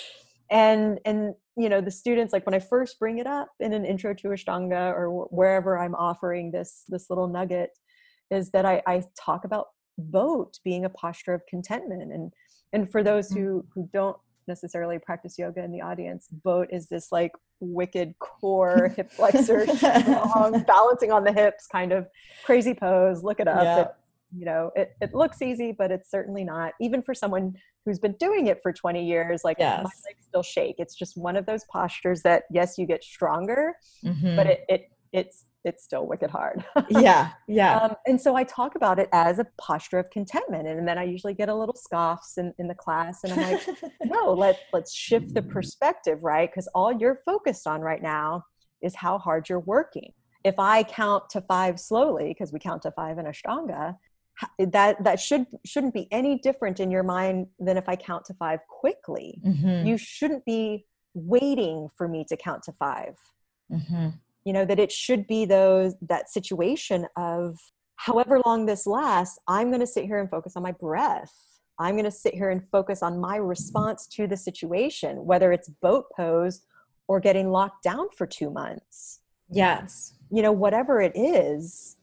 And 0.53 0.99
and 1.05 1.37
you 1.57 1.69
know 1.69 1.81
the 1.81 1.93
students 1.93 2.33
like 2.33 2.45
when 2.45 2.55
I 2.55 2.59
first 2.59 2.99
bring 2.99 3.19
it 3.19 3.27
up 3.29 3.51
in 3.61 3.73
an 3.73 3.85
intro 3.85 4.13
to 4.15 4.29
Ashtanga 4.31 4.93
or 4.93 5.29
wherever 5.31 5.79
I'm 5.79 5.95
offering 5.95 6.51
this 6.51 6.83
this 6.89 7.09
little 7.09 7.29
nugget 7.29 7.71
is 8.33 8.51
that 8.51 8.67
I, 8.67 8.83
I 8.85 9.05
talk 9.17 9.45
about 9.45 9.67
boat 9.97 10.59
being 10.65 10.85
a 10.85 10.91
posture 10.91 11.35
of 11.35 11.47
contentment 11.47 12.13
and 12.13 12.33
and 12.73 12.91
for 12.91 13.05
those 13.05 13.31
mm-hmm. 13.31 13.45
who 13.45 13.67
who 13.73 13.89
don't 13.93 14.17
necessarily 14.51 14.99
practice 14.99 15.39
yoga 15.39 15.63
in 15.63 15.71
the 15.71 15.81
audience 15.81 16.27
boat 16.43 16.67
is 16.73 16.89
this 16.89 17.13
like 17.13 17.31
wicked 17.61 18.13
core 18.19 18.93
hip 18.97 19.11
flexor 19.13 19.65
strong, 19.77 20.65
balancing 20.67 21.13
on 21.13 21.23
the 21.23 21.33
hips 21.33 21.69
kind 21.71 21.93
of 21.93 22.09
crazy 22.45 22.75
pose 22.75 23.23
look 23.23 23.39
it 23.39 23.47
up 23.47 23.63
yeah. 23.63 23.81
it, 23.83 23.89
you 24.37 24.45
know 24.45 24.73
it, 24.75 24.97
it 25.01 25.15
looks 25.15 25.41
easy 25.41 25.71
but 25.71 25.93
it's 25.93 26.11
certainly 26.11 26.43
not 26.43 26.73
even 26.81 27.01
for 27.01 27.15
someone 27.15 27.55
who's 27.85 28.01
been 28.01 28.17
doing 28.19 28.49
it 28.49 28.59
for 28.61 28.73
20 28.73 29.07
years 29.07 29.43
like 29.45 29.57
yes. 29.61 29.85
my 29.85 29.91
legs 30.09 30.27
still 30.27 30.43
shake 30.43 30.75
it's 30.79 30.97
just 30.97 31.17
one 31.17 31.37
of 31.37 31.47
those 31.47 31.65
postures 31.73 32.23
that 32.23 32.43
yes 32.51 32.77
you 32.77 32.87
get 32.87 33.05
stronger 33.05 33.75
mm-hmm. 34.05 34.35
but 34.35 34.49
it, 34.49 34.65
it 34.69 34.91
it's 35.13 35.45
it's 35.65 35.85
still 35.85 36.07
wicked 36.07 36.31
hard. 36.31 36.65
yeah, 36.89 37.33
yeah. 37.49 37.79
Um, 37.79 37.95
and 38.07 38.21
so 38.21 38.37
I 38.37 38.45
talk 38.45 38.75
about 38.77 38.99
it 38.99 39.09
as 39.13 39.39
a 39.39 39.47
posture 39.59 39.99
of 39.99 40.11
contentment, 40.11 40.67
and 40.67 40.87
then 40.87 40.99
I 40.99 41.05
usually 41.05 41.35
get 41.35 41.49
a 41.49 41.55
little 41.55 41.75
scoffs 41.75 42.39
in, 42.39 42.55
in 42.59 42.69
the 42.69 42.75
class, 42.75 43.25
and 43.25 43.33
I'm 43.33 43.53
like, 43.53 43.69
no, 44.05 44.33
let 44.33 44.61
let's 44.73 44.95
shift 44.95 45.35
the 45.35 45.43
perspective, 45.43 46.19
right? 46.23 46.51
Because 46.51 46.69
all 46.75 46.93
you're 46.93 47.21
focused 47.27 47.67
on 47.67 47.81
right 47.81 48.03
now 48.03 48.45
is 48.83 48.95
how 48.95 49.19
hard 49.19 49.49
you're 49.49 49.61
working. 49.61 50.13
If 50.45 50.59
I 50.59 50.83
count 50.83 51.29
to 51.31 51.43
five 51.43 51.79
slowly, 51.79 52.29
because 52.29 52.53
we 52.53 52.59
count 52.59 52.83
to 52.83 52.91
five 52.93 53.19
in 53.19 53.27
Ashtanga, 53.27 53.97
that 54.59 55.05
that 55.05 55.21
should 55.21 55.47
shouldn't 55.67 55.93
be 55.93 56.09
any 56.11 56.39
different 56.39 56.81
in 56.81 56.91
your 56.91 57.03
mind 57.03 57.49
than 57.59 57.77
if 57.77 57.89
I 57.89 57.97
count 57.97 58.25
to 58.27 58.35
five 58.35 58.61
quickly. 58.69 59.41
Mm-hmm. 59.45 59.87
You 59.87 59.99
shouldn't 59.99 60.45
be 60.47 60.87
waiting 61.13 61.89
for 61.97 62.09
me 62.09 62.25
to 62.29 62.37
count 62.37 62.63
to 62.63 62.73
5 62.73 63.17
mm-hmm 63.73 64.09
you 64.51 64.55
know 64.55 64.65
that 64.65 64.81
it 64.81 64.91
should 64.91 65.29
be 65.29 65.45
those 65.45 65.95
that 66.09 66.29
situation 66.29 67.07
of 67.17 67.57
however 67.95 68.41
long 68.45 68.67
this 68.67 68.85
lasts 68.85 69.39
i'm 69.47 69.69
going 69.69 69.79
to 69.79 69.87
sit 69.87 70.05
here 70.07 70.19
and 70.19 70.29
focus 70.29 70.55
on 70.57 70.63
my 70.65 70.73
breath. 70.73 71.33
I'm 71.79 71.95
going 71.95 72.05
to 72.05 72.11
sit 72.25 72.35
here 72.35 72.51
and 72.51 72.61
focus 72.71 73.03
on 73.03 73.19
my 73.19 73.37
response 73.37 74.09
to 74.17 74.27
the 74.27 74.37
situation 74.37 75.25
whether 75.25 75.53
it's 75.53 75.69
boat 75.81 76.07
pose 76.17 76.63
or 77.07 77.21
getting 77.21 77.53
locked 77.53 77.85
down 77.85 78.09
for 78.17 78.27
2 78.27 78.51
months. 78.51 79.21
Yes. 79.51 80.15
You 80.33 80.43
know 80.43 80.51
whatever 80.51 81.01
it 81.01 81.13
is 81.15 81.97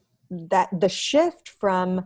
that 0.53 0.69
the 0.83 0.89
shift 0.89 1.49
from 1.49 2.05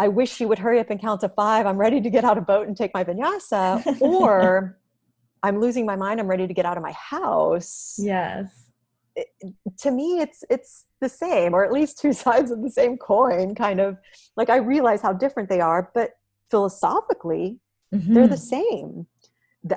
i 0.00 0.08
wish 0.08 0.40
you 0.40 0.48
would 0.48 0.58
hurry 0.58 0.80
up 0.80 0.90
and 0.90 1.00
count 1.00 1.20
to 1.20 1.28
5 1.28 1.66
i'm 1.66 1.78
ready 1.86 2.00
to 2.00 2.10
get 2.16 2.24
out 2.24 2.38
of 2.38 2.46
boat 2.46 2.66
and 2.68 2.76
take 2.76 2.92
my 2.98 3.04
vinyasa 3.08 3.64
or 4.00 4.78
i'm 5.42 5.60
losing 5.60 5.84
my 5.84 5.96
mind 6.04 6.20
i'm 6.20 6.30
ready 6.34 6.46
to 6.46 6.54
get 6.54 6.64
out 6.64 6.76
of 6.76 6.82
my 6.90 6.94
house. 7.14 7.96
Yes 8.14 8.63
to 9.78 9.90
me 9.90 10.20
it's 10.20 10.44
it's 10.50 10.86
the 11.00 11.08
same 11.08 11.54
or 11.54 11.64
at 11.64 11.72
least 11.72 11.98
two 11.98 12.12
sides 12.24 12.50
of 12.50 12.62
the 12.62 12.70
same 12.70 12.96
coin 12.96 13.54
kind 13.54 13.80
of. 13.80 13.96
Like 14.36 14.50
i 14.50 14.56
realize 14.56 15.02
how 15.02 15.12
different 15.12 15.48
they 15.48 15.60
are 15.60 15.90
but 15.94 16.10
philosophically 16.50 17.58
mm-hmm. 17.94 18.14
they're 18.14 18.28
the 18.28 18.36
same. 18.36 19.06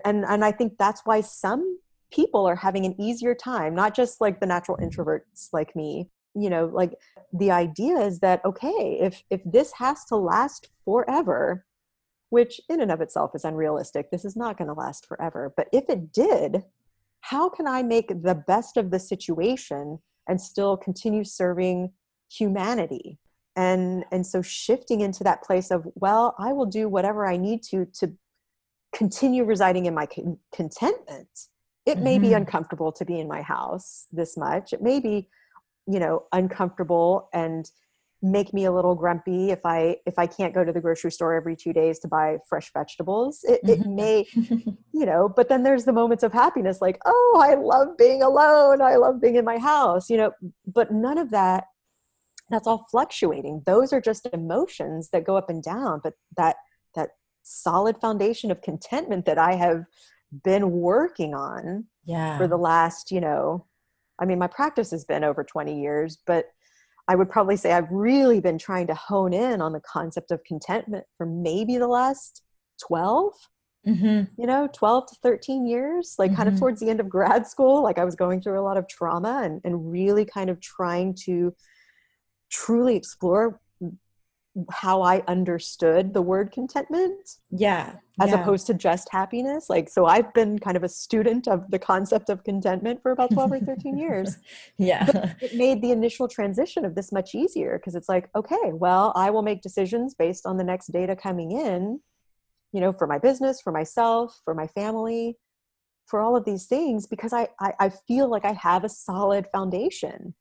And 0.06 0.26
and 0.26 0.44
i 0.44 0.52
think 0.52 0.78
that's 0.78 1.02
why 1.06 1.22
some 1.22 1.80
people 2.12 2.46
are 2.46 2.56
having 2.56 2.86
an 2.86 3.00
easier 3.00 3.36
time 3.36 3.76
not 3.76 3.94
just 3.94 4.22
like 4.22 4.40
the 4.40 4.46
natural 4.46 4.78
introverts 4.78 5.50
like 5.54 5.76
me. 5.76 6.10
You 6.36 6.50
know 6.50 6.70
like 6.72 6.94
the 7.34 7.52
idea 7.52 7.98
is 7.98 8.20
that 8.20 8.44
okay 8.46 8.98
if 9.02 9.24
if 9.30 9.42
this 9.44 9.74
has 9.74 10.06
to 10.06 10.16
last 10.16 10.70
forever 10.86 11.66
which 12.30 12.60
in 12.70 12.82
and 12.82 12.92
of 12.92 13.02
itself 13.02 13.32
is 13.34 13.46
unrealistic 13.46 14.12
this 14.12 14.26
is 14.26 14.36
not 14.36 14.58
going 14.58 14.68
to 14.68 14.74
last 14.74 15.06
forever 15.08 15.54
but 15.58 15.68
if 15.72 15.90
it 15.90 16.12
did 16.14 16.64
how 17.30 17.50
can 17.50 17.68
I 17.68 17.84
make 17.84 18.08
the 18.24 18.36
best 18.36 18.78
of 18.78 18.90
the 18.90 19.00
situation 19.00 20.00
and 20.30 20.40
still 20.40 20.78
continue 20.78 21.26
serving 21.26 21.92
humanity? 22.32 23.20
And, 23.58 24.06
and 24.14 24.26
so 24.26 24.42
shifting 24.42 25.02
into 25.02 25.26
that 25.26 25.44
place 25.44 25.70
of, 25.70 25.86
well, 25.96 26.36
I 26.40 26.54
will 26.54 26.66
do 26.66 26.88
whatever 26.88 27.28
I 27.28 27.36
need 27.36 27.64
to 27.64 27.86
to 28.00 28.14
continue 28.96 29.44
residing 29.44 29.88
in 29.88 29.94
my 29.94 30.06
con- 30.06 30.38
contentment. 30.56 31.28
It 31.86 31.96
mm-hmm. 31.96 32.04
may 32.04 32.18
be 32.18 32.28
mm-hmm. 32.28 32.38
uncomfortable 32.38 32.94
to 32.94 33.04
be 33.04 33.20
in 33.20 33.28
my 33.28 33.42
house 33.42 34.06
this 34.12 34.38
much. 34.38 34.72
It 34.72 34.82
may 34.82 35.02
be, 35.02 35.28
you 35.86 36.00
know, 36.00 36.24
uncomfortable 36.32 37.28
and 37.34 37.70
make 38.22 38.54
me 38.54 38.66
a 38.66 38.72
little 38.72 38.96
grumpy 38.96 39.52
if 39.52 39.60
i 39.64 39.96
if 40.08 40.18
i 40.18 40.26
can't 40.26 40.54
go 40.54 40.64
to 40.64 40.72
the 40.72 40.82
grocery 40.82 41.12
store 41.12 41.36
every 41.36 41.56
two 41.56 41.72
days 41.72 42.00
to 42.00 42.08
buy 42.08 42.38
fresh 42.50 42.72
vegetables. 42.74 43.44
It, 43.44 43.60
it 43.64 43.80
mm-hmm. 43.82 43.96
may 43.96 44.26
you 44.34 45.06
know 45.06 45.30
but 45.30 45.50
then 45.50 45.64
there's 45.64 45.86
the 45.86 45.94
moments 45.94 46.24
of 46.24 46.34
happiness 46.34 46.82
like 46.82 47.00
oh 47.06 47.40
i 47.42 47.54
love 47.54 47.98
being 47.98 48.24
alone. 48.24 48.82
I 48.82 48.96
love 48.96 49.22
being 49.22 49.36
in 49.36 49.46
my 49.46 49.60
house 49.60 50.10
you 50.10 50.18
know 50.18 50.32
but 50.66 50.92
none 50.92 51.18
of 51.18 51.32
that 51.32 51.66
that's 52.50 52.66
all 52.66 52.88
fluctuating. 52.90 53.64
Those 53.66 53.92
are 53.92 54.00
just 54.00 54.26
emotions 54.32 55.10
that 55.10 55.26
go 55.26 55.36
up 55.36 55.50
and 55.50 55.62
down 55.62 56.02
but 56.04 56.14
that 56.38 56.56
that 56.96 57.10
solid 57.44 57.98
foundation 58.00 58.52
of 58.52 58.62
contentment 58.62 59.26
that 59.26 59.38
i 59.38 59.54
have 59.54 59.86
been 60.44 60.70
working 60.72 61.34
on 61.34 61.86
yeah. 62.04 62.38
for 62.38 62.46
the 62.46 62.58
last 62.58 63.10
you 63.10 63.22
know 63.22 63.66
i 64.20 64.26
mean 64.26 64.38
my 64.38 64.48
practice 64.48 64.92
has 64.92 65.06
been 65.06 65.24
over 65.24 65.46
20 65.46 65.80
years 65.80 66.18
but 66.28 66.48
I 67.08 67.16
would 67.16 67.30
probably 67.30 67.56
say 67.56 67.72
I've 67.72 67.92
really 67.92 68.40
been 68.40 68.58
trying 68.58 68.88
to 68.88 68.96
hone 68.96 69.34
in 69.34 69.62
on 69.62 69.74
the 69.74 69.80
concept 69.80 70.32
of 70.32 70.44
contentment 70.44 71.06
for 71.18 71.26
maybe 71.26 71.78
the 71.78 71.88
last 71.88 72.44
12, 72.86 73.34
mm-hmm. 73.88 74.42
you 74.42 74.48
know, 74.48 74.68
12 74.74 75.08
to 75.08 75.16
13 75.24 75.66
years, 75.66 76.16
like 76.18 76.32
mm-hmm. 76.32 76.38
kind 76.38 76.48
of 76.48 76.54
mm-hmm. 76.56 76.60
towards 76.60 76.82
the 76.82 76.90
end 76.90 77.00
of 77.00 77.08
grad 77.08 77.48
school. 77.48 77.82
Like 77.82 77.98
I 77.98 78.06
was 78.06 78.16
going 78.16 78.42
through 78.42 78.60
a 78.60 78.62
lot 78.62 78.78
of 78.78 78.88
trauma 78.88 79.42
and, 79.44 79.62
and 79.64 79.92
really 79.92 80.26
kind 80.26 80.50
of 80.50 80.60
trying 80.60 81.16
to 81.26 81.56
truly 82.50 82.96
explore 82.96 83.60
how 84.72 85.02
I 85.02 85.24
understood 85.28 86.14
the 86.14 86.22
word 86.22 86.52
contentment. 86.52 87.38
Yeah. 87.52 87.96
As 88.20 88.32
yeah. 88.32 88.42
opposed 88.42 88.66
to 88.68 88.74
just 88.74 89.10
happiness. 89.12 89.70
Like, 89.70 89.90
so 89.90 90.06
I've 90.06 90.34
been 90.34 90.58
kind 90.58 90.76
of 90.76 90.84
a 90.84 90.90
student 90.90 91.48
of 91.48 91.70
the 91.70 91.78
concept 91.78 92.30
of 92.30 92.44
contentment 92.44 93.02
for 93.02 93.12
about 93.12 93.32
12 93.32 93.52
or 93.52 93.60
13 93.60 93.98
years. 94.00 94.38
yeah. 94.78 95.06
But 95.06 95.36
it 95.42 95.56
made 95.56 95.82
the 95.82 95.92
initial 95.92 96.28
transition 96.28 96.86
of 96.86 96.96
this 96.96 97.12
much 97.12 97.36
easier 97.36 97.78
because 97.78 97.96
it's 97.96 98.10
like, 98.10 98.30
okay, 98.36 98.74
well, 98.74 99.14
I 99.16 99.30
will 99.30 99.44
make 99.44 99.62
decisions 99.62 100.16
based 100.16 100.46
on 100.46 100.58
the 100.58 100.64
next 100.64 100.88
data 100.88 101.16
coming 101.16 101.52
in, 101.52 102.00
you 102.72 102.82
know, 102.82 102.92
for 102.94 103.06
my 103.06 103.20
business, 103.20 103.62
for 103.62 103.72
myself, 103.72 104.42
for 104.44 104.56
my 104.56 104.68
family, 104.68 105.38
for 106.08 106.22
all 106.22 106.36
of 106.36 106.46
these 106.46 106.66
things, 106.66 107.06
because 107.06 107.34
I, 107.34 107.50
I, 107.60 107.74
I 107.80 107.90
feel 107.90 108.30
like 108.30 108.46
I 108.46 108.54
have 108.54 108.84
a 108.84 108.90
solid 108.90 109.48
foundation. 109.52 110.34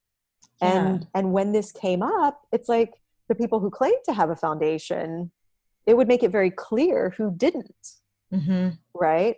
Yeah. 0.63 0.87
And 0.87 1.07
and 1.15 1.33
when 1.33 1.53
this 1.53 1.71
came 1.71 2.03
up, 2.03 2.41
it's 2.51 2.69
like, 2.69 2.95
the 3.29 3.35
people 3.35 3.61
who 3.61 3.71
claim 3.71 3.95
to 4.05 4.13
have 4.13 4.31
a 4.31 4.37
foundation, 4.37 5.31
it 5.87 5.97
would 5.97 6.09
make 6.09 6.23
it 6.23 6.31
very 6.31 6.51
clear 6.51 7.15
who 7.17 7.33
didn't. 7.37 7.87
Mm-hmm. 8.33 8.71
Right. 8.95 9.37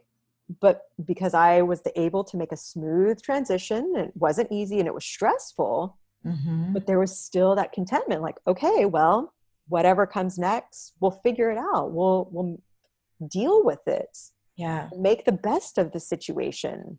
But 0.61 0.82
because 1.05 1.34
I 1.34 1.62
was 1.62 1.82
able 1.95 2.24
to 2.24 2.36
make 2.36 2.53
a 2.53 2.57
smooth 2.57 3.20
transition, 3.22 3.95
it 3.97 4.12
wasn't 4.14 4.51
easy 4.51 4.78
and 4.78 4.89
it 4.89 4.95
was 4.95 5.05
stressful, 5.05 5.99
mm-hmm. 6.24 6.72
but 6.72 6.86
there 6.86 6.99
was 6.99 7.18
still 7.18 7.55
that 7.57 7.72
contentment 7.72 8.22
like, 8.22 8.36
okay, 8.47 8.86
well, 8.86 9.34
whatever 9.68 10.07
comes 10.07 10.39
next, 10.39 10.95
we'll 11.01 11.20
figure 11.22 11.51
it 11.51 11.59
out. 11.59 11.93
We'll, 11.93 12.28
we'll 12.32 12.61
deal 13.28 13.62
with 13.62 13.86
it. 13.86 14.16
Yeah. 14.57 14.89
Make 14.97 15.26
the 15.26 15.32
best 15.32 15.76
of 15.76 15.93
the 15.93 16.01
situation. 16.01 16.99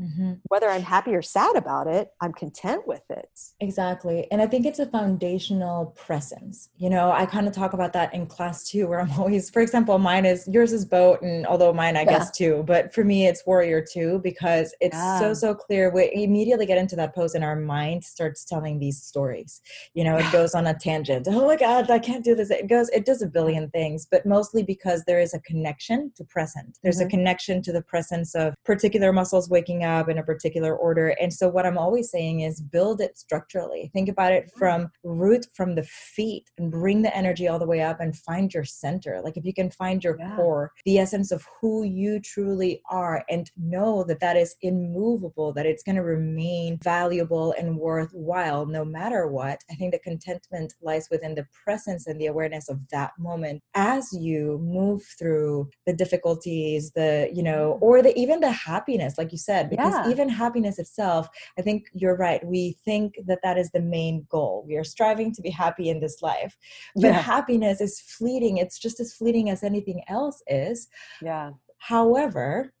Mm-hmm. 0.00 0.34
Whether 0.48 0.68
I'm 0.68 0.82
happy 0.82 1.14
or 1.14 1.22
sad 1.22 1.56
about 1.56 1.88
it, 1.88 2.10
I'm 2.20 2.32
content 2.32 2.86
with 2.86 3.02
it. 3.10 3.28
Exactly. 3.60 4.28
And 4.30 4.40
I 4.40 4.46
think 4.46 4.64
it's 4.64 4.78
a 4.78 4.86
foundational 4.86 5.86
presence. 5.96 6.70
You 6.76 6.90
know, 6.90 7.10
I 7.10 7.26
kind 7.26 7.48
of 7.48 7.52
talk 7.52 7.72
about 7.72 7.92
that 7.94 8.14
in 8.14 8.26
class 8.26 8.68
too, 8.68 8.86
where 8.86 9.00
I'm 9.00 9.10
always, 9.18 9.50
for 9.50 9.60
example, 9.60 9.98
mine 9.98 10.24
is 10.24 10.48
yours 10.48 10.72
is 10.72 10.84
boat, 10.84 11.22
and 11.22 11.46
although 11.46 11.72
mine, 11.72 11.96
I 11.96 12.02
yeah. 12.02 12.18
guess 12.18 12.30
too, 12.30 12.64
but 12.66 12.94
for 12.94 13.04
me, 13.04 13.26
it's 13.26 13.44
warrior 13.44 13.84
two, 13.84 14.20
because 14.22 14.74
it's 14.80 14.96
yeah. 14.96 15.18
so, 15.18 15.34
so 15.34 15.54
clear. 15.54 15.90
We 15.90 16.10
immediately 16.12 16.66
get 16.66 16.78
into 16.78 16.96
that 16.96 17.14
pose, 17.14 17.34
and 17.34 17.44
our 17.44 17.56
mind 17.56 18.04
starts 18.04 18.44
telling 18.44 18.78
these 18.78 19.02
stories. 19.02 19.60
You 19.94 20.04
know, 20.04 20.16
it 20.16 20.30
goes 20.30 20.54
on 20.54 20.66
a 20.66 20.74
tangent. 20.74 21.26
Oh 21.28 21.46
my 21.46 21.56
God, 21.56 21.90
I 21.90 21.98
can't 21.98 22.24
do 22.24 22.34
this. 22.34 22.50
It 22.50 22.68
goes, 22.68 22.88
it 22.90 23.04
does 23.04 23.22
a 23.22 23.26
billion 23.26 23.68
things, 23.70 24.06
but 24.08 24.24
mostly 24.24 24.62
because 24.62 25.04
there 25.04 25.20
is 25.20 25.34
a 25.34 25.40
connection 25.40 26.12
to 26.16 26.24
present. 26.24 26.78
There's 26.82 26.98
mm-hmm. 26.98 27.06
a 27.06 27.10
connection 27.10 27.62
to 27.62 27.72
the 27.72 27.82
presence 27.82 28.34
of 28.34 28.54
particular 28.64 29.12
muscles 29.12 29.50
waking 29.50 29.84
up 29.84 29.87
up 29.88 30.08
in 30.08 30.18
a 30.18 30.22
particular 30.22 30.76
order. 30.76 31.08
And 31.20 31.32
so 31.32 31.48
what 31.48 31.66
I'm 31.66 31.78
always 31.78 32.10
saying 32.10 32.40
is 32.40 32.60
build 32.60 33.00
it 33.00 33.18
structurally. 33.18 33.90
Think 33.92 34.08
about 34.08 34.32
it 34.32 34.46
mm. 34.46 34.58
from 34.58 34.90
root 35.02 35.46
from 35.54 35.74
the 35.74 35.82
feet 35.82 36.50
and 36.58 36.70
bring 36.70 37.02
the 37.02 37.16
energy 37.16 37.48
all 37.48 37.58
the 37.58 37.66
way 37.66 37.80
up 37.80 38.00
and 38.00 38.16
find 38.16 38.52
your 38.52 38.64
center. 38.64 39.20
Like 39.24 39.36
if 39.36 39.44
you 39.44 39.54
can 39.54 39.70
find 39.70 40.04
your 40.04 40.16
yeah. 40.18 40.36
core, 40.36 40.72
the 40.84 40.98
essence 40.98 41.32
of 41.32 41.44
who 41.60 41.84
you 41.84 42.20
truly 42.20 42.82
are 42.90 43.24
and 43.28 43.50
know 43.56 44.04
that 44.04 44.20
that 44.20 44.36
is 44.36 44.54
immovable, 44.62 45.52
that 45.54 45.66
it's 45.66 45.82
going 45.82 45.96
to 45.96 46.02
remain 46.02 46.78
valuable 46.82 47.54
and 47.58 47.78
worthwhile 47.78 48.66
no 48.66 48.84
matter 48.84 49.26
what. 49.26 49.60
I 49.70 49.74
think 49.74 49.92
the 49.92 49.98
contentment 49.98 50.74
lies 50.82 51.08
within 51.10 51.34
the 51.34 51.46
presence 51.64 52.06
and 52.06 52.20
the 52.20 52.26
awareness 52.26 52.68
of 52.68 52.80
that 52.90 53.12
moment 53.18 53.62
as 53.74 54.12
you 54.12 54.58
move 54.62 55.02
through 55.18 55.70
the 55.86 55.92
difficulties, 55.92 56.92
the, 56.92 57.30
you 57.32 57.42
know, 57.42 57.78
mm. 57.80 57.82
or 57.82 58.02
the 58.02 58.18
even 58.18 58.40
the 58.40 58.50
happiness, 58.50 59.18
like 59.18 59.32
you 59.32 59.38
said, 59.38 59.70
because 59.78 59.94
yeah. 59.94 60.10
even 60.10 60.28
happiness 60.28 60.78
itself 60.78 61.28
i 61.58 61.62
think 61.62 61.86
you're 61.92 62.16
right 62.16 62.44
we 62.46 62.76
think 62.84 63.14
that 63.26 63.38
that 63.42 63.56
is 63.56 63.70
the 63.70 63.80
main 63.80 64.26
goal 64.28 64.64
we 64.66 64.76
are 64.76 64.84
striving 64.84 65.32
to 65.32 65.42
be 65.42 65.50
happy 65.50 65.88
in 65.88 66.00
this 66.00 66.20
life 66.22 66.56
but 66.96 67.04
yeah. 67.04 67.12
happiness 67.12 67.80
is 67.80 68.00
fleeting 68.00 68.58
it's 68.58 68.78
just 68.78 69.00
as 69.00 69.14
fleeting 69.14 69.50
as 69.50 69.62
anything 69.62 70.02
else 70.08 70.42
is 70.46 70.88
yeah 71.22 71.50
however 71.78 72.72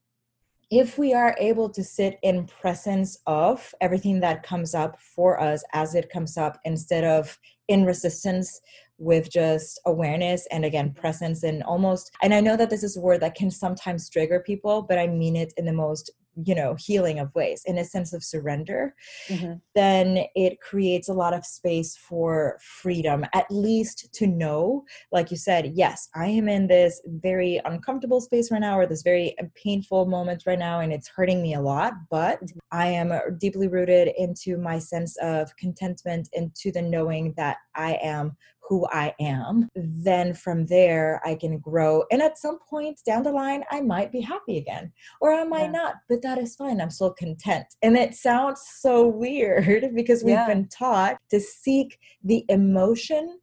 if 0.70 0.98
we 0.98 1.14
are 1.14 1.34
able 1.40 1.70
to 1.70 1.82
sit 1.82 2.18
in 2.22 2.46
presence 2.46 3.18
of 3.26 3.74
everything 3.80 4.20
that 4.20 4.42
comes 4.42 4.74
up 4.74 5.00
for 5.00 5.40
us 5.40 5.64
as 5.72 5.94
it 5.94 6.10
comes 6.10 6.36
up 6.36 6.58
instead 6.64 7.04
of 7.04 7.38
in 7.68 7.86
resistance 7.86 8.60
with 8.98 9.30
just 9.30 9.80
awareness 9.86 10.46
and 10.50 10.64
again 10.64 10.92
presence 10.92 11.44
and 11.44 11.62
almost 11.62 12.10
and 12.22 12.34
i 12.34 12.40
know 12.40 12.56
that 12.56 12.68
this 12.68 12.82
is 12.82 12.96
a 12.96 13.00
word 13.00 13.20
that 13.20 13.36
can 13.36 13.50
sometimes 13.50 14.10
trigger 14.10 14.40
people 14.40 14.82
but 14.82 14.98
i 14.98 15.06
mean 15.06 15.36
it 15.36 15.52
in 15.56 15.64
the 15.64 15.72
most 15.72 16.10
you 16.44 16.54
know 16.54 16.76
healing 16.78 17.18
of 17.18 17.34
ways 17.34 17.62
in 17.66 17.78
a 17.78 17.84
sense 17.84 18.12
of 18.12 18.22
surrender 18.22 18.94
mm-hmm. 19.28 19.54
then 19.74 20.24
it 20.34 20.60
creates 20.60 21.08
a 21.08 21.12
lot 21.12 21.34
of 21.34 21.44
space 21.44 21.96
for 21.96 22.58
freedom 22.60 23.24
at 23.34 23.46
least 23.50 24.12
to 24.12 24.26
know 24.26 24.84
like 25.12 25.30
you 25.30 25.36
said 25.36 25.72
yes 25.74 26.08
i 26.14 26.26
am 26.26 26.48
in 26.48 26.66
this 26.66 27.00
very 27.06 27.60
uncomfortable 27.64 28.20
space 28.20 28.50
right 28.50 28.60
now 28.60 28.78
or 28.78 28.86
this 28.86 29.02
very 29.02 29.34
painful 29.54 30.06
moment 30.06 30.42
right 30.46 30.58
now 30.58 30.80
and 30.80 30.92
it's 30.92 31.08
hurting 31.08 31.42
me 31.42 31.54
a 31.54 31.60
lot 31.60 31.92
but 32.10 32.42
mm-hmm. 32.44 32.58
i 32.72 32.86
am 32.86 33.12
deeply 33.38 33.68
rooted 33.68 34.08
into 34.16 34.56
my 34.56 34.78
sense 34.78 35.16
of 35.22 35.54
contentment 35.56 36.28
into 36.32 36.70
the 36.70 36.82
knowing 36.82 37.32
that 37.36 37.56
i 37.74 37.98
am 38.02 38.36
who 38.68 38.86
I 38.92 39.14
am, 39.20 39.68
then 39.74 40.34
from 40.34 40.66
there 40.66 41.20
I 41.24 41.34
can 41.34 41.58
grow. 41.58 42.04
And 42.10 42.22
at 42.22 42.38
some 42.38 42.58
point 42.68 43.00
down 43.06 43.22
the 43.22 43.32
line, 43.32 43.64
I 43.70 43.80
might 43.80 44.12
be 44.12 44.20
happy 44.20 44.58
again, 44.58 44.92
or 45.20 45.32
I 45.32 45.44
might 45.44 45.66
yeah. 45.66 45.72
not, 45.72 45.94
but 46.08 46.22
that 46.22 46.38
is 46.38 46.56
fine. 46.56 46.80
I'm 46.80 46.90
still 46.90 47.14
content. 47.14 47.66
And 47.82 47.96
it 47.96 48.14
sounds 48.14 48.62
so 48.78 49.06
weird 49.06 49.90
because 49.94 50.22
we've 50.22 50.34
yeah. 50.34 50.46
been 50.46 50.68
taught 50.68 51.18
to 51.30 51.40
seek 51.40 51.98
the 52.22 52.44
emotion 52.48 53.38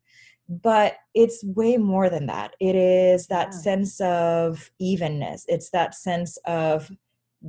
but 0.47 0.97
it's 1.15 1.43
way 1.43 1.76
more 1.76 2.07
than 2.07 2.28
that. 2.28 2.53
It 2.59 2.76
is 2.76 3.26
that 3.28 3.47
yeah. 3.51 3.57
sense 3.57 3.99
of 3.99 4.69
evenness. 4.80 5.43
It's 5.47 5.71
that 5.71 5.95
sense 5.95 6.38
of 6.45 6.91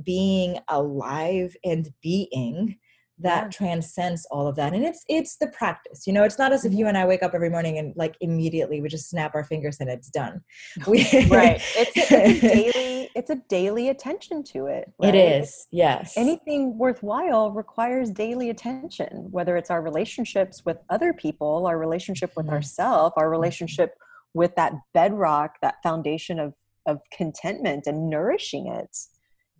being 0.03 0.59
alive 0.67 1.55
and 1.63 1.89
being 2.01 2.77
that 3.19 3.45
yeah. 3.45 3.49
transcends 3.49 4.27
all 4.29 4.47
of 4.47 4.55
that 4.55 4.73
and 4.73 4.85
it's 4.85 5.03
it's 5.07 5.37
the 5.37 5.47
practice 5.47 6.05
you 6.05 6.13
know 6.13 6.23
it's 6.23 6.37
not 6.37 6.53
as 6.53 6.65
if 6.65 6.71
you 6.71 6.79
mm-hmm. 6.79 6.89
and 6.89 6.97
i 6.97 7.05
wake 7.05 7.23
up 7.23 7.33
every 7.33 7.49
morning 7.49 7.77
and 7.77 7.93
like 7.95 8.15
immediately 8.21 8.79
we 8.79 8.87
just 8.87 9.09
snap 9.09 9.33
our 9.33 9.43
fingers 9.43 9.77
and 9.79 9.89
it's 9.89 10.09
done 10.09 10.41
we, 10.87 10.99
right 11.27 11.61
it's 11.75 12.11
a, 12.11 12.29
it's 12.29 12.43
a, 12.43 12.47
daily 12.71 13.09
it's 13.15 13.29
a 13.31 13.35
daily 13.49 13.89
attention 13.89 14.43
to 14.43 14.67
it 14.67 14.91
right? 14.99 15.15
it 15.15 15.41
is 15.41 15.67
yes 15.71 16.13
anything 16.15 16.77
worthwhile 16.77 17.51
requires 17.51 18.11
daily 18.11 18.49
attention 18.49 19.27
whether 19.31 19.57
it's 19.57 19.71
our 19.71 19.81
relationships 19.81 20.63
with 20.63 20.77
other 20.89 21.11
people 21.11 21.65
our 21.65 21.77
relationship 21.77 22.31
with 22.37 22.45
mm-hmm. 22.45 22.55
ourselves 22.55 23.13
our 23.17 23.23
mm-hmm. 23.23 23.31
relationship 23.31 23.95
with 24.33 24.55
that 24.55 24.73
bedrock 24.93 25.55
that 25.61 25.75
foundation 25.81 26.39
of 26.39 26.53
of 26.85 26.99
contentment 27.11 27.87
and 27.87 28.09
nourishing 28.09 28.67
it 28.67 28.95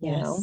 you 0.00 0.12
yes. 0.12 0.22
know 0.22 0.38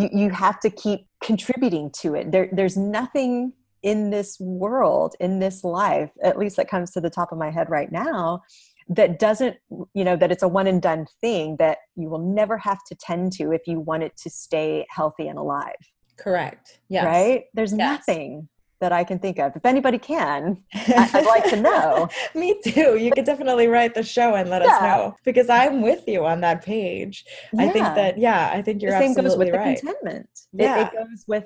you, 0.00 0.08
you 0.12 0.30
have 0.30 0.60
to 0.60 0.70
keep 0.70 1.06
contributing 1.22 1.90
to 2.00 2.14
it. 2.14 2.32
There, 2.32 2.48
there's 2.52 2.76
nothing 2.76 3.52
in 3.82 4.10
this 4.10 4.38
world 4.40 5.14
in 5.20 5.38
this 5.38 5.64
life 5.64 6.10
at 6.22 6.38
least 6.38 6.56
that 6.56 6.68
comes 6.68 6.90
to 6.90 7.00
the 7.00 7.08
top 7.08 7.32
of 7.32 7.38
my 7.38 7.50
head 7.50 7.70
right 7.70 7.90
now 7.90 8.42
that 8.90 9.18
doesn't 9.18 9.56
you 9.94 10.04
know 10.04 10.16
that 10.16 10.30
it's 10.30 10.42
a 10.42 10.48
one 10.48 10.66
and 10.66 10.82
done 10.82 11.06
thing 11.20 11.56
that 11.58 11.78
you 11.96 12.08
will 12.10 12.18
never 12.18 12.58
have 12.58 12.78
to 12.84 12.94
tend 12.94 13.32
to 13.32 13.52
if 13.52 13.62
you 13.66 13.80
want 13.80 14.02
it 14.02 14.16
to 14.16 14.28
stay 14.28 14.84
healthy 14.90 15.28
and 15.28 15.38
alive. 15.38 15.76
Correct. 16.18 16.80
Yeah 16.88 17.06
right? 17.06 17.44
There's 17.54 17.72
yes. 17.72 17.78
nothing 17.78 18.48
that 18.80 18.92
I 18.92 19.04
can 19.04 19.18
think 19.18 19.38
of. 19.38 19.54
If 19.54 19.64
anybody 19.64 19.98
can, 19.98 20.62
I, 20.74 21.10
would 21.14 21.26
like 21.26 21.44
to 21.50 21.60
know. 21.60 22.08
Me 22.34 22.58
too. 22.64 22.96
You 22.96 23.12
could 23.12 23.24
definitely 23.24 23.66
write 23.66 23.94
the 23.94 24.02
show 24.02 24.34
and 24.34 24.48
let 24.48 24.62
yeah. 24.62 24.68
us 24.68 24.82
know 24.82 25.16
because 25.24 25.48
I'm 25.48 25.82
with 25.82 26.08
you 26.08 26.24
on 26.24 26.40
that 26.40 26.64
page. 26.64 27.24
Yeah. 27.52 27.62
I 27.62 27.68
think 27.68 27.84
that 27.84 28.18
yeah, 28.18 28.50
I 28.52 28.62
think 28.62 28.82
you're 28.82 28.92
the 28.92 28.98
same 28.98 29.14
goes 29.14 29.36
with 29.36 29.48
the 29.48 29.58
right. 29.58 29.78
contentment. 29.78 30.28
Yeah. 30.52 30.80
It, 30.80 30.86
it 30.86 30.92
goes 30.92 31.24
with 31.28 31.44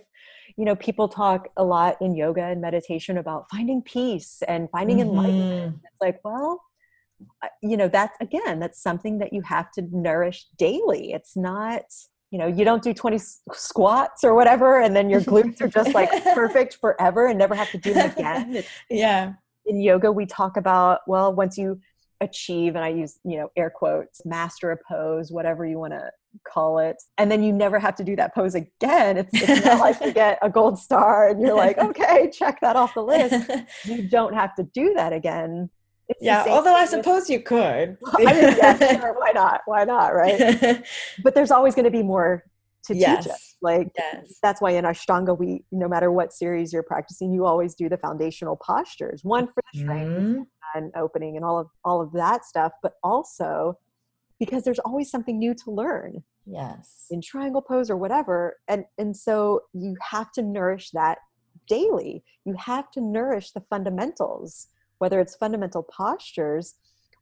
you 0.56 0.64
know 0.64 0.76
people 0.76 1.08
talk 1.08 1.48
a 1.56 1.64
lot 1.64 1.96
in 2.00 2.14
yoga 2.14 2.44
and 2.44 2.60
meditation 2.60 3.18
about 3.18 3.50
finding 3.50 3.82
peace 3.82 4.42
and 4.46 4.70
finding 4.70 4.98
mm-hmm. 4.98 5.10
enlightenment 5.10 5.80
it's 5.84 6.00
like 6.00 6.20
well 6.24 6.62
you 7.62 7.76
know 7.76 7.88
that's 7.88 8.16
again 8.20 8.60
that's 8.60 8.80
something 8.80 9.18
that 9.18 9.32
you 9.32 9.42
have 9.42 9.70
to 9.72 9.82
nourish 9.90 10.46
daily 10.56 11.12
it's 11.12 11.36
not 11.36 11.82
you 12.34 12.38
know 12.38 12.48
you 12.48 12.64
don't 12.64 12.82
do 12.82 12.92
20 12.92 13.16
squats 13.52 14.24
or 14.24 14.34
whatever 14.34 14.80
and 14.80 14.96
then 14.96 15.08
your 15.08 15.20
glutes 15.20 15.60
are 15.60 15.68
just 15.68 15.94
like 15.94 16.10
perfect 16.34 16.78
forever 16.80 17.28
and 17.28 17.38
never 17.38 17.54
have 17.54 17.70
to 17.70 17.78
do 17.78 17.94
them 17.94 18.10
again. 18.10 18.56
It's, 18.56 18.68
yeah. 18.90 19.34
In 19.66 19.80
yoga 19.80 20.10
we 20.10 20.26
talk 20.26 20.56
about 20.56 21.02
well 21.06 21.32
once 21.32 21.56
you 21.56 21.80
achieve 22.20 22.74
and 22.74 22.84
i 22.84 22.88
use 22.88 23.20
you 23.24 23.36
know 23.36 23.50
air 23.56 23.70
quotes 23.70 24.24
master 24.24 24.72
a 24.72 24.76
pose 24.88 25.30
whatever 25.30 25.64
you 25.64 25.78
want 25.78 25.92
to 25.92 26.10
call 26.44 26.78
it 26.80 27.00
and 27.18 27.30
then 27.30 27.40
you 27.40 27.52
never 27.52 27.78
have 27.78 27.94
to 27.94 28.02
do 28.02 28.16
that 28.16 28.34
pose 28.34 28.56
again. 28.56 29.16
It's, 29.16 29.30
it's 29.32 29.64
not 29.64 29.78
like 29.78 30.00
you 30.00 30.12
get 30.12 30.40
a 30.42 30.50
gold 30.50 30.76
star 30.76 31.28
and 31.28 31.40
you're 31.40 31.54
like 31.54 31.78
okay 31.90 32.32
check 32.32 32.60
that 32.62 32.74
off 32.74 32.94
the 32.94 33.02
list. 33.04 33.48
You 33.84 34.08
don't 34.08 34.34
have 34.34 34.56
to 34.56 34.64
do 34.64 34.92
that 34.94 35.12
again 35.12 35.70
it's 36.08 36.22
yeah 36.22 36.44
although 36.48 36.74
i 36.74 36.84
suppose 36.84 37.30
you 37.30 37.40
could 37.40 37.96
I 38.06 38.18
mean, 38.18 38.56
yeah, 38.56 38.78
sure, 39.00 39.14
why 39.18 39.32
not 39.32 39.62
why 39.66 39.84
not 39.84 40.14
right 40.14 40.84
but 41.22 41.34
there's 41.34 41.50
always 41.50 41.74
going 41.74 41.84
to 41.84 41.90
be 41.90 42.02
more 42.02 42.44
to 42.84 42.94
yes. 42.94 43.24
teach 43.24 43.32
us 43.32 43.56
like 43.62 43.88
yes. 43.96 44.38
that's 44.42 44.60
why 44.60 44.72
in 44.72 44.84
ashtanga 44.84 45.36
we 45.36 45.64
no 45.72 45.88
matter 45.88 46.10
what 46.12 46.32
series 46.32 46.72
you're 46.72 46.82
practicing 46.82 47.32
you 47.32 47.46
always 47.46 47.74
do 47.74 47.88
the 47.88 47.96
foundational 47.96 48.56
postures 48.56 49.24
one 49.24 49.46
for 49.46 49.62
the 49.72 49.80
strength 49.80 50.20
mm-hmm. 50.20 50.42
and 50.74 50.92
opening 50.96 51.36
and 51.36 51.44
all 51.44 51.58
of 51.58 51.68
all 51.84 52.00
of 52.00 52.12
that 52.12 52.44
stuff 52.44 52.72
but 52.82 52.94
also 53.02 53.78
because 54.38 54.64
there's 54.64 54.80
always 54.80 55.10
something 55.10 55.38
new 55.38 55.54
to 55.54 55.70
learn 55.70 56.22
yes 56.44 57.06
in 57.10 57.22
triangle 57.22 57.62
pose 57.62 57.88
or 57.88 57.96
whatever 57.96 58.58
and 58.68 58.84
and 58.98 59.16
so 59.16 59.60
you 59.72 59.96
have 60.10 60.30
to 60.30 60.42
nourish 60.42 60.90
that 60.90 61.18
daily 61.66 62.22
you 62.44 62.54
have 62.58 62.90
to 62.90 63.00
nourish 63.00 63.52
the 63.52 63.62
fundamentals 63.70 64.68
whether 65.04 65.20
it's 65.20 65.36
fundamental 65.36 65.82
postures 65.82 66.76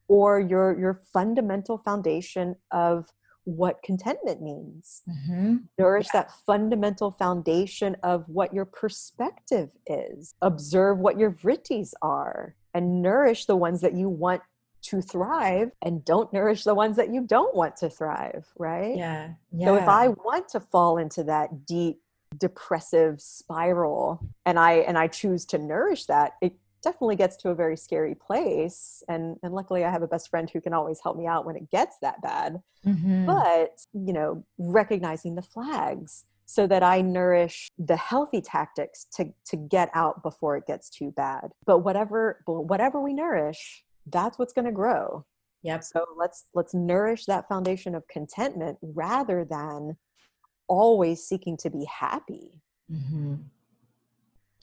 or 0.06 0.38
your 0.38 0.78
your 0.78 1.02
fundamental 1.12 1.78
foundation 1.78 2.54
of 2.70 3.08
what 3.42 3.82
contentment 3.82 4.40
means 4.40 5.02
mm-hmm. 5.08 5.56
nourish 5.80 6.06
yeah. 6.14 6.20
that 6.20 6.30
fundamental 6.46 7.10
foundation 7.10 7.96
of 8.04 8.24
what 8.28 8.54
your 8.54 8.64
perspective 8.64 9.68
is 9.88 10.32
observe 10.42 10.98
what 10.98 11.18
your 11.18 11.32
vrittis 11.32 11.90
are 12.02 12.54
and 12.72 13.02
nourish 13.02 13.46
the 13.46 13.56
ones 13.56 13.80
that 13.80 13.94
you 13.94 14.08
want 14.08 14.40
to 14.80 15.02
thrive 15.02 15.72
and 15.82 16.04
don't 16.04 16.32
nourish 16.32 16.62
the 16.62 16.74
ones 16.74 16.94
that 16.94 17.12
you 17.12 17.22
don't 17.26 17.52
want 17.52 17.74
to 17.74 17.90
thrive 17.90 18.46
right 18.58 18.96
yeah, 18.96 19.30
yeah. 19.50 19.66
so 19.66 19.74
if 19.74 19.88
i 19.88 20.06
want 20.06 20.48
to 20.48 20.60
fall 20.60 20.98
into 20.98 21.24
that 21.24 21.66
deep 21.66 21.98
depressive 22.38 23.20
spiral 23.20 24.20
and 24.46 24.56
i 24.56 24.74
and 24.74 24.96
i 24.96 25.08
choose 25.08 25.44
to 25.44 25.58
nourish 25.58 26.06
that 26.06 26.34
it 26.40 26.54
definitely 26.82 27.16
gets 27.16 27.36
to 27.36 27.50
a 27.50 27.54
very 27.54 27.76
scary 27.76 28.14
place 28.14 29.02
and 29.08 29.36
and 29.42 29.54
luckily 29.54 29.84
i 29.84 29.90
have 29.90 30.02
a 30.02 30.08
best 30.08 30.28
friend 30.28 30.50
who 30.50 30.60
can 30.60 30.72
always 30.72 31.00
help 31.02 31.16
me 31.16 31.26
out 31.26 31.46
when 31.46 31.56
it 31.56 31.70
gets 31.70 31.96
that 32.02 32.20
bad. 32.22 32.60
Mm-hmm. 32.86 33.26
but 33.26 33.78
you 33.92 34.12
know 34.12 34.44
recognizing 34.58 35.36
the 35.36 35.42
flags 35.42 36.24
so 36.46 36.66
that 36.66 36.82
i 36.82 37.00
nourish 37.00 37.68
the 37.78 37.96
healthy 37.96 38.40
tactics 38.40 39.06
to 39.14 39.32
to 39.46 39.56
get 39.56 39.88
out 39.94 40.22
before 40.22 40.56
it 40.56 40.66
gets 40.66 40.90
too 40.90 41.12
bad. 41.12 41.52
But 41.64 41.78
whatever 41.78 42.42
whatever 42.46 43.00
we 43.00 43.12
nourish 43.14 43.84
that's 44.06 44.38
what's 44.38 44.52
going 44.52 44.64
to 44.64 44.72
grow. 44.72 45.24
Yep. 45.62 45.84
So 45.84 46.04
let's 46.16 46.46
let's 46.54 46.74
nourish 46.74 47.26
that 47.26 47.48
foundation 47.48 47.94
of 47.94 48.06
contentment 48.08 48.78
rather 48.82 49.44
than 49.44 49.96
always 50.68 51.22
seeking 51.22 51.56
to 51.58 51.70
be 51.70 51.84
happy. 51.84 52.60
Mm-hmm. 52.90 53.34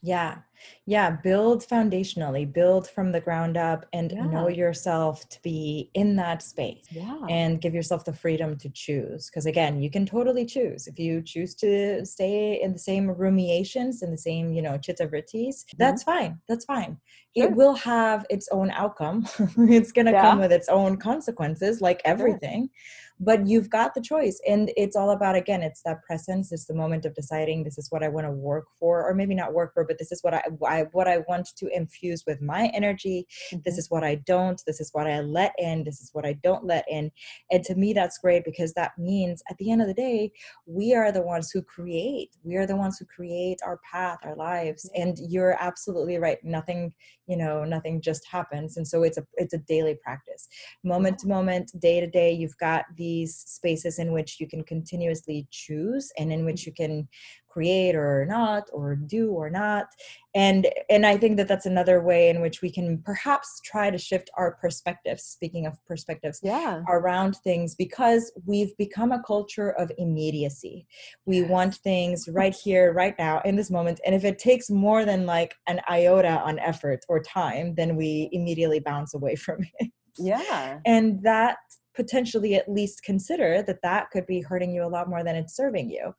Yeah. 0.01 0.39
Yeah. 0.85 1.11
Build 1.11 1.65
foundationally, 1.65 2.51
build 2.51 2.89
from 2.89 3.11
the 3.11 3.21
ground 3.21 3.57
up 3.57 3.85
and 3.93 4.11
yeah. 4.11 4.25
know 4.25 4.47
yourself 4.47 5.27
to 5.29 5.41
be 5.41 5.89
in 5.93 6.15
that 6.17 6.41
space. 6.41 6.85
Yeah. 6.91 7.19
And 7.29 7.61
give 7.61 7.73
yourself 7.73 8.05
the 8.05 8.13
freedom 8.13 8.57
to 8.57 8.69
choose. 8.69 9.29
Because 9.29 9.45
again, 9.45 9.81
you 9.81 9.89
can 9.89 10.05
totally 10.05 10.45
choose. 10.45 10.87
If 10.87 10.99
you 10.99 11.21
choose 11.21 11.55
to 11.55 12.05
stay 12.05 12.61
in 12.61 12.73
the 12.73 12.79
same 12.79 13.07
rumiations 13.07 14.03
in 14.03 14.11
the 14.11 14.17
same, 14.17 14.53
you 14.53 14.61
know, 14.61 14.77
chitta 14.77 15.07
vrittis, 15.07 15.63
mm-hmm. 15.63 15.77
that's 15.77 16.03
fine. 16.03 16.39
That's 16.47 16.65
fine. 16.65 16.97
Sure. 17.37 17.45
It 17.45 17.55
will 17.55 17.75
have 17.75 18.25
its 18.29 18.49
own 18.51 18.71
outcome. 18.71 19.27
it's 19.57 19.91
gonna 19.91 20.11
yeah. 20.11 20.21
come 20.21 20.39
with 20.39 20.51
its 20.51 20.67
own 20.67 20.97
consequences, 20.97 21.81
like 21.81 22.01
everything. 22.03 22.63
Sure 22.63 23.08
but 23.19 23.45
you've 23.45 23.69
got 23.69 23.93
the 23.93 24.01
choice 24.01 24.39
and 24.47 24.71
it's 24.77 24.95
all 24.95 25.11
about 25.11 25.35
again 25.35 25.61
it's 25.61 25.81
that 25.83 26.01
presence 26.03 26.51
it's 26.51 26.65
the 26.65 26.73
moment 26.73 27.05
of 27.05 27.13
deciding 27.13 27.63
this 27.63 27.77
is 27.77 27.91
what 27.91 28.03
i 28.03 28.07
want 28.07 28.25
to 28.25 28.31
work 28.31 28.65
for 28.79 29.07
or 29.07 29.13
maybe 29.13 29.35
not 29.35 29.53
work 29.53 29.73
for 29.73 29.83
but 29.83 29.97
this 29.99 30.11
is 30.11 30.21
what 30.23 30.33
i, 30.33 30.41
I 30.65 30.83
what 30.91 31.07
i 31.07 31.19
want 31.27 31.49
to 31.57 31.67
infuse 31.75 32.23
with 32.25 32.41
my 32.41 32.67
energy 32.73 33.27
mm-hmm. 33.51 33.61
this 33.65 33.77
is 33.77 33.89
what 33.89 34.03
i 34.03 34.15
don't 34.15 34.61
this 34.65 34.79
is 34.79 34.89
what 34.93 35.07
i 35.07 35.19
let 35.19 35.53
in 35.57 35.83
this 35.83 35.99
is 35.99 36.09
what 36.13 36.25
i 36.25 36.33
don't 36.33 36.65
let 36.65 36.85
in 36.89 37.11
and 37.51 37.63
to 37.65 37.75
me 37.75 37.93
that's 37.93 38.17
great 38.17 38.45
because 38.45 38.73
that 38.73 38.97
means 38.97 39.43
at 39.49 39.57
the 39.57 39.71
end 39.71 39.81
of 39.81 39.87
the 39.87 39.93
day 39.93 40.31
we 40.65 40.93
are 40.93 41.11
the 41.11 41.21
ones 41.21 41.51
who 41.51 41.61
create 41.61 42.35
we 42.43 42.55
are 42.55 42.65
the 42.65 42.75
ones 42.75 42.97
who 42.97 43.05
create 43.05 43.59
our 43.65 43.79
path 43.89 44.19
our 44.23 44.35
lives 44.35 44.89
mm-hmm. 44.89 45.09
and 45.09 45.17
you're 45.29 45.57
absolutely 45.59 46.17
right 46.17 46.43
nothing 46.43 46.93
you 47.27 47.37
know 47.37 47.63
nothing 47.63 48.01
just 48.01 48.25
happens 48.27 48.77
and 48.77 48.87
so 48.87 49.03
it's 49.03 49.17
a 49.17 49.25
it's 49.35 49.53
a 49.53 49.59
daily 49.59 49.95
practice 49.95 50.47
moment 50.83 51.19
to 51.19 51.27
moment 51.27 51.71
day 51.79 51.99
to 51.99 52.07
day 52.07 52.31
you've 52.31 52.57
got 52.57 52.85
the 52.95 53.08
these 53.09 53.35
spaces 53.57 53.97
in 53.97 54.09
which 54.11 54.39
you 54.39 54.47
can 54.47 54.63
continuously 54.63 55.47
choose 55.49 56.11
and 56.17 56.31
in 56.31 56.45
which 56.45 56.61
mm-hmm. 56.61 56.83
you 56.83 56.87
can 56.87 57.07
create 57.49 57.95
or 57.95 58.25
not 58.29 58.63
or 58.71 58.95
do 58.95 59.31
or 59.31 59.49
not. 59.49 59.87
And 60.35 60.67
and 60.93 61.03
i 61.11 61.15
think 61.17 61.37
that 61.37 61.47
that's 61.51 61.65
another 61.73 61.97
way 62.09 62.21
in 62.29 62.37
which 62.45 62.57
we 62.63 62.71
can 62.77 62.87
perhaps 63.11 63.47
try 63.71 63.89
to 63.89 63.97
shift 63.97 64.27
our 64.39 64.49
perspectives 64.63 65.23
speaking 65.23 65.65
of 65.65 65.73
perspectives 65.91 66.39
yeah. 66.43 66.83
around 66.97 67.33
things 67.47 67.69
because 67.85 68.23
we've 68.45 68.73
become 68.85 69.11
a 69.11 69.23
culture 69.31 69.71
of 69.81 69.91
immediacy. 69.97 70.85
We 71.25 71.37
yes. 71.39 71.49
want 71.55 71.73
things 71.89 72.29
right 72.41 72.55
here 72.65 72.85
right 73.03 73.15
now 73.27 73.35
in 73.49 73.55
this 73.59 73.71
moment 73.77 73.97
and 74.05 74.13
if 74.19 74.23
it 74.23 74.37
takes 74.49 74.69
more 74.69 75.01
than 75.09 75.21
like 75.35 75.51
an 75.71 75.79
iota 75.89 76.35
on 76.49 76.59
effort 76.59 76.99
or 77.09 77.17
time 77.41 77.67
then 77.79 77.91
we 78.01 78.29
immediately 78.31 78.79
bounce 78.79 79.11
away 79.15 79.35
from 79.45 79.59
it. 79.79 79.91
Yeah. 80.19 80.79
And 80.85 81.23
that 81.23 81.57
potentially 81.95 82.55
at 82.55 82.69
least 82.69 83.03
consider 83.03 83.61
that 83.63 83.81
that 83.83 84.09
could 84.11 84.25
be 84.25 84.41
hurting 84.41 84.73
you 84.73 84.83
a 84.83 84.87
lot 84.87 85.09
more 85.09 85.23
than 85.23 85.35
it's 85.35 85.55
serving 85.55 85.89
you. 85.89 86.13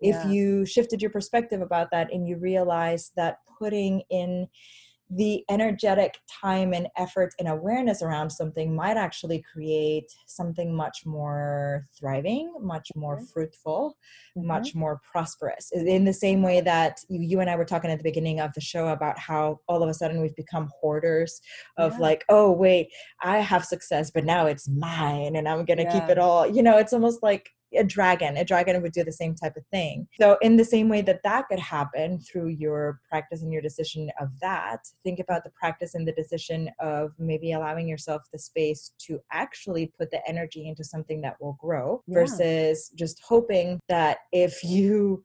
Yeah. 0.00 0.26
If 0.26 0.32
you 0.32 0.66
shifted 0.66 1.00
your 1.00 1.10
perspective 1.10 1.60
about 1.60 1.90
that 1.92 2.12
and 2.12 2.26
you 2.26 2.36
realize 2.38 3.12
that 3.16 3.38
putting 3.58 4.02
in 4.10 4.48
the 5.14 5.44
energetic 5.50 6.18
time 6.42 6.72
and 6.72 6.88
effort 6.96 7.34
and 7.38 7.48
awareness 7.48 8.02
around 8.02 8.30
something 8.30 8.74
might 8.74 8.96
actually 8.96 9.44
create 9.52 10.10
something 10.26 10.74
much 10.74 11.04
more 11.04 11.86
thriving, 11.98 12.54
much 12.60 12.88
more 12.96 13.16
mm-hmm. 13.16 13.26
fruitful, 13.26 13.96
mm-hmm. 14.36 14.46
much 14.46 14.74
more 14.74 15.00
prosperous. 15.10 15.70
In 15.72 16.04
the 16.04 16.12
same 16.14 16.42
way 16.42 16.62
that 16.62 17.00
you, 17.08 17.20
you, 17.20 17.40
and 17.40 17.50
I 17.50 17.56
were 17.56 17.64
talking 17.64 17.90
at 17.90 17.98
the 17.98 18.04
beginning 18.04 18.40
of 18.40 18.54
the 18.54 18.60
show 18.60 18.88
about 18.88 19.18
how 19.18 19.60
all 19.68 19.82
of 19.82 19.88
a 19.88 19.94
sudden 19.94 20.22
we've 20.22 20.36
become 20.36 20.70
hoarders 20.80 21.40
of 21.76 21.92
yeah. 21.92 21.98
like, 21.98 22.24
oh, 22.30 22.50
wait, 22.50 22.88
I 23.22 23.38
have 23.38 23.64
success, 23.64 24.10
but 24.10 24.24
now 24.24 24.46
it's 24.46 24.68
mine 24.68 25.36
and 25.36 25.46
I'm 25.46 25.64
going 25.66 25.78
to 25.78 25.84
yeah. 25.84 26.00
keep 26.00 26.08
it 26.08 26.18
all. 26.18 26.46
You 26.46 26.62
know, 26.62 26.78
it's 26.78 26.94
almost 26.94 27.22
like 27.22 27.50
a 27.76 27.84
dragon 27.84 28.36
a 28.36 28.44
dragon 28.44 28.80
would 28.82 28.92
do 28.92 29.04
the 29.04 29.12
same 29.12 29.34
type 29.34 29.56
of 29.56 29.64
thing 29.66 30.06
so 30.20 30.36
in 30.42 30.56
the 30.56 30.64
same 30.64 30.88
way 30.88 31.00
that 31.00 31.22
that 31.22 31.48
could 31.48 31.58
happen 31.58 32.18
through 32.18 32.48
your 32.48 33.00
practice 33.08 33.42
and 33.42 33.52
your 33.52 33.62
decision 33.62 34.10
of 34.20 34.28
that 34.40 34.80
think 35.04 35.18
about 35.18 35.44
the 35.44 35.50
practice 35.50 35.94
and 35.94 36.06
the 36.06 36.12
decision 36.12 36.70
of 36.80 37.12
maybe 37.18 37.52
allowing 37.52 37.88
yourself 37.88 38.22
the 38.32 38.38
space 38.38 38.92
to 38.98 39.20
actually 39.32 39.92
put 39.98 40.10
the 40.10 40.26
energy 40.28 40.68
into 40.68 40.84
something 40.84 41.20
that 41.20 41.36
will 41.40 41.56
grow 41.60 42.02
yeah. 42.06 42.14
versus 42.14 42.90
just 42.94 43.20
hoping 43.26 43.78
that 43.88 44.18
if 44.32 44.62
you 44.62 45.22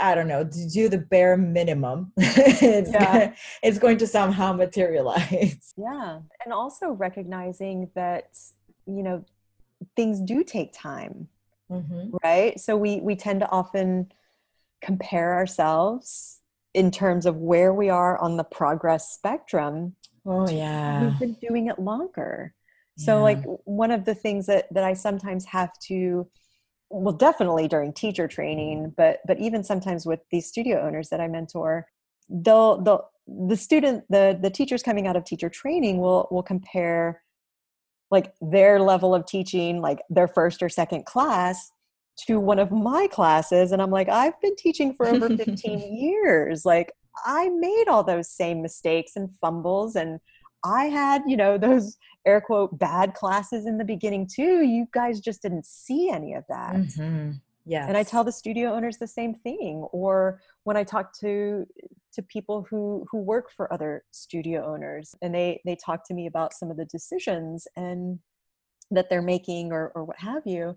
I 0.00 0.14
don't 0.14 0.26
know, 0.26 0.48
do 0.72 0.88
the 0.88 0.98
bare 0.98 1.36
minimum, 1.36 2.12
it's, 2.16 2.90
yeah. 2.90 3.04
gonna, 3.04 3.34
it's 3.62 3.78
going 3.78 3.98
to 3.98 4.06
somehow 4.06 4.52
materialize. 4.52 5.74
Yeah. 5.76 6.20
And 6.44 6.52
also 6.52 6.92
recognizing 6.92 7.90
that, 7.94 8.36
you 8.86 9.02
know, 9.02 9.24
things 9.96 10.20
do 10.20 10.44
take 10.44 10.72
time 10.72 11.28
mm-hmm. 11.72 12.16
right 12.22 12.58
so 12.60 12.76
we 12.76 13.00
we 13.00 13.16
tend 13.16 13.40
to 13.40 13.50
often 13.50 14.10
compare 14.82 15.34
ourselves 15.34 16.40
in 16.74 16.90
terms 16.90 17.26
of 17.26 17.36
where 17.36 17.72
we 17.72 17.88
are 17.88 18.18
on 18.18 18.36
the 18.36 18.44
progress 18.44 19.12
spectrum 19.12 19.94
oh 20.26 20.48
yeah 20.48 21.04
we've 21.04 21.18
been 21.18 21.36
doing 21.48 21.68
it 21.68 21.78
longer 21.78 22.54
so 22.98 23.16
yeah. 23.16 23.22
like 23.22 23.44
one 23.64 23.90
of 23.90 24.04
the 24.04 24.14
things 24.14 24.46
that 24.46 24.72
that 24.72 24.84
i 24.84 24.92
sometimes 24.92 25.44
have 25.44 25.70
to 25.78 26.28
well 26.90 27.14
definitely 27.14 27.66
during 27.66 27.92
teacher 27.92 28.28
training 28.28 28.92
but 28.96 29.20
but 29.26 29.38
even 29.38 29.64
sometimes 29.64 30.04
with 30.04 30.20
these 30.30 30.46
studio 30.46 30.80
owners 30.80 31.08
that 31.08 31.20
i 31.20 31.28
mentor 31.28 31.86
they'll 32.28 32.80
they'll 32.82 33.08
the 33.26 33.56
student 33.56 34.04
the 34.10 34.38
the 34.40 34.50
teachers 34.50 34.82
coming 34.82 35.06
out 35.06 35.16
of 35.16 35.24
teacher 35.24 35.48
training 35.48 35.98
will 35.98 36.28
will 36.30 36.42
compare 36.42 37.21
like 38.12 38.34
their 38.42 38.78
level 38.78 39.14
of 39.14 39.26
teaching 39.26 39.80
like 39.80 39.98
their 40.10 40.28
first 40.28 40.62
or 40.62 40.68
second 40.68 41.06
class 41.06 41.72
to 42.18 42.38
one 42.38 42.58
of 42.58 42.70
my 42.70 43.08
classes 43.10 43.72
and 43.72 43.80
I'm 43.80 43.90
like, 43.90 44.10
I've 44.10 44.38
been 44.40 44.54
teaching 44.54 44.94
for 44.94 45.08
over 45.08 45.34
15 45.34 45.96
years. 45.98 46.64
Like, 46.66 46.92
I 47.24 47.48
made 47.48 47.86
all 47.88 48.04
those 48.04 48.30
same 48.30 48.62
mistakes 48.62 49.12
and 49.16 49.34
fumbles 49.40 49.96
and 49.96 50.20
I 50.62 50.84
had, 50.84 51.22
you 51.26 51.36
know, 51.36 51.56
those 51.58 51.96
air 52.26 52.40
quote 52.40 52.78
bad 52.78 53.14
classes 53.14 53.66
in 53.66 53.78
the 53.78 53.84
beginning 53.84 54.28
too. 54.32 54.62
You 54.62 54.86
guys 54.92 55.18
just 55.18 55.42
didn't 55.42 55.66
see 55.66 56.10
any 56.10 56.34
of 56.34 56.44
that. 56.50 56.74
Mm-hmm. 56.74 57.30
Yeah. 57.64 57.86
And 57.86 57.96
I 57.96 58.02
tell 58.02 58.24
the 58.24 58.32
studio 58.32 58.72
owners 58.72 58.98
the 58.98 59.06
same 59.06 59.34
thing. 59.34 59.86
Or 59.92 60.40
when 60.64 60.76
I 60.76 60.84
talk 60.84 61.12
to 61.20 61.66
to 62.14 62.22
people 62.22 62.66
who 62.68 63.06
who 63.10 63.18
work 63.18 63.50
for 63.56 63.72
other 63.72 64.04
studio 64.10 64.66
owners 64.66 65.14
and 65.22 65.34
they 65.34 65.60
they 65.64 65.76
talk 65.76 66.06
to 66.08 66.14
me 66.14 66.26
about 66.26 66.52
some 66.52 66.70
of 66.70 66.76
the 66.76 66.84
decisions 66.86 67.66
and 67.76 68.18
that 68.90 69.08
they're 69.08 69.22
making 69.22 69.72
or 69.72 69.92
or 69.94 70.04
what 70.04 70.18
have 70.18 70.42
you. 70.46 70.76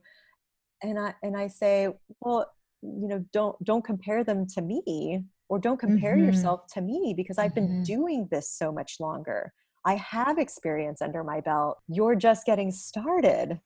And 0.84 1.00
I 1.00 1.14
and 1.24 1.36
I 1.36 1.48
say, 1.48 1.90
well, 2.22 2.52
you 2.82 3.08
know, 3.08 3.26
don't 3.34 3.62
don't 3.64 3.84
compare 3.84 4.24
them 4.24 4.46
to 4.56 4.62
me 4.62 5.24
or 5.50 5.60
don't 5.60 5.80
compare 5.80 6.16
mm-hmm. 6.16 6.26
yourself 6.26 6.68
to 6.74 6.82
me 6.82 7.14
because 7.16 7.38
I've 7.38 7.56
been 7.56 7.68
mm-hmm. 7.68 7.84
doing 7.84 8.28
this 8.32 8.50
so 8.50 8.72
much 8.72 9.00
longer. 9.00 9.52
I 9.86 9.96
have 9.96 10.40
experience 10.40 11.02
under 11.02 11.24
my 11.24 11.42
belt. 11.42 11.78
You're 11.88 12.16
just 12.16 12.46
getting 12.46 12.72
started. 12.72 13.60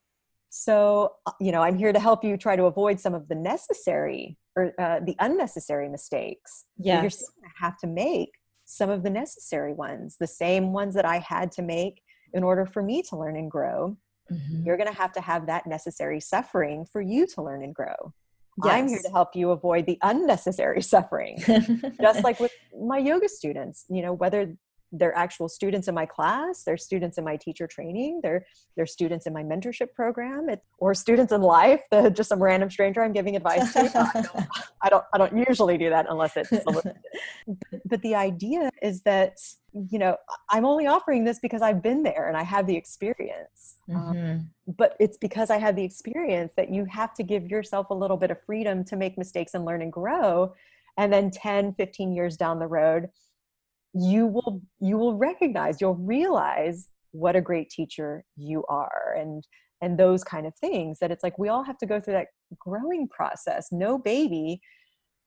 So, 0.50 1.14
uh, 1.26 1.32
you 1.40 1.52
know, 1.52 1.62
I'm 1.62 1.78
here 1.78 1.94
to 1.94 2.00
help 2.00 2.24
you 2.24 2.36
try 2.38 2.56
to 2.56 2.66
avoid 2.66 3.00
some 3.00 3.14
of 3.14 3.28
the 3.28 3.36
necessary 3.36 4.38
or 4.56 4.74
uh, 4.80 5.00
the 5.06 5.16
unnecessary 5.20 5.90
mistakes. 5.90 6.66
Yeah. 6.78 7.02
You're 7.02 7.12
still 7.12 7.30
going 7.40 7.52
to 7.52 7.64
have 7.64 7.78
to 7.80 7.88
make 7.88 8.32
some 8.66 8.90
of 8.90 9.04
the 9.04 9.10
necessary 9.10 9.74
ones, 9.74 10.18
the 10.20 10.28
same 10.28 10.74
ones 10.74 10.96
that 10.96 11.06
I 11.06 11.20
had 11.20 11.52
to 11.54 11.62
make 11.62 12.02
in 12.34 12.44
order 12.44 12.66
for 12.66 12.84
me 12.84 13.02
to 13.04 13.16
learn 13.16 13.36
and 13.36 13.50
grow. 13.50 13.98
Mm-hmm. 14.32 14.64
You're 14.66 14.78
going 14.78 14.92
to 14.92 14.98
have 14.98 15.12
to 15.14 15.22
have 15.22 15.48
that 15.48 15.66
necessary 15.66 16.20
suffering 16.20 16.86
for 16.86 17.02
you 17.02 17.26
to 17.28 17.42
learn 17.42 17.64
and 17.64 17.74
grow. 17.74 18.14
Yes. 18.64 18.74
I'm 18.74 18.88
here 18.88 19.02
to 19.04 19.10
help 19.10 19.36
you 19.36 19.52
avoid 19.52 19.86
the 19.86 19.98
unnecessary 20.02 20.82
suffering. 20.82 21.38
Just 22.02 22.24
like 22.24 22.40
with 22.40 22.52
my 22.80 22.98
yoga 22.98 23.30
students, 23.30 23.86
you 23.90 24.02
know, 24.02 24.14
whether 24.14 24.54
they're 24.92 25.16
actual 25.16 25.48
students 25.48 25.88
in 25.88 25.96
my 25.96 26.06
class 26.06 26.64
they're 26.64 26.78
students 26.78 27.18
in 27.18 27.24
my 27.24 27.36
teacher 27.36 27.68
training 27.68 28.20
they're 28.24 28.46
they're 28.76 28.86
students 28.86 29.28
in 29.28 29.34
my 29.34 29.44
mentorship 29.44 29.94
program 29.94 30.50
it, 30.50 30.62
or 30.80 30.94
students 30.94 31.32
in 31.32 31.42
life 31.42 31.82
the, 31.92 32.10
just 32.10 32.30
some 32.30 32.42
random 32.42 32.70
stranger 32.70 33.04
i'm 33.04 33.14
giving 33.14 33.36
advice 33.36 33.72
to. 33.74 33.80
I, 34.16 34.22
don't, 34.22 34.48
I 34.82 34.90
don't 34.90 35.04
i 35.14 35.18
don't 35.18 35.48
usually 35.48 35.78
do 35.78 35.90
that 35.90 36.08
unless 36.10 36.36
it's 36.38 36.50
but, 36.50 36.96
but 37.86 38.02
the 38.02 38.16
idea 38.16 38.70
is 38.82 39.02
that 39.04 39.38
you 39.90 40.00
know 40.00 40.18
i'm 40.50 40.66
only 40.66 40.88
offering 40.88 41.24
this 41.24 41.40
because 41.40 41.62
i've 41.62 41.84
been 41.84 42.04
there 42.04 42.28
and 42.28 42.36
i 42.36 42.44
have 42.44 42.66
the 42.66 42.76
experience. 42.76 43.76
Um, 43.90 43.96
mm-hmm. 43.96 44.32
um, 44.32 44.50
but 44.78 44.96
it's 45.00 45.18
because 45.18 45.50
i 45.50 45.58
have 45.58 45.76
the 45.76 45.84
experience 45.84 46.54
that 46.58 46.72
you 46.72 46.86
have 46.86 47.14
to 47.16 47.24
give 47.24 47.48
yourself 47.50 47.90
a 47.90 47.94
little 47.94 48.18
bit 48.18 48.32
of 48.32 48.42
freedom 48.42 48.84
to 48.86 48.96
make 48.96 49.18
mistakes 49.18 49.54
and 49.54 49.66
learn 49.66 49.82
and 49.82 49.94
grow 49.94 50.54
and 50.98 51.14
then 51.14 51.30
10 51.32 51.74
15 51.74 52.14
years 52.14 52.38
down 52.38 52.60
the 52.60 52.68
road 52.68 53.10
you 53.94 54.28
will 54.28 54.62
you 54.80 54.98
will 54.98 55.16
recognize 55.16 55.82
you'll 55.82 55.96
realize 55.96 56.90
what 57.12 57.36
a 57.36 57.42
great 57.42 57.70
teacher 57.70 58.24
you 58.36 58.64
are 58.70 59.16
and 59.18 59.44
and 59.82 59.98
those 59.98 60.24
kind 60.24 60.46
of 60.46 60.54
things 60.56 61.00
that 61.00 61.12
it's 61.12 61.24
like 61.24 61.40
we 61.40 61.50
all 61.50 61.64
have 61.64 61.78
to 61.78 61.86
go 61.86 62.00
through 62.00 62.14
that 62.14 62.28
growing 62.60 63.08
process 63.08 63.70
no 63.72 63.98
baby 63.98 64.60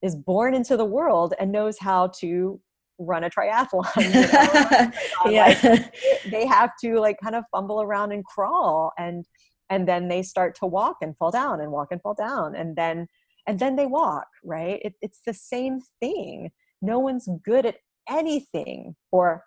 is 0.03 0.15
born 0.15 0.55
into 0.55 0.77
the 0.77 0.85
world 0.85 1.35
and 1.39 1.51
knows 1.51 1.79
how 1.79 2.09
to 2.19 2.61
run 2.99 3.25
a 3.25 3.31
triathlon 3.31 3.85
you 3.97 4.11
know? 4.11 4.91
yeah. 5.31 5.59
Like, 5.63 5.95
they 6.31 6.47
have 6.47 6.71
to 6.85 7.01
like 7.01 7.17
kind 7.23 7.35
of 7.35 7.45
fumble 7.51 7.83
around 7.83 8.13
and 8.13 8.25
crawl 8.25 8.93
and 8.99 9.25
and 9.71 9.89
then 9.89 10.09
they 10.09 10.23
start 10.23 10.55
to 10.57 10.67
walk 10.67 10.99
and 11.01 11.17
fall 11.17 11.31
down 11.31 11.61
and 11.61 11.73
walk 11.73 11.89
and 11.91 12.01
fall 12.03 12.15
down 12.15 12.55
and 12.55 12.77
then 12.77 13.07
and 13.49 13.59
then 13.59 13.75
they 13.75 13.87
walk 13.87 14.27
right 14.45 14.81
it, 14.85 14.95
it's 15.01 15.21
the 15.27 15.35
same 15.35 15.81
thing 15.99 16.51
no 16.81 16.99
one's 16.99 17.29
good 17.45 17.67
at 17.67 17.77
anything 18.09 18.95
or 19.11 19.45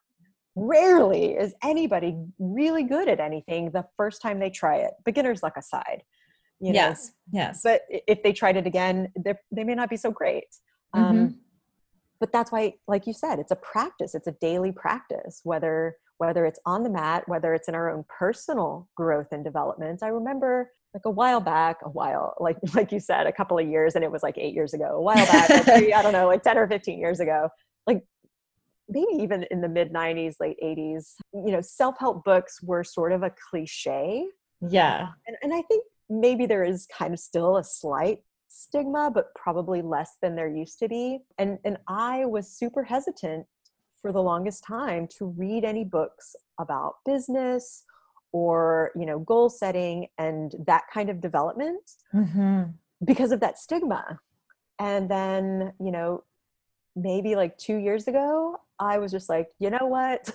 rarely 0.56 1.36
is 1.36 1.54
anybody 1.64 2.16
really 2.40 2.84
good 2.84 3.10
at 3.10 3.20
anything 3.20 3.72
the 3.72 3.86
first 3.98 4.22
time 4.22 4.40
they 4.40 4.50
try 4.50 4.78
it. 4.78 4.94
Beginner's 5.04 5.44
luck 5.44 5.58
aside 5.58 6.04
you 6.60 6.74
know? 6.74 6.80
yes 6.80 7.12
yes. 7.32 7.62
But 7.64 7.82
if 7.90 8.24
they 8.24 8.34
tried 8.34 8.58
it 8.58 8.68
again 8.68 9.12
they 9.52 9.64
may 9.64 9.76
not 9.76 9.90
be 9.90 9.98
so 9.98 10.12
great. 10.12 10.46
Um, 10.94 11.04
mm-hmm. 11.04 11.18
um, 11.18 11.40
but 12.20 12.32
that's 12.32 12.52
why 12.52 12.74
like 12.88 13.08
you 13.08 13.14
said 13.14 13.40
it's 13.40 13.52
a 13.52 13.58
practice 13.58 14.16
it's 14.16 14.28
a 14.28 14.36
daily 14.42 14.72
practice 14.72 15.42
whether 15.44 15.98
whether 16.18 16.46
it's 16.46 16.60
on 16.66 16.84
the 16.84 16.90
mat 16.90 17.24
whether 17.28 17.54
it's 17.54 17.68
in 17.68 17.76
our 17.76 17.90
own 17.90 18.06
personal 18.08 18.88
growth 18.96 19.28
and 19.32 19.44
development. 19.44 20.02
I 20.02 20.08
remember 20.08 20.72
like 20.94 21.06
a 21.06 21.12
while 21.12 21.42
back 21.42 21.78
a 21.84 21.90
while 21.90 22.36
like 22.40 22.58
like 22.76 22.92
you 22.92 23.00
said 23.00 23.28
a 23.28 23.34
couple 23.34 23.60
of 23.60 23.68
years 23.68 23.96
and 23.96 24.04
it 24.04 24.12
was 24.12 24.24
like 24.24 24.38
eight 24.38 24.54
years 24.54 24.74
ago. 24.74 24.96
A 24.96 25.02
while 25.02 25.26
back 25.26 25.50
like 25.50 25.68
i 25.94 26.02
don't 26.02 26.14
know 26.14 26.28
like 26.28 26.44
10 26.44 26.58
or 26.58 26.68
15 26.68 27.00
years 27.00 27.20
ago. 27.20 27.50
Like 27.86 28.04
maybe 28.90 29.24
even 29.24 29.46
in 29.52 29.62
the 29.62 29.70
mid 29.70 29.92
90s 29.92 30.36
late 30.40 30.58
80s 30.64 31.16
you 31.34 31.52
know 31.52 31.62
self-help 31.62 32.24
books 32.24 32.62
were 32.62 32.84
sort 32.84 33.12
of 33.12 33.24
a 33.24 33.32
cliche. 33.50 34.26
Yeah. 34.68 35.10
And, 35.28 35.38
and 35.42 35.54
i 35.54 35.62
think 35.64 35.84
maybe 36.10 36.46
there 36.46 36.64
is 36.64 36.88
kind 36.88 37.14
of 37.14 37.20
still 37.20 37.58
a 37.58 37.64
slight 37.64 38.20
stigma 38.48 39.12
but 39.14 39.34
probably 39.36 39.82
less 39.82 40.12
than 40.22 40.36
there 40.36 40.50
used 40.50 40.80
to 40.80 40.88
be. 40.88 41.20
And 41.38 41.60
and 41.66 41.78
i 41.88 42.26
was 42.26 42.50
super 42.52 42.84
hesitant 42.84 43.46
for 44.02 44.12
the 44.12 44.22
longest 44.22 44.64
time 44.64 45.08
to 45.18 45.26
read 45.26 45.66
any 45.66 45.84
books 45.84 46.36
about 46.60 46.96
business 47.06 47.84
or 48.32 48.92
you 48.96 49.06
know 49.06 49.20
goal 49.20 49.50
setting 49.50 50.08
and 50.18 50.54
that 50.68 50.84
kind 50.94 51.10
of 51.10 51.22
development 51.22 51.82
mm-hmm. 52.14 52.64
because 53.04 53.32
of 53.32 53.40
that 53.40 53.58
stigma. 53.58 54.20
And 54.78 55.10
then 55.10 55.74
you 55.80 55.92
know 55.92 56.24
maybe 56.96 57.36
like 57.36 57.58
two 57.58 57.78
years 57.78 58.08
ago 58.08 58.58
I 58.80 58.98
was 58.98 59.12
just 59.12 59.30
like, 59.30 59.48
you 59.60 59.70
know 59.70 59.86
what? 59.86 60.32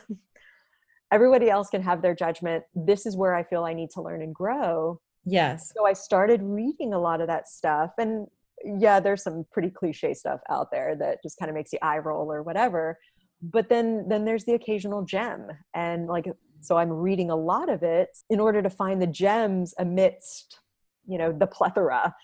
Everybody 1.13 1.51
else 1.51 1.71
can 1.71 1.83
have 1.83 2.03
their 2.03 2.15
judgment. 2.15 2.65
This 2.75 3.05
is 3.07 3.17
where 3.17 3.35
I 3.35 3.43
feel 3.43 3.65
I 3.65 3.75
need 3.75 3.91
to 3.95 4.03
learn 4.03 4.23
and 4.23 4.35
grow. 4.35 5.01
Yes. 5.25 5.73
So 5.77 5.85
I 5.85 5.93
started 5.93 6.41
reading 6.43 6.95
a 6.95 7.01
lot 7.01 7.21
of 7.21 7.27
that 7.27 7.49
stuff. 7.49 7.91
And 7.99 8.27
yeah, 8.65 9.01
there's 9.01 9.23
some 9.23 9.45
pretty 9.51 9.71
cliche 9.71 10.15
stuff 10.15 10.41
out 10.49 10.71
there 10.71 10.95
that 10.97 11.19
just 11.23 11.39
kind 11.39 11.51
of 11.51 11.55
makes 11.55 11.73
you 11.73 11.79
eye 11.83 11.99
roll 11.99 12.31
or 12.31 12.43
whatever. 12.43 12.99
But 13.43 13.69
then 13.69 14.07
then 14.09 14.25
there's 14.25 14.45
the 14.45 14.53
occasional 14.53 15.03
gem. 15.03 15.49
And 15.75 16.07
like 16.07 16.27
so 16.61 16.77
I'm 16.77 16.91
reading 16.91 17.31
a 17.31 17.37
lot 17.37 17.69
of 17.69 17.83
it 17.83 18.11
in 18.29 18.39
order 18.39 18.63
to 18.63 18.71
find 18.71 19.03
the 19.03 19.07
gems 19.07 19.75
amidst, 19.79 20.61
you 21.07 21.19
know, 21.19 21.33
the 21.33 21.47
plethora. 21.47 22.15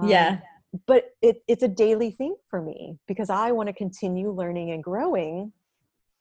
Um, 0.00 0.08
yeah 0.08 0.38
but 0.86 1.12
it, 1.22 1.42
it's 1.48 1.62
a 1.62 1.68
daily 1.68 2.10
thing 2.10 2.36
for 2.50 2.60
me 2.60 2.98
because 3.06 3.30
I 3.30 3.52
want 3.52 3.68
to 3.68 3.72
continue 3.72 4.30
learning 4.30 4.70
and 4.70 4.82
growing 4.82 5.52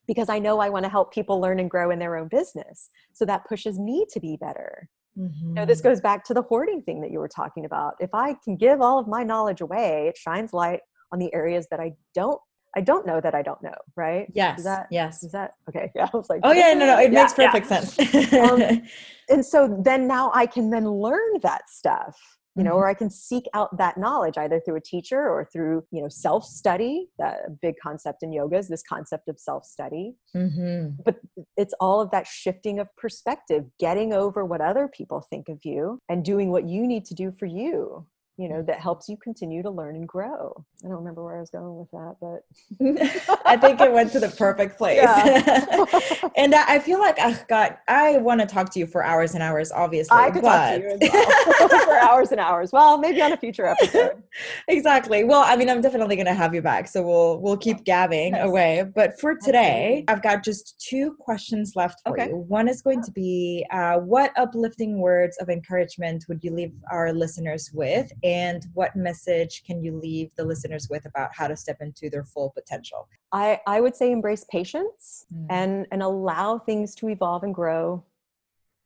because 0.08 0.30
I 0.30 0.40
know 0.40 0.60
I 0.60 0.70
want 0.70 0.86
to 0.86 0.90
help 0.90 1.14
people 1.14 1.40
learn 1.40 1.60
and 1.60 1.70
grow 1.70 1.92
in 1.92 2.00
their 2.00 2.16
own 2.18 2.28
business. 2.28 2.90
So 3.14 3.26
that 3.26 3.46
pushes 3.48 3.80
me 3.80 4.06
to 4.12 4.20
be 4.20 4.38
better. 4.38 4.90
Mm-hmm. 5.18 5.50
You 5.50 5.54
know, 5.54 5.66
this 5.66 5.80
mm-hmm. 5.80 5.90
goes 5.90 6.02
back 6.02 6.24
to 6.26 6.34
the 6.34 6.42
hoarding 6.42 6.82
thing 6.82 7.02
that 7.02 7.12
you 7.12 7.20
were 7.20 7.30
talking 7.30 7.66
about. 7.66 7.94
If 8.00 8.14
I 8.14 8.36
can 8.44 8.58
give 8.58 8.82
all 8.82 9.00
of 9.00 9.08
my 9.08 9.24
knowledge 9.24 9.62
away, 9.62 10.08
it 10.10 10.18
shines 10.18 10.54
light 10.54 10.82
on 11.12 11.20
the 11.20 11.34
areas 11.34 11.68
that 11.72 11.80
I 11.80 11.94
don't 12.14 12.40
I 12.78 12.82
don't 12.82 13.08
know 13.08 13.22
that 13.22 13.34
I 13.34 13.42
don't 13.42 13.62
know, 13.64 13.76
right? 13.96 14.30
Yes. 14.34 14.60
Is 14.60 14.66
that 14.66 14.88
yes. 14.92 15.24
Is 15.24 15.32
that 15.32 15.52
okay? 15.70 15.92
Yeah. 15.96 16.10
I 16.14 16.18
was 16.18 16.30
like, 16.30 16.42
oh 16.44 16.52
yeah, 16.52 16.74
no, 16.74 16.86
no, 16.86 17.00
it 17.00 17.04
yeah, 17.14 17.22
makes 17.22 17.34
perfect 17.34 17.72
yeah. 17.72 17.80
sense. 17.80 18.34
um, 18.34 18.82
and 19.30 19.46
so 19.46 19.82
then 19.82 20.08
now 20.08 20.32
I 20.36 20.46
can 20.46 20.70
then 20.70 20.86
learn 20.86 21.40
that 21.42 21.70
stuff 21.70 22.20
you 22.56 22.64
know 22.64 22.72
mm-hmm. 22.72 22.80
or 22.80 22.88
i 22.88 22.94
can 22.94 23.10
seek 23.10 23.46
out 23.54 23.76
that 23.78 23.98
knowledge 23.98 24.38
either 24.38 24.60
through 24.60 24.76
a 24.76 24.82
teacher 24.82 25.20
or 25.30 25.48
through 25.52 25.84
you 25.92 26.02
know 26.02 26.10
self-study 26.10 27.08
that 27.18 27.60
big 27.62 27.76
concept 27.82 28.24
in 28.24 28.32
yoga 28.32 28.58
is 28.58 28.68
this 28.68 28.84
concept 28.88 29.28
of 29.28 29.40
self-study 29.40 30.16
mm-hmm. 30.36 30.90
but 31.04 31.20
it's 31.58 31.74
all 31.80 32.02
of 32.02 32.12
that 32.12 32.26
shifting 32.28 32.80
of 32.80 32.88
perspective 32.98 33.66
getting 33.80 34.14
over 34.14 34.46
what 34.46 34.62
other 34.62 34.88
people 34.88 35.26
think 35.30 35.50
of 35.50 35.60
you 35.64 36.00
and 36.10 36.24
doing 36.24 36.50
what 36.50 36.68
you 36.68 36.88
need 36.88 37.06
to 37.06 37.14
do 37.14 37.32
for 37.38 37.46
you 37.46 38.06
you 38.38 38.50
know 38.50 38.62
that 38.62 38.80
helps 38.80 39.08
you 39.08 39.16
continue 39.18 39.64
to 39.64 39.70
learn 39.70 39.96
and 39.96 40.08
grow. 40.08 40.54
I 40.84 40.88
don't 40.88 40.98
remember 40.98 41.24
where 41.24 41.38
i 41.38 41.40
was 41.40 41.50
going 41.50 41.78
with 41.78 41.90
that 41.92 42.16
but 42.20 43.40
i 43.46 43.58
think 43.58 43.80
it 43.80 43.92
went 43.92 44.12
to 44.12 44.20
the 44.20 44.30
perfect 44.30 44.78
place. 44.78 45.02
Yeah. 45.02 46.30
and 46.38 46.54
i 46.54 46.80
feel 46.80 47.00
like 47.00 47.20
i 47.20 47.38
got 47.48 47.80
i 47.88 48.18
want 48.18 48.42
to 48.42 48.48
talk 48.48 48.72
to 48.74 48.80
you 48.80 48.88
for 48.88 49.04
hours 49.04 49.34
and 49.34 49.42
hours 49.42 49.72
obviously 49.72 50.18
i 50.18 50.30
could 50.30 50.42
but... 50.42 50.80
talk 50.80 51.00
to 51.00 51.06
you 51.06 51.12
well. 51.12 51.86
For 51.86 51.98
hours 52.00 52.32
and 52.32 52.40
hours. 52.40 52.72
Well 52.72 52.98
maybe 52.98 53.22
on 53.22 53.32
a 53.32 53.38
future 53.38 53.66
episode. 53.66 54.24
Exactly. 54.68 55.24
Well 55.24 55.44
i 55.46 55.56
mean 55.56 55.70
i'm 55.70 55.82
definitely 55.82 56.16
going 56.16 56.26
to 56.26 56.34
have 56.34 56.54
you 56.54 56.62
back 56.62 56.88
so 56.88 57.02
we'll 57.02 57.40
we'll 57.40 57.58
keep 57.58 57.84
gabbing 57.84 58.34
yes. 58.34 58.46
away. 58.46 58.86
But 58.94 59.20
for 59.20 59.36
today 59.36 60.04
i've 60.08 60.22
got 60.22 60.44
just 60.44 60.80
two 60.80 61.16
questions 61.20 61.74
left 61.76 62.02
for 62.06 62.20
okay. 62.20 62.30
you. 62.30 62.38
One 62.38 62.68
is 62.68 62.82
going 62.82 63.02
to 63.04 63.12
be 63.12 63.66
uh, 63.72 63.98
what 64.00 64.32
uplifting 64.38 65.00
words 65.00 65.38
of 65.38 65.50
encouragement 65.50 66.26
would 66.28 66.44
you 66.44 66.52
leave 66.52 66.74
our 66.92 67.14
listeners 67.14 67.72
with 67.74 68.12
and 68.26 68.66
what 68.74 68.96
message 68.96 69.64
can 69.66 69.82
you 69.82 69.96
leave 69.98 70.36
the 70.36 70.44
listeners 70.44 70.90
with 70.90 71.06
about 71.06 71.30
how 71.34 71.48
to 71.48 71.56
step 71.56 71.78
into 71.80 72.10
their 72.10 72.26
full 72.26 72.50
potential 72.50 73.08
i 73.32 73.60
i 73.68 73.80
would 73.80 73.96
say 73.96 74.12
embrace 74.12 74.46
patience 74.50 75.26
mm. 75.34 75.46
and 75.50 75.88
and 75.92 76.04
allow 76.04 76.58
things 76.58 76.94
to 76.96 77.08
evolve 77.08 77.44
and 77.44 77.56
grow 77.56 78.04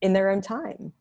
in 0.02 0.14
their 0.14 0.30
own 0.30 0.42
time 0.42 0.94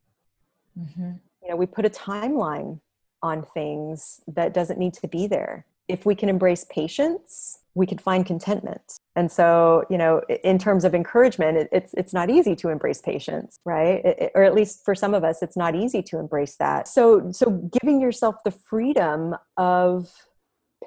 mm-hmm. 0.79 1.13
you 1.43 1.49
know 1.49 1.57
we 1.57 1.67
put 1.67 1.85
a 1.85 1.91
timeline 1.91 2.81
on 3.23 3.45
things 3.55 4.21
that 4.29 4.55
doesn't 4.55 4.79
need 4.79 4.95
to 4.95 5.09
be 5.09 5.27
there. 5.27 5.67
If 5.89 6.07
we 6.07 6.15
can 6.15 6.29
embrace 6.29 6.67
patience, 6.71 7.61
we 7.75 7.87
can 7.87 7.99
find 7.99 8.25
contentment. 8.27 8.98
And 9.19 9.33
so, 9.33 9.83
you 9.91 9.99
know, 9.99 10.23
in 10.45 10.61
terms 10.61 10.85
of 10.85 10.95
encouragement, 10.95 11.57
it, 11.57 11.69
it's 11.73 11.93
it's 11.95 12.13
not 12.13 12.31
easy 12.31 12.55
to 12.55 12.69
embrace 12.69 13.01
patience, 13.01 13.59
right? 13.65 14.01
It, 14.05 14.31
or 14.37 14.45
at 14.45 14.55
least 14.55 14.85
for 14.85 14.95
some 14.95 15.13
of 15.13 15.25
us, 15.25 15.43
it's 15.43 15.57
not 15.57 15.75
easy 15.75 16.03
to 16.05 16.21
embrace 16.21 16.55
that. 16.61 16.87
So, 16.87 17.33
so 17.33 17.69
giving 17.81 18.01
yourself 18.01 18.37
the 18.45 18.53
freedom 18.53 19.35
of 19.57 20.09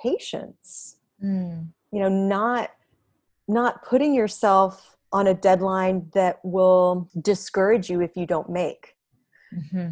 patience, 0.02 0.96
mm. 1.22 1.68
you 1.92 2.00
know, 2.00 2.08
not 2.08 2.70
not 3.50 3.84
putting 3.84 4.14
yourself 4.16 4.96
on 5.12 5.28
a 5.28 5.34
deadline 5.34 6.10
that 6.14 6.40
will 6.42 7.10
discourage 7.22 7.90
you 7.90 8.00
if 8.00 8.16
you 8.16 8.26
don't 8.26 8.50
make. 8.50 8.96
Mm-hmm 9.54 9.90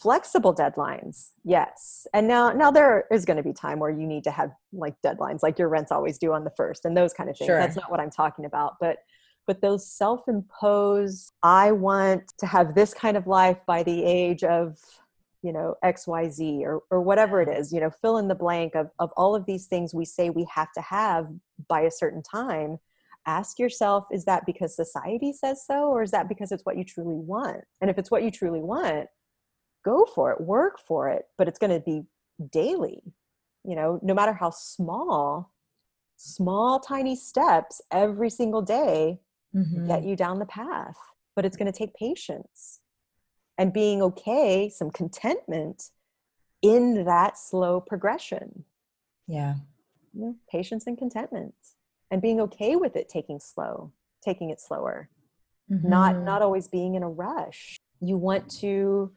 flexible 0.00 0.54
deadlines 0.54 1.30
yes. 1.44 2.06
And 2.14 2.26
now 2.26 2.52
now 2.52 2.70
there 2.70 3.04
is 3.10 3.24
going 3.24 3.36
to 3.36 3.42
be 3.42 3.52
time 3.52 3.78
where 3.78 3.90
you 3.90 4.06
need 4.06 4.24
to 4.24 4.30
have 4.30 4.50
like 4.72 4.94
deadlines 5.04 5.42
like 5.42 5.58
your 5.58 5.68
rent's 5.68 5.92
always 5.92 6.18
due 6.18 6.32
on 6.32 6.44
the 6.44 6.52
first 6.56 6.84
and 6.84 6.96
those 6.96 7.12
kind 7.12 7.28
of 7.28 7.36
things. 7.36 7.46
Sure. 7.46 7.58
that's 7.58 7.76
not 7.76 7.90
what 7.90 8.00
i'm 8.00 8.10
talking 8.10 8.44
about 8.44 8.76
but 8.80 8.98
but 9.46 9.60
those 9.60 9.86
self-imposed 9.90 11.32
i 11.42 11.72
want 11.72 12.22
to 12.38 12.46
have 12.46 12.74
this 12.74 12.94
kind 12.94 13.16
of 13.16 13.26
life 13.26 13.58
by 13.66 13.82
the 13.82 14.04
age 14.04 14.44
of 14.44 14.78
you 15.42 15.52
know 15.52 15.74
xyz 15.84 16.62
or 16.62 16.82
or 16.90 17.00
whatever 17.00 17.40
it 17.40 17.48
is 17.48 17.72
you 17.72 17.80
know 17.80 17.90
fill 17.90 18.18
in 18.18 18.28
the 18.28 18.34
blank 18.34 18.74
of 18.74 18.90
of 18.98 19.10
all 19.16 19.34
of 19.34 19.46
these 19.46 19.66
things 19.66 19.94
we 19.94 20.04
say 20.04 20.30
we 20.30 20.46
have 20.54 20.72
to 20.72 20.80
have 20.80 21.28
by 21.68 21.82
a 21.82 21.90
certain 21.90 22.22
time. 22.22 22.78
Ask 23.26 23.58
yourself 23.58 24.06
is 24.10 24.24
that 24.24 24.46
because 24.46 24.74
society 24.74 25.32
says 25.32 25.64
so 25.66 25.88
or 25.88 26.02
is 26.02 26.10
that 26.10 26.28
because 26.28 26.52
it's 26.52 26.64
what 26.64 26.76
you 26.76 26.84
truly 26.84 27.16
want? 27.16 27.62
And 27.80 27.90
if 27.90 27.98
it's 27.98 28.10
what 28.10 28.22
you 28.22 28.30
truly 28.30 28.60
want 28.60 29.08
go 29.84 30.06
for 30.14 30.32
it, 30.32 30.40
work 30.40 30.78
for 30.86 31.08
it, 31.08 31.26
but 31.38 31.48
it's 31.48 31.58
going 31.58 31.72
to 31.72 31.80
be 31.80 32.02
daily. 32.50 33.02
You 33.64 33.76
know, 33.76 34.00
no 34.02 34.14
matter 34.14 34.32
how 34.32 34.50
small, 34.50 35.52
small, 36.16 36.80
tiny 36.80 37.16
steps 37.16 37.80
every 37.90 38.30
single 38.30 38.62
day 38.62 39.20
mm-hmm. 39.54 39.86
get 39.86 40.04
you 40.04 40.16
down 40.16 40.38
the 40.38 40.46
path. 40.46 40.96
But 41.36 41.44
it's 41.44 41.56
going 41.56 41.70
to 41.70 41.78
take 41.78 41.94
patience 41.94 42.80
and 43.56 43.72
being 43.72 44.02
okay, 44.02 44.68
some 44.68 44.90
contentment 44.90 45.90
in 46.62 47.04
that 47.04 47.38
slow 47.38 47.80
progression. 47.80 48.64
Yeah. 49.26 49.54
You 50.12 50.20
know, 50.20 50.36
patience 50.50 50.86
and 50.86 50.98
contentment 50.98 51.54
and 52.10 52.20
being 52.20 52.40
okay 52.40 52.76
with 52.76 52.96
it 52.96 53.08
taking 53.08 53.38
slow, 53.38 53.92
taking 54.24 54.50
it 54.50 54.60
slower. 54.60 55.08
Mm-hmm. 55.70 55.88
Not 55.88 56.22
not 56.22 56.42
always 56.42 56.66
being 56.66 56.96
in 56.96 57.02
a 57.02 57.08
rush. 57.08 57.76
You 58.00 58.16
want 58.16 58.50
to 58.60 59.12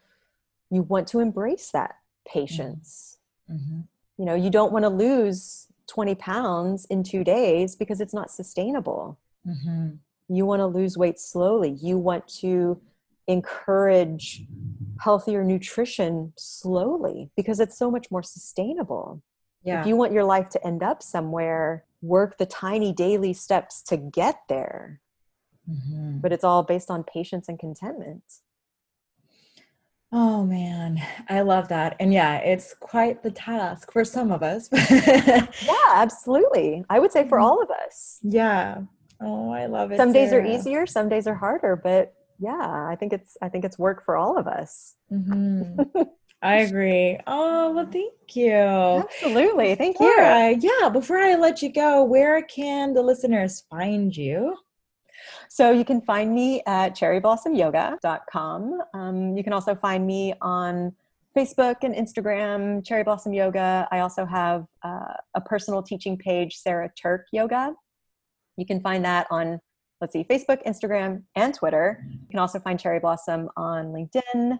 you 0.73 0.81
want 0.83 1.07
to 1.07 1.19
embrace 1.19 1.71
that 1.71 1.95
patience 2.27 3.17
mm-hmm. 3.51 3.81
you 4.17 4.25
know 4.25 4.35
you 4.35 4.49
don't 4.49 4.71
want 4.71 4.83
to 4.83 4.89
lose 4.89 5.67
20 5.87 6.15
pounds 6.15 6.85
in 6.85 7.03
two 7.03 7.23
days 7.23 7.75
because 7.75 8.01
it's 8.01 8.13
not 8.13 8.31
sustainable 8.31 9.19
mm-hmm. 9.47 9.89
you 10.29 10.45
want 10.45 10.59
to 10.59 10.65
lose 10.65 10.97
weight 10.97 11.19
slowly 11.19 11.71
you 11.81 11.97
want 11.97 12.27
to 12.27 12.81
encourage 13.27 14.43
healthier 14.99 15.43
nutrition 15.43 16.33
slowly 16.37 17.29
because 17.37 17.59
it's 17.59 17.77
so 17.77 17.89
much 17.89 18.09
more 18.11 18.23
sustainable 18.23 19.21
yeah. 19.63 19.79
if 19.79 19.87
you 19.87 19.95
want 19.95 20.11
your 20.11 20.23
life 20.23 20.49
to 20.49 20.65
end 20.65 20.83
up 20.83 21.01
somewhere 21.01 21.85
work 22.01 22.37
the 22.37 22.45
tiny 22.45 22.91
daily 22.91 23.33
steps 23.33 23.81
to 23.81 23.95
get 23.95 24.41
there 24.49 24.99
mm-hmm. 25.69 26.17
but 26.19 26.33
it's 26.33 26.43
all 26.43 26.63
based 26.63 26.89
on 26.89 27.03
patience 27.03 27.47
and 27.47 27.59
contentment 27.59 28.23
Oh 30.15 30.45
man, 30.45 31.01
I 31.27 31.41
love 31.41 31.69
that. 31.69 31.95
And 31.99 32.13
yeah, 32.13 32.37
it's 32.37 32.75
quite 32.79 33.23
the 33.23 33.31
task 33.31 33.91
for 33.91 34.05
some 34.05 34.31
of 34.31 34.43
us. 34.43 34.69
yeah, 34.71 35.47
absolutely. 35.89 36.85
I 36.87 36.99
would 36.99 37.11
say 37.11 37.27
for 37.27 37.39
mm-hmm. 37.39 37.45
all 37.45 37.63
of 37.63 37.71
us. 37.71 38.19
Yeah. 38.21 38.81
Oh, 39.19 39.49
I 39.49 39.65
love 39.65 39.91
it. 39.91 39.97
Some 39.97 40.13
Sara. 40.13 40.23
days 40.23 40.33
are 40.33 40.45
easier, 40.45 40.85
some 40.85 41.09
days 41.09 41.25
are 41.25 41.33
harder, 41.33 41.75
but 41.75 42.13
yeah, 42.37 42.87
I 42.87 42.95
think 42.99 43.11
it's 43.11 43.37
I 43.41 43.49
think 43.49 43.65
it's 43.65 43.79
work 43.79 44.05
for 44.05 44.15
all 44.15 44.37
of 44.37 44.45
us. 44.45 44.93
Mm-hmm. 45.11 45.81
I 46.43 46.57
agree. 46.57 47.17
Oh, 47.25 47.71
well, 47.71 47.89
thank 47.89 48.35
you. 48.35 48.51
Absolutely. 48.51 49.73
Thank 49.75 49.97
before 49.97 50.09
you. 50.09 50.21
I, 50.21 50.59
yeah, 50.59 50.89
before 50.89 51.17
I 51.17 51.35
let 51.35 51.61
you 51.61 51.71
go, 51.71 52.03
where 52.03 52.43
can 52.43 52.93
the 52.93 53.01
listeners 53.01 53.63
find 53.69 54.15
you? 54.15 54.57
So 55.49 55.71
you 55.71 55.85
can 55.85 56.01
find 56.01 56.33
me 56.33 56.61
at 56.65 56.95
cherryblossomyoga.com. 56.95 58.81
Um, 58.93 59.37
you 59.37 59.43
can 59.43 59.53
also 59.53 59.75
find 59.75 60.05
me 60.05 60.33
on 60.41 60.93
Facebook 61.35 61.77
and 61.81 61.95
Instagram, 61.95 62.85
Cherry 62.85 63.03
Blossom 63.03 63.33
Yoga. 63.33 63.87
I 63.91 63.99
also 63.99 64.25
have 64.25 64.65
uh, 64.83 65.13
a 65.33 65.41
personal 65.41 65.81
teaching 65.81 66.17
page, 66.17 66.57
Sara 66.57 66.89
Turk 66.95 67.25
Yoga. 67.31 67.73
You 68.57 68.65
can 68.65 68.81
find 68.81 69.03
that 69.05 69.25
on, 69.31 69.59
let's 69.99 70.13
see, 70.13 70.23
Facebook, 70.23 70.63
Instagram, 70.65 71.23
and 71.35 71.53
Twitter. 71.53 72.05
You 72.07 72.27
can 72.29 72.39
also 72.39 72.59
find 72.59 72.79
Cherry 72.79 72.99
Blossom 72.99 73.49
on 73.57 73.87
LinkedIn. 73.87 74.59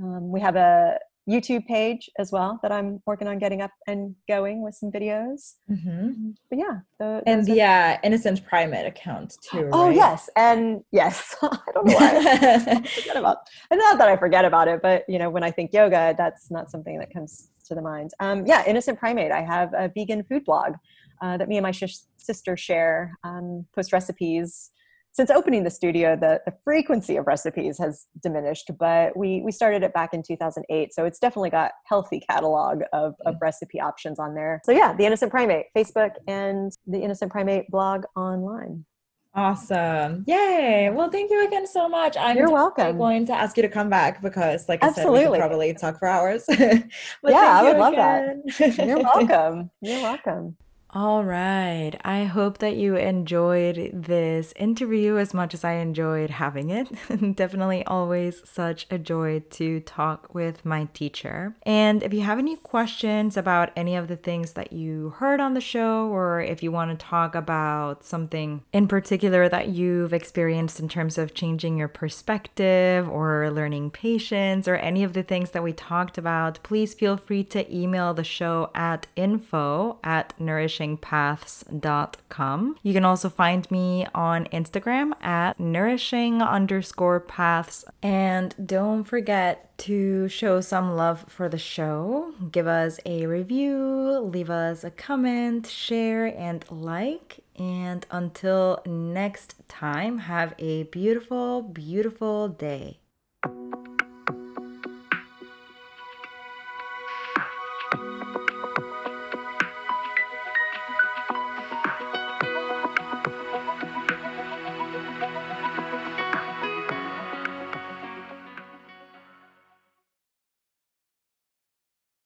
Um, 0.00 0.30
we 0.30 0.40
have 0.40 0.56
a 0.56 0.98
YouTube 1.28 1.66
page 1.66 2.10
as 2.18 2.32
well 2.32 2.58
that 2.62 2.72
I'm 2.72 3.00
working 3.06 3.28
on 3.28 3.38
getting 3.38 3.62
up 3.62 3.70
and 3.86 4.14
going 4.28 4.62
with 4.62 4.74
some 4.74 4.90
videos. 4.90 5.54
Mm-hmm. 5.70 6.30
But 6.50 6.58
yeah, 6.58 6.80
the, 6.98 7.22
and 7.26 7.46
the 7.46 7.62
uh, 7.62 7.98
Innocent 8.02 8.44
Primate 8.44 8.86
account 8.86 9.36
too. 9.42 9.68
Oh 9.72 9.86
right? 9.86 9.96
yes, 9.96 10.28
and 10.36 10.82
yes, 10.90 11.36
I 11.42 11.58
don't 11.72 11.86
know 11.86 11.94
why 11.94 12.10
I 12.12 12.86
forget 12.86 13.16
about. 13.16 13.38
And 13.70 13.78
not 13.78 13.98
that 13.98 14.08
I 14.08 14.16
forget 14.16 14.44
about 14.44 14.68
it, 14.68 14.80
but 14.82 15.04
you 15.08 15.18
know, 15.18 15.30
when 15.30 15.44
I 15.44 15.50
think 15.50 15.72
yoga, 15.72 16.14
that's 16.18 16.50
not 16.50 16.70
something 16.70 16.98
that 16.98 17.12
comes 17.12 17.50
to 17.66 17.74
the 17.74 17.82
mind. 17.82 18.10
Um, 18.20 18.44
yeah, 18.46 18.64
Innocent 18.66 18.98
Primate. 18.98 19.30
I 19.30 19.42
have 19.42 19.72
a 19.74 19.90
vegan 19.94 20.24
food 20.24 20.44
blog 20.44 20.74
uh, 21.22 21.36
that 21.36 21.48
me 21.48 21.56
and 21.56 21.62
my 21.62 21.70
sh- 21.70 22.02
sister 22.16 22.56
share. 22.56 23.12
Um, 23.22 23.66
post 23.74 23.92
recipes 23.92 24.70
since 25.12 25.30
opening 25.30 25.62
the 25.64 25.70
studio, 25.70 26.16
the, 26.16 26.40
the 26.46 26.54
frequency 26.64 27.16
of 27.16 27.26
recipes 27.26 27.78
has 27.78 28.06
diminished, 28.22 28.70
but 28.78 29.16
we, 29.16 29.42
we 29.42 29.52
started 29.52 29.82
it 29.82 29.92
back 29.92 30.14
in 30.14 30.22
2008. 30.22 30.94
So 30.94 31.04
it's 31.04 31.18
definitely 31.18 31.50
got 31.50 31.70
a 31.70 31.74
healthy 31.84 32.20
catalog 32.20 32.82
of, 32.92 33.14
of 33.26 33.34
mm-hmm. 33.34 33.44
recipe 33.44 33.80
options 33.80 34.18
on 34.18 34.34
there. 34.34 34.62
So 34.64 34.72
yeah, 34.72 34.94
The 34.94 35.04
Innocent 35.04 35.30
Primate, 35.30 35.66
Facebook 35.76 36.12
and 36.26 36.72
The 36.86 36.98
Innocent 36.98 37.30
Primate 37.30 37.70
blog 37.70 38.04
online. 38.16 38.86
Awesome. 39.34 40.24
Yay. 40.26 40.90
Well, 40.90 41.10
thank 41.10 41.30
you 41.30 41.46
again 41.46 41.66
so 41.66 41.88
much. 41.88 42.16
I'm 42.18 42.36
You're 42.36 42.50
welcome. 42.50 42.98
going 42.98 43.26
to 43.26 43.32
ask 43.32 43.56
you 43.56 43.62
to 43.62 43.68
come 43.68 43.88
back 43.88 44.20
because 44.20 44.68
like 44.68 44.84
I 44.84 44.88
Absolutely. 44.88 45.20
said, 45.20 45.30
we 45.30 45.36
could 45.36 45.40
probably 45.40 45.74
talk 45.74 45.98
for 45.98 46.08
hours. 46.08 46.44
yeah, 46.50 46.80
I 47.22 47.62
would 47.62 47.78
love 47.78 47.94
that. 47.94 48.76
You're 48.86 48.98
welcome. 48.98 49.70
You're 49.80 50.02
welcome. 50.02 50.56
All 50.94 51.24
right. 51.24 51.92
I 52.04 52.24
hope 52.24 52.58
that 52.58 52.76
you 52.76 52.96
enjoyed 52.96 53.92
this 53.94 54.52
interview 54.56 55.16
as 55.16 55.32
much 55.32 55.54
as 55.54 55.64
I 55.64 55.76
enjoyed 55.76 56.28
having 56.28 56.68
it. 56.68 56.86
Definitely 57.34 57.82
always 57.86 58.42
such 58.46 58.86
a 58.90 58.98
joy 58.98 59.42
to 59.52 59.80
talk 59.80 60.34
with 60.34 60.66
my 60.66 60.88
teacher. 60.92 61.56
And 61.62 62.02
if 62.02 62.12
you 62.12 62.20
have 62.20 62.38
any 62.38 62.56
questions 62.56 63.38
about 63.38 63.70
any 63.74 63.96
of 63.96 64.08
the 64.08 64.16
things 64.16 64.52
that 64.52 64.74
you 64.74 65.14
heard 65.16 65.40
on 65.40 65.54
the 65.54 65.62
show, 65.62 66.08
or 66.08 66.42
if 66.42 66.62
you 66.62 66.70
want 66.70 66.90
to 66.90 67.06
talk 67.06 67.34
about 67.34 68.04
something 68.04 68.60
in 68.74 68.86
particular 68.86 69.48
that 69.48 69.68
you've 69.68 70.12
experienced 70.12 70.78
in 70.78 70.90
terms 70.90 71.16
of 71.16 71.32
changing 71.32 71.78
your 71.78 71.88
perspective 71.88 73.08
or 73.08 73.50
learning 73.50 73.92
patience, 73.92 74.68
or 74.68 74.76
any 74.76 75.02
of 75.02 75.14
the 75.14 75.22
things 75.22 75.52
that 75.52 75.64
we 75.64 75.72
talked 75.72 76.18
about, 76.18 76.62
please 76.62 76.92
feel 76.92 77.16
free 77.16 77.44
to 77.44 77.74
email 77.74 78.12
the 78.12 78.22
show 78.22 78.70
at 78.74 79.06
info 79.16 79.98
at 80.04 80.38
nourishing 80.38 80.81
nourishingpaths.com. 80.82 82.76
You 82.82 82.92
can 82.92 83.04
also 83.04 83.28
find 83.28 83.70
me 83.70 84.06
on 84.14 84.46
Instagram 84.46 85.12
at 85.22 85.60
nourishing 85.60 86.42
underscore 86.42 87.20
paths. 87.20 87.84
And 88.02 88.54
don't 88.66 89.04
forget 89.04 89.76
to 89.78 90.28
show 90.28 90.60
some 90.60 90.96
love 90.96 91.24
for 91.28 91.48
the 91.48 91.58
show. 91.58 92.32
Give 92.50 92.66
us 92.66 93.00
a 93.06 93.26
review, 93.26 94.20
leave 94.20 94.50
us 94.50 94.84
a 94.84 94.90
comment, 94.90 95.66
share, 95.66 96.26
and 96.26 96.64
like. 96.70 97.40
And 97.58 98.06
until 98.10 98.82
next 98.86 99.56
time, 99.68 100.18
have 100.18 100.54
a 100.58 100.84
beautiful, 100.84 101.62
beautiful 101.62 102.48
day. 102.48 102.98